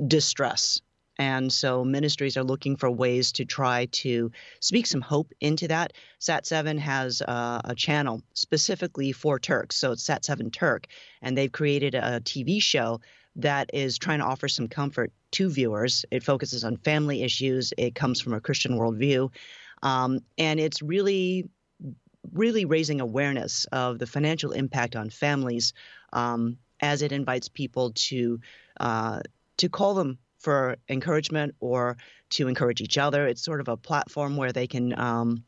distress. 0.07 0.81
And 1.19 1.53
so 1.53 1.85
ministries 1.85 2.37
are 2.37 2.43
looking 2.43 2.77
for 2.77 2.91
ways 2.91 3.33
to 3.33 3.45
try 3.45 3.87
to 3.93 4.33
speak 4.61 4.87
some 4.87 5.03
hope 5.03 5.33
into 5.41 5.69
that. 5.69 5.93
Sat7 6.21 6.79
has 6.79 7.21
uh, 7.23 7.61
a 7.65 7.75
channel 7.75 8.23
specifically 8.33 9.13
for 9.13 9.39
Turks. 9.39 9.77
So 9.77 9.93
it's 9.93 10.05
Sat7 10.05 10.53
Turk. 10.53 10.87
And 11.21 11.37
they've 11.37 11.53
created 11.53 11.95
a 11.95 12.21
TV 12.21 12.63
show 12.63 13.01
that 13.37 13.71
is 13.73 13.99
trying 13.99 14.19
to 14.19 14.25
offer 14.25 14.49
some 14.49 14.69
comfort 14.69 15.13
to 15.33 15.49
viewers. 15.49 16.05
It 16.11 16.23
focuses 16.23 16.65
on 16.65 16.77
family 16.77 17.23
issues, 17.23 17.73
it 17.77 17.95
comes 17.95 18.21
from 18.21 18.35
a 18.35 18.41
Christian 18.41 18.79
worldview. 18.79 19.33
Um, 19.83 20.21
and 20.39 20.61
it's 20.61 20.83
really, 20.83 21.49
really 22.33 22.65
raising 22.65 23.01
awareness 23.01 23.65
of 23.73 23.99
the 23.99 24.07
financial 24.07 24.53
impact 24.53 24.95
on 24.95 25.11
families 25.11 25.73
um, 26.13 26.59
as 26.81 27.03
it 27.03 27.13
invites 27.13 27.49
people 27.49 27.93
to. 27.95 28.41
Uh, 28.79 29.21
to 29.59 29.69
call 29.69 29.95
them 29.95 30.19
for 30.39 30.77
encouragement 30.89 31.55
or 31.61 31.97
to 32.31 32.49
encourage 32.49 32.81
each 32.81 32.99
other. 32.99 33.27
It's 33.27 33.43
sort 33.43 33.61
of 33.61 33.69
a 33.69 33.77
platform 33.77 34.37
where 34.37 34.53
they 34.53 34.67
can 34.67 34.99
um, 34.99 35.45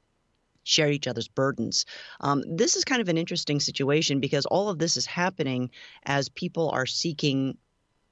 share 0.62 0.90
each 0.90 1.08
other's 1.08 1.28
burdens. 1.28 1.84
Um, 2.20 2.42
this 2.46 2.76
is 2.76 2.84
kind 2.84 3.02
of 3.02 3.08
an 3.08 3.18
interesting 3.18 3.60
situation 3.60 4.20
because 4.20 4.46
all 4.46 4.68
of 4.68 4.78
this 4.78 4.96
is 4.96 5.06
happening 5.06 5.70
as 6.04 6.28
people 6.28 6.70
are 6.70 6.86
seeking 6.86 7.58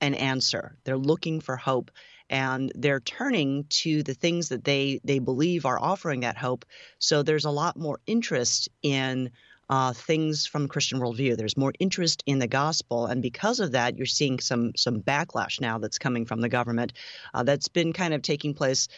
an 0.02 0.14
answer. 0.14 0.76
They're 0.84 0.98
looking 0.98 1.40
for 1.40 1.56
hope 1.56 1.90
and 2.28 2.72
they're 2.74 3.00
turning 3.00 3.64
to 3.68 4.02
the 4.02 4.14
things 4.14 4.48
that 4.48 4.64
they 4.64 5.00
they 5.04 5.20
believe 5.20 5.64
are 5.64 5.80
offering 5.80 6.20
that 6.20 6.36
hope. 6.36 6.64
So 6.98 7.22
there's 7.22 7.44
a 7.44 7.50
lot 7.50 7.76
more 7.76 8.00
interest 8.06 8.68
in 8.82 9.30
uh, 9.68 9.92
things 9.92 10.46
from 10.46 10.66
Christian 10.66 10.98
worldview. 10.98 11.36
There's 11.36 11.56
more 11.56 11.72
interest 11.78 12.22
in 12.26 12.38
the 12.38 12.48
gospel, 12.48 13.06
and 13.06 13.22
because 13.22 13.60
of 13.60 13.72
that, 13.72 13.96
you're 13.96 14.06
seeing 14.06 14.40
some 14.40 14.72
some 14.76 15.00
backlash 15.00 15.60
now 15.60 15.78
that's 15.78 15.98
coming 15.98 16.26
from 16.26 16.40
the 16.40 16.48
government. 16.48 16.94
Uh, 17.32 17.44
that's 17.44 17.68
been 17.68 17.92
kind 17.92 18.12
of 18.14 18.22
taking 18.22 18.54
place. 18.54 18.88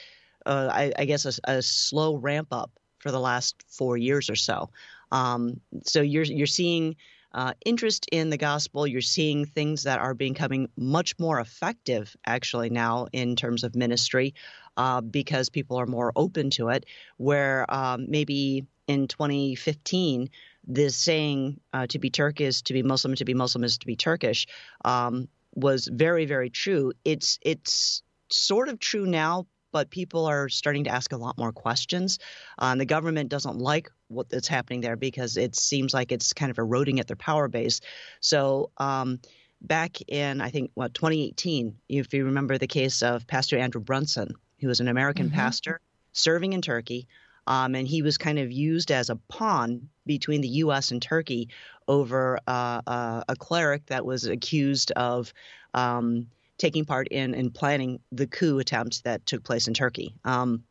Uh, 0.47 0.69
I, 0.71 0.93
I, 0.99 1.05
guess 1.07 1.25
a, 1.25 1.33
a, 1.51 1.63
slow 1.63 2.17
ramp 2.17 2.49
up 2.53 2.71
for 2.99 3.11
the 3.11 3.21
last 3.21 3.65
four 3.67 3.97
years 3.97 4.29
or 4.29 4.37
so. 4.37 4.69
Um, 5.11 5.61
so 5.85 6.01
you're 6.01 6.25
you're 6.25 6.47
seeing. 6.47 6.97
Uh, 7.35 7.53
interest 7.67 8.07
in 8.13 8.31
the 8.31 8.37
gospel. 8.37 8.87
You're 8.87 9.01
seeing 9.01 9.45
things 9.45 9.83
that 9.83 9.99
are 9.99 10.15
becoming 10.15 10.69
much 10.77 11.19
more 11.19 11.41
effective, 11.41 12.15
actually, 12.25 12.71
now 12.71 13.09
in 13.13 13.35
terms 13.35 13.65
of 13.65 13.75
ministry, 13.75 14.35
uh, 14.77 15.01
because 15.01 15.51
people 15.51 15.81
are 15.81 15.87
more 15.87 16.13
open 16.15 16.51
to 16.51 16.69
it. 16.69 16.87
Where 17.17 17.67
um, 17.69 18.07
maybe 18.09 18.67
in 18.87 19.09
2015, 19.09 20.31
this 20.67 20.95
saying 20.95 21.61
uh, 21.73 21.89
to 21.89 21.99
be 21.99 22.09
Turkish, 22.11 22.63
to 22.63 22.73
be 22.73 22.85
Muslim, 22.85 23.17
to 23.17 23.25
be 23.25 23.35
Muslim 23.35 23.65
is 23.65 23.79
to 23.79 23.87
be 23.87 23.97
Turkish, 23.97 24.47
um, 24.85 25.27
was 25.57 25.89
very, 25.93 26.27
very 26.27 26.51
true. 26.51 26.93
It's 27.05 27.41
it's 27.43 28.05
sort 28.31 28.69
of 28.69 28.79
true 28.79 29.07
now, 29.07 29.47
but 29.73 29.91
people 29.91 30.27
are 30.27 30.49
starting 30.49 30.85
to 30.85 30.91
ask 30.91 31.13
a 31.13 31.17
lot 31.17 31.37
more 31.37 31.53
questions. 31.53 32.21
Uh, 32.59 32.67
and 32.67 32.81
the 32.81 32.87
government 32.87 33.29
doesn't 33.29 33.59
like 33.59 33.91
what's 34.15 34.49
happening 34.49 34.81
there 34.81 34.97
because 34.97 35.37
it 35.37 35.57
seems 35.57 35.93
like 35.93 36.13
it's 36.13 36.33
kind 36.33 36.51
of 36.51 36.59
eroding 36.59 37.01
at 37.01 37.07
their 37.07 37.17
power 37.17 37.49
base. 37.49 37.81
So. 38.21 38.71
Um, 38.79 39.21
back 39.61 39.97
in, 40.09 40.43
I 40.43 40.51
think, 40.51 40.71
what, 40.75 40.93
2018, 40.93 41.75
if 41.89 42.13
you 42.13 42.27
remember 42.27 42.59
the 42.59 42.67
case 42.67 43.03
of 43.03 43.27
Pastor 43.27 43.57
Andrew 43.57 43.81
Brunson, 43.81 44.35
who 44.61 44.69
was 44.69 44.81
an 44.81 44.89
American 44.89 45.29
mm-hmm. 45.29 45.37
pastor 45.37 45.81
serving 46.13 46.53
in 46.53 46.61
Turkey, 46.61 47.09
um, 47.47 47.75
and 47.75 47.87
he 47.87 48.03
was 48.03 48.17
kind 48.17 48.39
of 48.39 48.51
used 48.51 48.91
as 48.91 49.11
a 49.11 49.17
pawn 49.17 49.89
between 50.07 50.41
the 50.41 50.49
U.S. 50.49 50.91
and 50.91 51.03
Turkey 51.03 51.49
over 51.89 52.39
uh, 52.47 52.81
uh, 52.87 53.23
a 53.29 53.37
cleric 53.37 53.87
that 53.87 54.07
was 54.07 54.25
accused 54.25 54.93
of 54.93 55.33
um, 55.75 56.29
taking 56.57 56.85
part 56.85 57.09
in, 57.09 57.35
in 57.35 57.51
planning 57.51 58.01
the 58.13 58.27
coup 58.27 58.59
attempt 58.59 59.05
that 59.05 59.27
took 59.27 59.45
place 59.45 59.69
in 59.69 59.75
Turkey. 59.75 60.15
Um, 60.25 60.65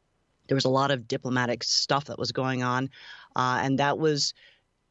there 0.48 0.56
was 0.56 0.66
a 0.66 0.70
lot 0.70 0.92
of 0.92 1.08
diplomatic 1.08 1.64
stuff 1.64 2.06
that 2.06 2.20
was 2.20 2.32
going 2.32 2.64
on, 2.64 2.90
uh, 3.36 3.60
and 3.62 3.80
that 3.80 3.98
was 3.98 4.34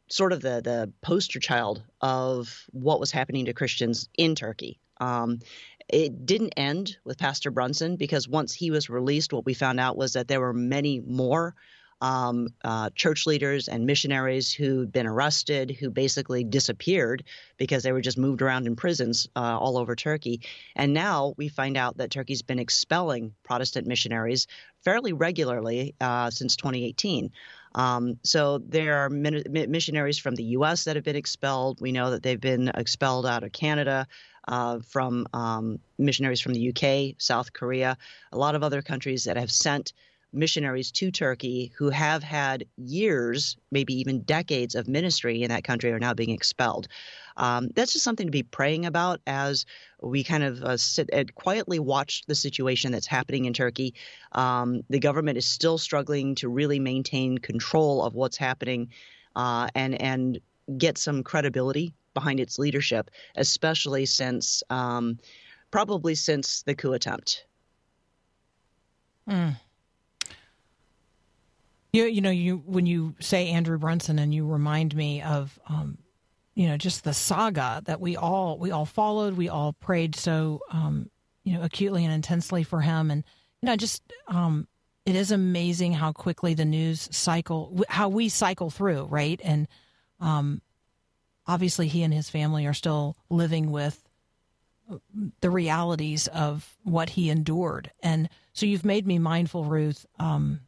sort 0.08 0.32
of 0.32 0.42
the 0.42 0.60
the 0.62 0.92
poster 1.00 1.40
child 1.40 1.82
of 2.00 2.66
what 2.70 3.00
was 3.00 3.10
happening 3.10 3.46
to 3.46 3.54
Christians 3.54 4.08
in 4.16 4.34
Turkey. 4.34 4.78
Um, 5.00 5.40
it 5.88 6.26
didn't 6.26 6.54
end 6.56 6.96
with 7.04 7.18
Pastor 7.18 7.50
Brunson 7.50 7.96
because 7.96 8.28
once 8.28 8.54
he 8.54 8.70
was 8.70 8.88
released, 8.88 9.32
what 9.32 9.44
we 9.44 9.54
found 9.54 9.80
out 9.80 9.96
was 9.96 10.12
that 10.12 10.28
there 10.28 10.40
were 10.40 10.52
many 10.52 11.00
more 11.00 11.54
um, 12.02 12.48
uh, 12.64 12.90
church 12.96 13.26
leaders 13.26 13.68
and 13.68 13.86
missionaries 13.86 14.52
who'd 14.52 14.92
been 14.92 15.06
arrested, 15.06 15.70
who 15.70 15.88
basically 15.88 16.42
disappeared 16.42 17.22
because 17.56 17.84
they 17.84 17.92
were 17.92 18.00
just 18.00 18.18
moved 18.18 18.42
around 18.42 18.66
in 18.66 18.74
prisons 18.74 19.28
uh, 19.36 19.56
all 19.58 19.78
over 19.78 19.94
Turkey. 19.94 20.40
And 20.74 20.92
now 20.92 21.32
we 21.36 21.48
find 21.48 21.76
out 21.76 21.98
that 21.98 22.10
Turkey's 22.10 22.42
been 22.42 22.58
expelling 22.58 23.32
Protestant 23.44 23.86
missionaries 23.86 24.48
fairly 24.84 25.12
regularly 25.12 25.94
uh, 26.00 26.28
since 26.30 26.56
2018. 26.56 27.30
Um, 27.76 28.18
so 28.24 28.58
there 28.58 29.04
are 29.04 29.08
min- 29.08 29.44
missionaries 29.48 30.18
from 30.18 30.34
the 30.34 30.44
U.S. 30.56 30.84
that 30.84 30.96
have 30.96 31.04
been 31.04 31.16
expelled. 31.16 31.80
We 31.80 31.92
know 31.92 32.10
that 32.10 32.24
they've 32.24 32.40
been 32.40 32.68
expelled 32.74 33.26
out 33.26 33.44
of 33.44 33.52
Canada. 33.52 34.06
Uh, 34.48 34.80
from 34.80 35.24
um, 35.32 35.78
missionaries 35.98 36.40
from 36.40 36.52
the 36.52 36.70
UK, 36.70 37.14
South 37.16 37.52
Korea, 37.52 37.96
a 38.32 38.36
lot 38.36 38.56
of 38.56 38.64
other 38.64 38.82
countries 38.82 39.22
that 39.22 39.36
have 39.36 39.52
sent 39.52 39.92
missionaries 40.32 40.90
to 40.92 41.10
Turkey 41.10 41.72
who 41.76 41.90
have 41.90 42.22
had 42.22 42.66
years, 42.76 43.56
maybe 43.70 43.94
even 43.94 44.22
decades 44.22 44.74
of 44.74 44.88
ministry 44.88 45.42
in 45.42 45.50
that 45.50 45.64
country 45.64 45.92
are 45.92 45.98
now 45.98 46.14
being 46.14 46.30
expelled. 46.30 46.88
Um, 47.36 47.70
that's 47.74 47.92
just 47.92 48.04
something 48.04 48.26
to 48.26 48.30
be 48.30 48.42
praying 48.42 48.86
about 48.86 49.20
as 49.26 49.66
we 50.00 50.24
kind 50.24 50.42
of 50.42 50.62
uh, 50.62 50.76
sit 50.76 51.10
and 51.12 51.34
quietly 51.34 51.78
watch 51.78 52.24
the 52.26 52.34
situation 52.34 52.92
that's 52.92 53.06
happening 53.06 53.46
in 53.46 53.52
Turkey. 53.52 53.94
Um, 54.32 54.82
the 54.90 55.00
government 55.00 55.38
is 55.38 55.46
still 55.46 55.78
struggling 55.78 56.34
to 56.36 56.48
really 56.48 56.78
maintain 56.78 57.38
control 57.38 58.04
of 58.04 58.14
what's 58.14 58.36
happening 58.36 58.90
uh, 59.34 59.68
and 59.74 60.00
and 60.00 60.40
get 60.76 60.98
some 60.98 61.22
credibility 61.22 61.94
behind 62.14 62.40
its 62.40 62.58
leadership, 62.58 63.10
especially 63.36 64.06
since 64.06 64.62
um, 64.70 65.18
probably 65.70 66.14
since 66.14 66.62
the 66.62 66.74
coup 66.74 66.92
attempt. 66.92 67.46
Mm. 69.28 69.56
You 71.92 72.04
you 72.04 72.20
know 72.20 72.30
you 72.30 72.62
when 72.64 72.86
you 72.86 73.14
say 73.20 73.48
Andrew 73.48 73.78
Brunson 73.78 74.18
and 74.18 74.34
you 74.34 74.46
remind 74.46 74.94
me 74.96 75.20
of 75.22 75.58
um, 75.68 75.98
you 76.54 76.66
know 76.66 76.76
just 76.76 77.04
the 77.04 77.12
saga 77.12 77.82
that 77.84 78.00
we 78.00 78.16
all 78.16 78.58
we 78.58 78.70
all 78.70 78.86
followed 78.86 79.34
we 79.34 79.48
all 79.48 79.74
prayed 79.74 80.14
so 80.14 80.60
um, 80.70 81.10
you 81.44 81.52
know 81.52 81.62
acutely 81.62 82.04
and 82.04 82.14
intensely 82.14 82.62
for 82.62 82.80
him. 82.80 83.10
And 83.10 83.24
you 83.60 83.66
know 83.66 83.76
just 83.76 84.02
um, 84.28 84.66
it 85.04 85.16
is 85.16 85.30
amazing 85.32 85.92
how 85.92 86.12
quickly 86.12 86.54
the 86.54 86.64
news 86.64 87.08
cycle 87.12 87.84
how 87.88 88.08
we 88.08 88.28
cycle 88.28 88.70
through 88.70 89.04
right? 89.04 89.40
And 89.44 89.68
um, 90.18 90.62
obviously 91.46 91.88
he 91.88 92.02
and 92.02 92.14
his 92.14 92.30
family 92.30 92.66
are 92.66 92.74
still 92.74 93.16
living 93.28 93.70
with 93.70 94.02
the 95.40 95.50
realities 95.50 96.26
of 96.28 96.76
what 96.84 97.10
he 97.10 97.30
endured. 97.30 97.90
And 98.02 98.28
So 98.52 98.66
you've 98.66 98.84
made 98.84 99.06
me 99.06 99.18
mindful, 99.18 99.64
Ruth, 99.64 100.06
um, 100.18 100.60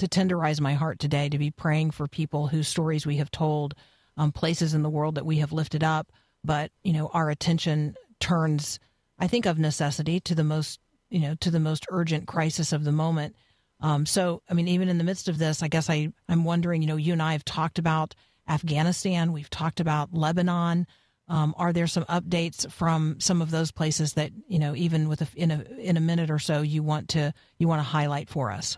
to 0.00 0.08
tenderize 0.08 0.60
my 0.60 0.74
heart 0.74 0.98
today, 0.98 1.28
to 1.28 1.38
be 1.38 1.50
praying 1.50 1.92
for 1.92 2.06
people 2.08 2.48
whose 2.48 2.68
stories 2.68 3.06
we 3.06 3.16
have 3.16 3.30
told, 3.30 3.74
um, 4.16 4.32
places 4.32 4.74
in 4.74 4.82
the 4.82 4.90
world 4.90 5.14
that 5.14 5.26
we 5.26 5.38
have 5.38 5.52
lifted 5.52 5.84
up, 5.84 6.10
but 6.44 6.70
you 6.82 6.92
know 6.92 7.08
our 7.14 7.30
attention 7.30 7.94
turns, 8.18 8.78
I 9.18 9.26
think, 9.26 9.46
of 9.46 9.58
necessity 9.58 10.20
to 10.20 10.34
the 10.34 10.44
most 10.44 10.80
you 11.10 11.20
know 11.20 11.34
to 11.36 11.50
the 11.50 11.60
most 11.60 11.86
urgent 11.90 12.26
crisis 12.26 12.72
of 12.72 12.84
the 12.84 12.92
moment. 12.92 13.36
Um, 13.80 14.04
so, 14.04 14.42
I 14.48 14.54
mean, 14.54 14.68
even 14.68 14.88
in 14.88 14.98
the 14.98 15.04
midst 15.04 15.28
of 15.28 15.38
this, 15.38 15.62
I 15.62 15.68
guess 15.68 15.88
I, 15.88 16.12
I'm 16.28 16.44
wondering, 16.44 16.82
you 16.82 16.88
know, 16.88 16.96
you 16.96 17.14
and 17.14 17.22
I 17.22 17.32
have 17.32 17.44
talked 17.44 17.78
about 17.78 18.14
Afghanistan, 18.46 19.32
we've 19.32 19.48
talked 19.48 19.80
about 19.80 20.12
Lebanon. 20.12 20.86
Um, 21.28 21.54
are 21.56 21.72
there 21.72 21.86
some 21.86 22.04
updates 22.04 22.70
from 22.70 23.20
some 23.20 23.40
of 23.40 23.50
those 23.50 23.70
places 23.70 24.14
that, 24.14 24.32
you 24.48 24.58
know, 24.58 24.74
even 24.74 25.08
with 25.08 25.22
a, 25.22 25.28
in 25.36 25.50
a 25.52 25.62
in 25.78 25.96
a 25.96 26.00
minute 26.00 26.30
or 26.30 26.40
so, 26.40 26.60
you 26.60 26.82
want 26.82 27.08
to 27.10 27.32
you 27.58 27.68
want 27.68 27.78
to 27.78 27.84
highlight 27.84 28.28
for 28.28 28.50
us? 28.50 28.76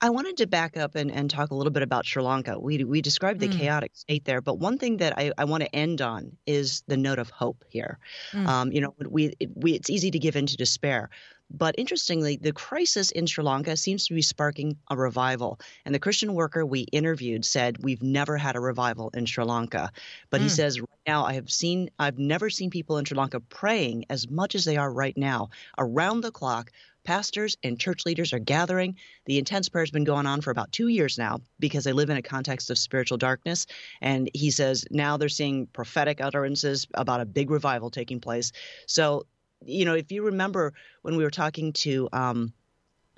I 0.00 0.10
wanted 0.10 0.36
to 0.38 0.46
back 0.46 0.76
up 0.76 0.94
and, 0.94 1.10
and 1.10 1.28
talk 1.28 1.50
a 1.50 1.54
little 1.54 1.72
bit 1.72 1.82
about 1.82 2.06
Sri 2.06 2.22
Lanka. 2.22 2.58
We, 2.58 2.84
we 2.84 3.02
described 3.02 3.40
the 3.40 3.48
mm. 3.48 3.58
chaotic 3.58 3.92
state 3.94 4.24
there, 4.24 4.40
but 4.40 4.58
one 4.58 4.78
thing 4.78 4.98
that 4.98 5.18
I, 5.18 5.32
I 5.36 5.44
want 5.44 5.64
to 5.64 5.74
end 5.74 6.00
on 6.00 6.36
is 6.46 6.82
the 6.86 6.96
note 6.96 7.18
of 7.18 7.30
hope 7.30 7.64
here. 7.68 7.98
Mm. 8.32 8.46
Um, 8.46 8.72
you 8.72 8.80
know, 8.80 8.94
we, 9.08 9.34
it, 9.40 9.50
we, 9.56 9.72
it's 9.72 9.90
easy 9.90 10.12
to 10.12 10.18
give 10.18 10.36
in 10.36 10.46
to 10.46 10.56
despair. 10.56 11.10
But 11.50 11.76
interestingly, 11.78 12.36
the 12.36 12.52
crisis 12.52 13.10
in 13.10 13.26
Sri 13.26 13.42
Lanka 13.42 13.76
seems 13.76 14.06
to 14.06 14.14
be 14.14 14.22
sparking 14.22 14.76
a 14.90 14.96
revival. 14.96 15.58
And 15.84 15.94
the 15.94 15.98
Christian 15.98 16.34
worker 16.34 16.64
we 16.64 16.80
interviewed 16.80 17.44
said, 17.44 17.82
We've 17.82 18.02
never 18.02 18.36
had 18.36 18.54
a 18.54 18.60
revival 18.60 19.10
in 19.14 19.24
Sri 19.24 19.44
Lanka. 19.44 19.90
But 20.28 20.40
mm. 20.40 20.44
he 20.44 20.50
says, 20.50 20.78
Right 20.78 20.88
now, 21.06 21.24
I 21.24 21.32
have 21.34 21.50
seen, 21.50 21.90
I've 21.98 22.18
never 22.18 22.50
seen 22.50 22.68
people 22.68 22.98
in 22.98 23.06
Sri 23.06 23.16
Lanka 23.16 23.40
praying 23.40 24.04
as 24.10 24.28
much 24.28 24.54
as 24.54 24.66
they 24.66 24.76
are 24.76 24.92
right 24.92 25.16
now, 25.16 25.48
around 25.78 26.20
the 26.20 26.30
clock, 26.30 26.70
Pastors 27.08 27.56
and 27.62 27.80
church 27.80 28.04
leaders 28.04 28.34
are 28.34 28.38
gathering. 28.38 28.94
The 29.24 29.38
intense 29.38 29.70
prayer 29.70 29.82
has 29.82 29.90
been 29.90 30.04
going 30.04 30.26
on 30.26 30.42
for 30.42 30.50
about 30.50 30.72
two 30.72 30.88
years 30.88 31.16
now 31.16 31.40
because 31.58 31.84
they 31.84 31.94
live 31.94 32.10
in 32.10 32.18
a 32.18 32.22
context 32.22 32.68
of 32.68 32.76
spiritual 32.76 33.16
darkness. 33.16 33.64
And 34.02 34.30
he 34.34 34.50
says 34.50 34.84
now 34.90 35.16
they're 35.16 35.30
seeing 35.30 35.68
prophetic 35.68 36.20
utterances 36.20 36.86
about 36.92 37.22
a 37.22 37.24
big 37.24 37.50
revival 37.50 37.88
taking 37.88 38.20
place. 38.20 38.52
So, 38.86 39.24
you 39.64 39.86
know, 39.86 39.94
if 39.94 40.12
you 40.12 40.22
remember 40.26 40.74
when 41.00 41.16
we 41.16 41.24
were 41.24 41.30
talking 41.30 41.72
to, 41.84 42.10
um, 42.12 42.52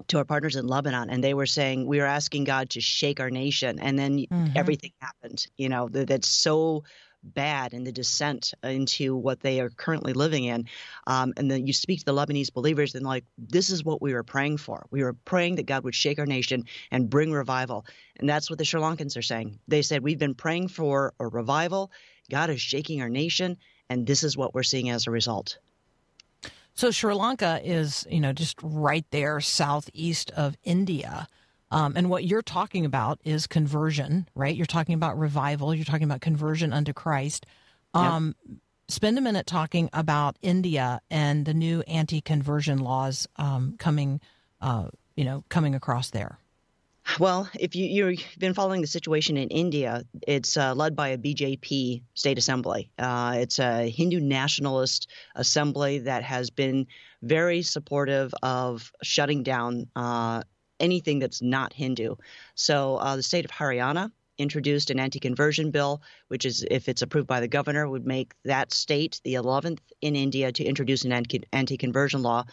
to 0.06 0.18
our 0.18 0.24
partners 0.24 0.54
in 0.54 0.68
Lebanon, 0.68 1.10
and 1.10 1.24
they 1.24 1.34
were 1.34 1.44
saying 1.46 1.84
we 1.84 1.98
were 1.98 2.06
asking 2.06 2.44
God 2.44 2.70
to 2.70 2.80
shake 2.80 3.18
our 3.18 3.28
nation, 3.28 3.80
and 3.80 3.98
then 3.98 4.18
mm-hmm. 4.18 4.52
everything 4.54 4.92
happened. 5.00 5.48
You 5.56 5.68
know 5.68 5.88
that, 5.88 6.06
that's 6.06 6.28
so 6.28 6.84
bad 7.22 7.74
in 7.74 7.84
the 7.84 7.92
descent 7.92 8.54
into 8.62 9.16
what 9.16 9.40
they 9.40 9.60
are 9.60 9.70
currently 9.70 10.12
living 10.12 10.44
in. 10.44 10.66
Um, 11.06 11.32
and 11.36 11.50
then 11.50 11.66
you 11.66 11.72
speak 11.72 12.00
to 12.00 12.04
the 12.04 12.14
Lebanese 12.14 12.52
believers, 12.52 12.94
and 12.94 13.04
like, 13.04 13.24
this 13.38 13.70
is 13.70 13.84
what 13.84 14.02
we 14.02 14.14
were 14.14 14.22
praying 14.22 14.58
for. 14.58 14.86
We 14.90 15.02
were 15.02 15.12
praying 15.12 15.56
that 15.56 15.66
God 15.66 15.84
would 15.84 15.94
shake 15.94 16.18
our 16.18 16.26
nation 16.26 16.64
and 16.90 17.10
bring 17.10 17.32
revival. 17.32 17.86
And 18.18 18.28
that's 18.28 18.50
what 18.50 18.58
the 18.58 18.64
Sri 18.64 18.80
Lankans 18.80 19.16
are 19.16 19.22
saying. 19.22 19.58
They 19.68 19.82
said, 19.82 20.02
We've 20.02 20.18
been 20.18 20.34
praying 20.34 20.68
for 20.68 21.14
a 21.20 21.26
revival. 21.26 21.90
God 22.30 22.50
is 22.50 22.60
shaking 22.60 23.02
our 23.02 23.08
nation, 23.08 23.56
and 23.88 24.06
this 24.06 24.22
is 24.22 24.36
what 24.36 24.54
we're 24.54 24.62
seeing 24.62 24.90
as 24.90 25.06
a 25.06 25.10
result. 25.10 25.58
So 26.74 26.90
Sri 26.90 27.12
Lanka 27.14 27.60
is, 27.62 28.06
you 28.08 28.20
know, 28.20 28.32
just 28.32 28.56
right 28.62 29.04
there 29.10 29.40
southeast 29.40 30.30
of 30.30 30.56
India. 30.64 31.28
Um, 31.70 31.92
and 31.96 32.10
what 32.10 32.24
you're 32.24 32.42
talking 32.42 32.84
about 32.84 33.20
is 33.24 33.46
conversion, 33.46 34.28
right? 34.34 34.54
You're 34.54 34.66
talking 34.66 34.94
about 34.94 35.18
revival. 35.18 35.74
You're 35.74 35.84
talking 35.84 36.04
about 36.04 36.20
conversion 36.20 36.72
unto 36.72 36.92
Christ. 36.92 37.46
Um. 37.94 38.34
Spend 38.88 39.16
a 39.18 39.20
minute 39.20 39.46
talking 39.46 39.88
about 39.92 40.36
India 40.42 41.00
and 41.12 41.46
the 41.46 41.54
new 41.54 41.82
anti-conversion 41.82 42.78
laws 42.78 43.28
um, 43.36 43.76
coming, 43.78 44.20
uh, 44.60 44.88
you 45.14 45.24
know, 45.24 45.44
coming 45.48 45.76
across 45.76 46.10
there. 46.10 46.40
Well, 47.18 47.48
if 47.58 47.74
you, 47.74 48.06
have 48.06 48.38
been 48.38 48.54
following 48.54 48.80
the 48.80 48.86
situation 48.86 49.36
in 49.36 49.48
India, 49.48 50.04
it's 50.26 50.56
uh, 50.56 50.74
led 50.74 50.94
by 50.94 51.08
a 51.08 51.18
BJP 51.18 52.02
state 52.14 52.38
assembly. 52.38 52.90
Uh, 52.98 53.36
it's 53.38 53.58
a 53.58 53.88
Hindu 53.88 54.20
nationalist 54.20 55.08
assembly 55.34 56.00
that 56.00 56.22
has 56.22 56.50
been 56.50 56.86
very 57.22 57.62
supportive 57.62 58.34
of 58.42 58.92
shutting 59.02 59.42
down 59.42 59.86
uh, 59.96 60.42
anything 60.80 61.18
that's 61.18 61.42
not 61.42 61.72
Hindu. 61.72 62.16
So 62.54 62.96
uh, 62.96 63.16
the 63.16 63.22
state 63.22 63.44
of 63.44 63.50
Haryana 63.50 64.10
introduced 64.38 64.90
an 64.90 64.98
anti-conversion 64.98 65.70
bill, 65.70 66.02
which 66.28 66.44
is, 66.44 66.64
if 66.70 66.88
it's 66.88 67.02
approved 67.02 67.26
by 67.26 67.40
the 67.40 67.48
governor, 67.48 67.88
would 67.88 68.06
make 68.06 68.32
that 68.44 68.72
state 68.72 69.20
the 69.24 69.34
11th 69.34 69.80
in 70.00 70.16
India 70.16 70.50
to 70.50 70.64
introduce 70.64 71.04
an 71.04 71.12
anti-conversion 71.52 72.22
law. 72.22 72.44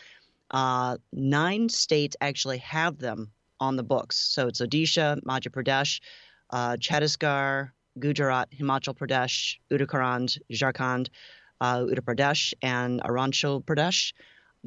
Uh, 0.51 0.97
nine 1.13 1.69
states 1.69 2.15
actually 2.21 2.57
have 2.59 2.97
them 2.97 3.31
on 3.59 3.75
the 3.75 3.83
books. 3.83 4.17
So 4.17 4.47
it's 4.47 4.61
Odisha, 4.61 5.19
Madhya 5.23 5.49
Pradesh, 5.49 6.01
uh, 6.51 6.75
Chhattisgarh, 6.75 7.71
Gujarat, 7.99 8.51
Himachal 8.51 8.95
Pradesh, 8.95 9.57
Uttarakhand, 9.71 10.39
Jharkhand, 10.51 11.09
uh, 11.61 11.79
Uttar 11.79 12.01
Pradesh, 12.01 12.53
and 12.61 13.01
Arunachal 13.01 13.63
Pradesh. 13.63 14.13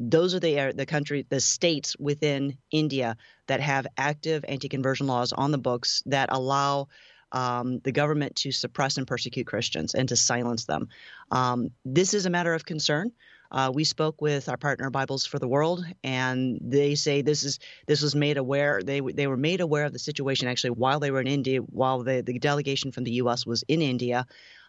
Those 0.00 0.34
are 0.34 0.40
the 0.40 0.72
the 0.74 0.86
country, 0.86 1.26
the 1.28 1.40
states 1.40 1.94
within 1.98 2.56
India 2.70 3.16
that 3.46 3.60
have 3.60 3.86
active 3.98 4.44
anti-conversion 4.48 5.06
laws 5.06 5.32
on 5.32 5.52
the 5.52 5.58
books 5.58 6.02
that 6.06 6.30
allow 6.32 6.88
um, 7.32 7.80
the 7.80 7.92
government 7.92 8.36
to 8.36 8.50
suppress 8.50 8.96
and 8.96 9.06
persecute 9.06 9.46
Christians 9.46 9.94
and 9.94 10.08
to 10.08 10.16
silence 10.16 10.64
them. 10.64 10.88
Um, 11.30 11.70
this 11.84 12.14
is 12.14 12.26
a 12.26 12.30
matter 12.30 12.54
of 12.54 12.64
concern. 12.64 13.12
Uh, 13.52 13.70
we 13.74 13.84
spoke 13.84 14.22
with 14.22 14.48
our 14.48 14.56
partner 14.56 14.90
Bibles 14.90 15.26
for 15.26 15.38
the 15.38 15.48
World, 15.48 15.84
and 16.04 16.58
they 16.62 16.94
say 16.94 17.20
this 17.20 17.42
is 17.42 17.58
this 17.86 18.00
was 18.00 18.14
made 18.14 18.38
aware. 18.38 18.80
They 18.82 19.00
they 19.00 19.26
were 19.26 19.36
made 19.36 19.60
aware 19.60 19.84
of 19.84 19.92
the 19.92 19.98
situation 19.98 20.48
actually 20.48 20.70
while 20.70 21.00
they 21.00 21.10
were 21.10 21.20
in 21.20 21.26
India, 21.26 21.58
while 21.58 22.02
the, 22.02 22.22
the 22.22 22.38
delegation 22.38 22.92
from 22.92 23.04
the 23.04 23.12
U.S. 23.12 23.44
was 23.44 23.64
in 23.66 23.82
India. 23.82 24.26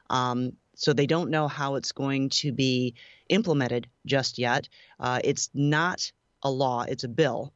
Um, 0.09 0.53
so 0.82 0.93
they 0.93 1.05
don't 1.05 1.29
know 1.29 1.47
how 1.47 1.75
it's 1.75 1.91
going 1.91 2.27
to 2.29 2.51
be 2.51 2.95
implemented 3.29 3.88
just 4.07 4.39
yet. 4.39 4.67
Uh, 4.99 5.19
it's 5.23 5.51
not 5.53 6.11
a 6.41 6.49
law; 6.49 6.86
it's 6.88 7.03
a 7.03 7.07
bill, 7.07 7.53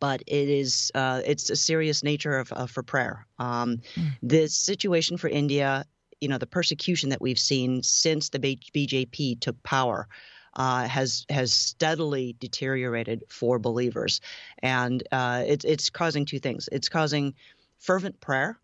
but 0.00 0.22
it 0.26 0.48
is 0.48 0.90
uh, 0.94 1.20
it's 1.26 1.50
a 1.50 1.56
serious 1.56 2.02
nature 2.02 2.38
of, 2.38 2.50
uh, 2.52 2.66
for 2.66 2.82
prayer. 2.82 3.26
Um, 3.38 3.82
mm. 3.94 4.10
The 4.22 4.48
situation 4.48 5.18
for 5.18 5.28
India, 5.28 5.84
you 6.20 6.28
know, 6.28 6.38
the 6.38 6.46
persecution 6.46 7.10
that 7.10 7.20
we've 7.20 7.38
seen 7.38 7.82
since 7.82 8.30
the 8.30 8.38
BJP 8.38 9.40
took 9.40 9.62
power. 9.62 10.08
Uh, 10.56 10.86
has 10.86 11.26
has 11.30 11.52
steadily 11.52 12.36
deteriorated 12.38 13.24
for 13.28 13.58
believers, 13.58 14.20
and 14.60 15.02
uh, 15.10 15.42
it's 15.44 15.64
it's 15.64 15.90
causing 15.90 16.24
two 16.24 16.38
things. 16.38 16.68
It's 16.70 16.88
causing 16.88 17.34
fervent 17.80 18.20
prayer, 18.20 18.56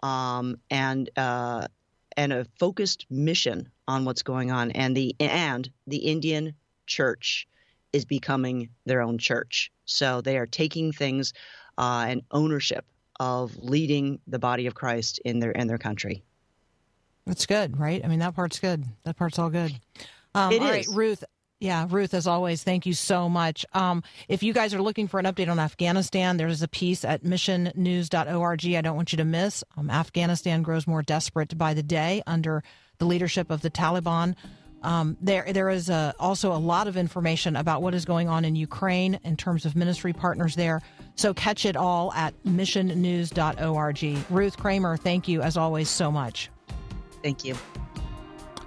um, 0.00 0.58
and 0.70 1.10
uh, 1.16 1.66
and 2.16 2.32
a 2.32 2.46
focused 2.58 3.06
mission 3.10 3.68
on 3.88 4.04
what's 4.04 4.22
going 4.22 4.50
on. 4.50 4.70
And 4.72 4.96
the 4.96 5.14
and 5.20 5.68
the 5.86 5.98
Indian 5.98 6.54
church 6.86 7.46
is 7.92 8.04
becoming 8.04 8.70
their 8.86 9.02
own 9.02 9.18
church. 9.18 9.70
So 9.84 10.20
they 10.20 10.36
are 10.38 10.46
taking 10.46 10.92
things 10.92 11.32
uh, 11.78 12.06
and 12.08 12.22
ownership 12.30 12.84
of 13.20 13.56
leading 13.56 14.18
the 14.26 14.38
body 14.38 14.66
of 14.66 14.74
Christ 14.74 15.20
in 15.24 15.38
their 15.38 15.52
in 15.52 15.66
their 15.66 15.78
country. 15.78 16.24
That's 17.26 17.46
good, 17.46 17.78
right? 17.78 18.04
I 18.04 18.08
mean, 18.08 18.18
that 18.18 18.34
part's 18.34 18.58
good. 18.58 18.84
That 19.04 19.16
part's 19.16 19.38
all 19.38 19.48
good. 19.48 19.72
Um, 20.34 20.52
it 20.52 20.60
all 20.60 20.68
is. 20.68 20.88
right, 20.88 20.96
Ruth. 20.96 21.24
Yeah, 21.64 21.86
Ruth, 21.88 22.12
as 22.12 22.26
always, 22.26 22.62
thank 22.62 22.84
you 22.84 22.92
so 22.92 23.26
much. 23.26 23.64
Um, 23.72 24.02
if 24.28 24.42
you 24.42 24.52
guys 24.52 24.74
are 24.74 24.82
looking 24.82 25.08
for 25.08 25.18
an 25.18 25.24
update 25.24 25.48
on 25.48 25.58
Afghanistan, 25.58 26.36
there's 26.36 26.60
a 26.60 26.68
piece 26.68 27.06
at 27.06 27.24
missionnews.org 27.24 28.66
I 28.66 28.80
don't 28.82 28.96
want 28.96 29.12
you 29.12 29.16
to 29.16 29.24
miss. 29.24 29.64
Um, 29.74 29.88
Afghanistan 29.88 30.62
grows 30.62 30.86
more 30.86 31.00
desperate 31.00 31.56
by 31.56 31.72
the 31.72 31.82
day 31.82 32.22
under 32.26 32.62
the 32.98 33.06
leadership 33.06 33.50
of 33.50 33.62
the 33.62 33.70
Taliban. 33.70 34.34
Um, 34.82 35.16
there, 35.22 35.50
there 35.54 35.70
is 35.70 35.88
a, 35.88 36.14
also 36.20 36.52
a 36.52 36.60
lot 36.60 36.86
of 36.86 36.98
information 36.98 37.56
about 37.56 37.80
what 37.80 37.94
is 37.94 38.04
going 38.04 38.28
on 38.28 38.44
in 38.44 38.56
Ukraine 38.56 39.18
in 39.24 39.34
terms 39.34 39.64
of 39.64 39.74
ministry 39.74 40.12
partners 40.12 40.56
there. 40.56 40.82
So 41.14 41.32
catch 41.32 41.64
it 41.64 41.78
all 41.78 42.12
at 42.12 42.34
missionnews.org. 42.44 44.18
Ruth 44.28 44.58
Kramer, 44.58 44.98
thank 44.98 45.28
you 45.28 45.40
as 45.40 45.56
always 45.56 45.88
so 45.88 46.12
much. 46.12 46.50
Thank 47.22 47.42
you. 47.42 47.56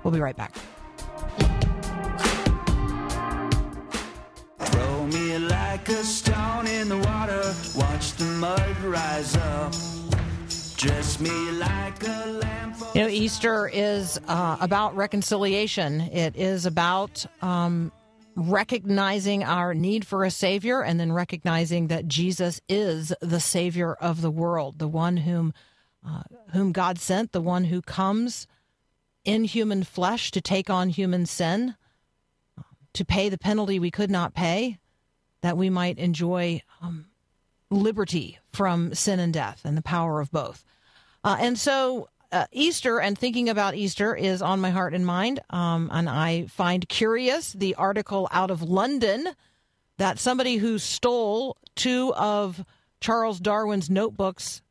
We'll 0.02 0.16
be 0.16 0.20
right 0.20 0.36
back. 0.36 0.56
Like 5.78 5.90
a 5.90 6.04
stone 6.04 6.66
in 6.66 6.90
the 6.90 6.98
water. 6.98 7.54
Watch 7.76 8.14
the 8.14 8.24
mud 8.24 8.80
rise 8.82 9.36
up. 9.38 9.72
Dress 10.76 11.20
me 11.20 11.52
like 11.52 12.04
a 12.04 12.26
lamb. 12.26 12.74
You 12.96 13.02
know, 13.02 13.08
Easter 13.08 13.70
is 13.72 14.20
uh, 14.28 14.58
about 14.60 14.96
reconciliation. 14.96 16.02
It 16.02 16.36
is 16.36 16.66
about 16.66 17.28
um, 17.44 17.92
recognizing 18.36 19.44
our 19.44 19.76
need 19.76 20.08
for 20.08 20.24
a 20.24 20.32
Savior 20.32 20.82
and 20.82 21.00
then 21.00 21.12
recognizing 21.12 21.88
that 21.88 22.08
Jesus 22.08 22.60
is 22.68 23.14
the 23.22 23.40
Savior 23.40 23.94
of 23.94 24.22
the 24.22 24.32
world, 24.32 24.80
the 24.80 24.88
one 24.88 25.18
whom, 25.18 25.54
uh, 26.08 26.24
whom 26.54 26.72
God 26.72 26.98
sent, 26.98 27.34
the 27.34 27.42
one 27.42 27.66
who 27.66 27.84
comes 27.84 28.48
in 29.24 29.44
human 29.44 29.84
flesh 29.84 30.32
to 30.32 30.42
take 30.42 30.72
on 30.72 30.90
human 30.90 31.28
sin, 31.28 31.76
to 32.94 33.06
pay 33.06 33.30
the 33.30 33.38
penalty 33.38 33.78
we 33.78 33.92
could 33.92 34.10
not 34.10 34.34
pay, 34.34 34.80
that 35.42 35.58
we 35.58 35.70
might 35.70 35.98
enjoy 35.98 36.62
um, 36.82 37.06
liberty 37.70 38.40
from 38.52 38.94
sin 38.94 39.20
and 39.20 39.34
death 39.34 39.62
and 39.64 39.78
the 39.78 39.82
power 39.82 40.20
of 40.20 40.32
both. 40.32 40.64
Uh, 41.24 41.38
and 41.40 41.58
so 41.58 42.10
uh, 42.32 42.46
Easter 42.52 43.00
and 43.00 43.18
thinking 43.18 43.50
about 43.50 43.76
Easter 43.76 44.16
is 44.16 44.42
on 44.42 44.60
my 44.60 44.70
heart 44.70 44.94
and 44.94 45.06
mind. 45.06 45.40
Um, 45.50 45.90
and 45.92 46.10
I 46.10 46.48
find 46.48 46.88
curious 46.88 47.54
the 47.54 47.76
article 47.76 48.28
out 48.32 48.52
of 48.52 48.62
London 48.62 49.30
that 49.98 50.20
somebody 50.20 50.58
who 50.58 50.78
stole 50.78 51.58
two 51.76 52.14
of 52.16 52.64
Charles 53.00 53.40
Darwin's 53.40 53.90
notebooks 53.90 54.62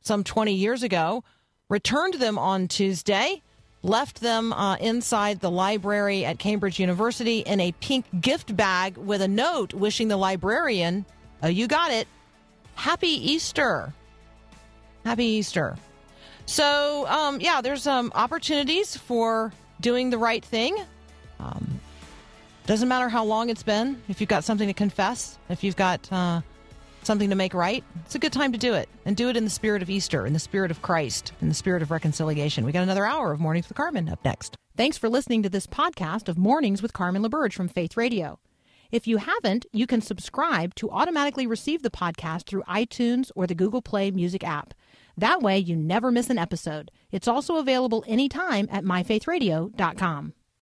some 0.00 0.24
20 0.24 0.52
years 0.52 0.82
ago 0.82 1.24
returned 1.68 2.14
them 2.14 2.38
on 2.38 2.68
Tuesday, 2.68 3.42
left 3.84 4.20
them 4.20 4.52
uh, 4.52 4.76
inside 4.76 5.38
the 5.38 5.50
library 5.50 6.24
at 6.24 6.38
Cambridge 6.40 6.80
University 6.80 7.40
in 7.40 7.60
a 7.60 7.70
pink 7.72 8.06
gift 8.20 8.56
bag 8.56 8.96
with 8.96 9.22
a 9.22 9.28
note 9.28 9.72
wishing 9.74 10.08
the 10.08 10.16
librarian, 10.16 11.04
oh, 11.42 11.48
you 11.48 11.68
got 11.68 11.92
it, 11.92 12.08
Happy 12.74 13.32
Easter. 13.32 13.92
Happy 15.04 15.24
Easter. 15.24 15.76
So, 16.46 17.06
um, 17.06 17.40
yeah, 17.40 17.60
there's 17.60 17.86
um, 17.86 18.10
opportunities 18.14 18.96
for 18.96 19.52
doing 19.80 20.10
the 20.10 20.18
right 20.18 20.44
thing. 20.44 20.76
Um, 21.38 21.80
doesn't 22.66 22.88
matter 22.88 23.08
how 23.08 23.24
long 23.24 23.48
it's 23.48 23.62
been. 23.62 24.02
If 24.08 24.20
you've 24.20 24.28
got 24.28 24.44
something 24.44 24.66
to 24.66 24.74
confess, 24.74 25.38
if 25.48 25.62
you've 25.62 25.76
got 25.76 26.10
uh, 26.10 26.40
something 27.06 27.30
to 27.30 27.36
make 27.36 27.54
right, 27.54 27.84
it's 28.04 28.14
a 28.14 28.18
good 28.18 28.32
time 28.32 28.52
to 28.52 28.58
do 28.58 28.74
it. 28.74 28.88
And 29.04 29.16
do 29.16 29.28
it 29.28 29.36
in 29.36 29.44
the 29.44 29.50
spirit 29.50 29.82
of 29.82 29.90
Easter, 29.90 30.26
in 30.26 30.32
the 30.32 30.38
spirit 30.38 30.70
of 30.70 30.82
Christ, 30.82 31.32
in 31.40 31.48
the 31.48 31.54
spirit 31.54 31.82
of 31.82 31.90
reconciliation. 31.90 32.64
We 32.64 32.72
got 32.72 32.82
another 32.82 33.06
hour 33.06 33.32
of 33.32 33.40
Mornings 33.40 33.68
with 33.68 33.76
Carmen 33.76 34.08
up 34.08 34.24
next. 34.24 34.56
Thanks 34.76 34.98
for 34.98 35.08
listening 35.08 35.42
to 35.42 35.48
this 35.48 35.66
podcast 35.66 36.28
of 36.28 36.38
Mornings 36.38 36.82
with 36.82 36.92
Carmen 36.92 37.22
LaBerge 37.22 37.52
from 37.52 37.68
Faith 37.68 37.96
Radio. 37.96 38.38
If 38.90 39.06
you 39.06 39.16
haven't, 39.16 39.66
you 39.72 39.86
can 39.86 40.00
subscribe 40.00 40.74
to 40.76 40.90
automatically 40.90 41.46
receive 41.46 41.82
the 41.82 41.90
podcast 41.90 42.46
through 42.46 42.62
iTunes 42.62 43.30
or 43.34 43.46
the 43.46 43.54
Google 43.54 43.82
Play 43.82 44.10
Music 44.10 44.44
app. 44.44 44.74
That 45.16 45.42
way, 45.42 45.58
you 45.58 45.76
never 45.76 46.10
miss 46.10 46.30
an 46.30 46.38
episode. 46.38 46.90
It's 47.10 47.28
also 47.28 47.56
available 47.56 48.04
anytime 48.06 48.68
at 48.70 48.84
myfaithradio.com. 48.84 50.34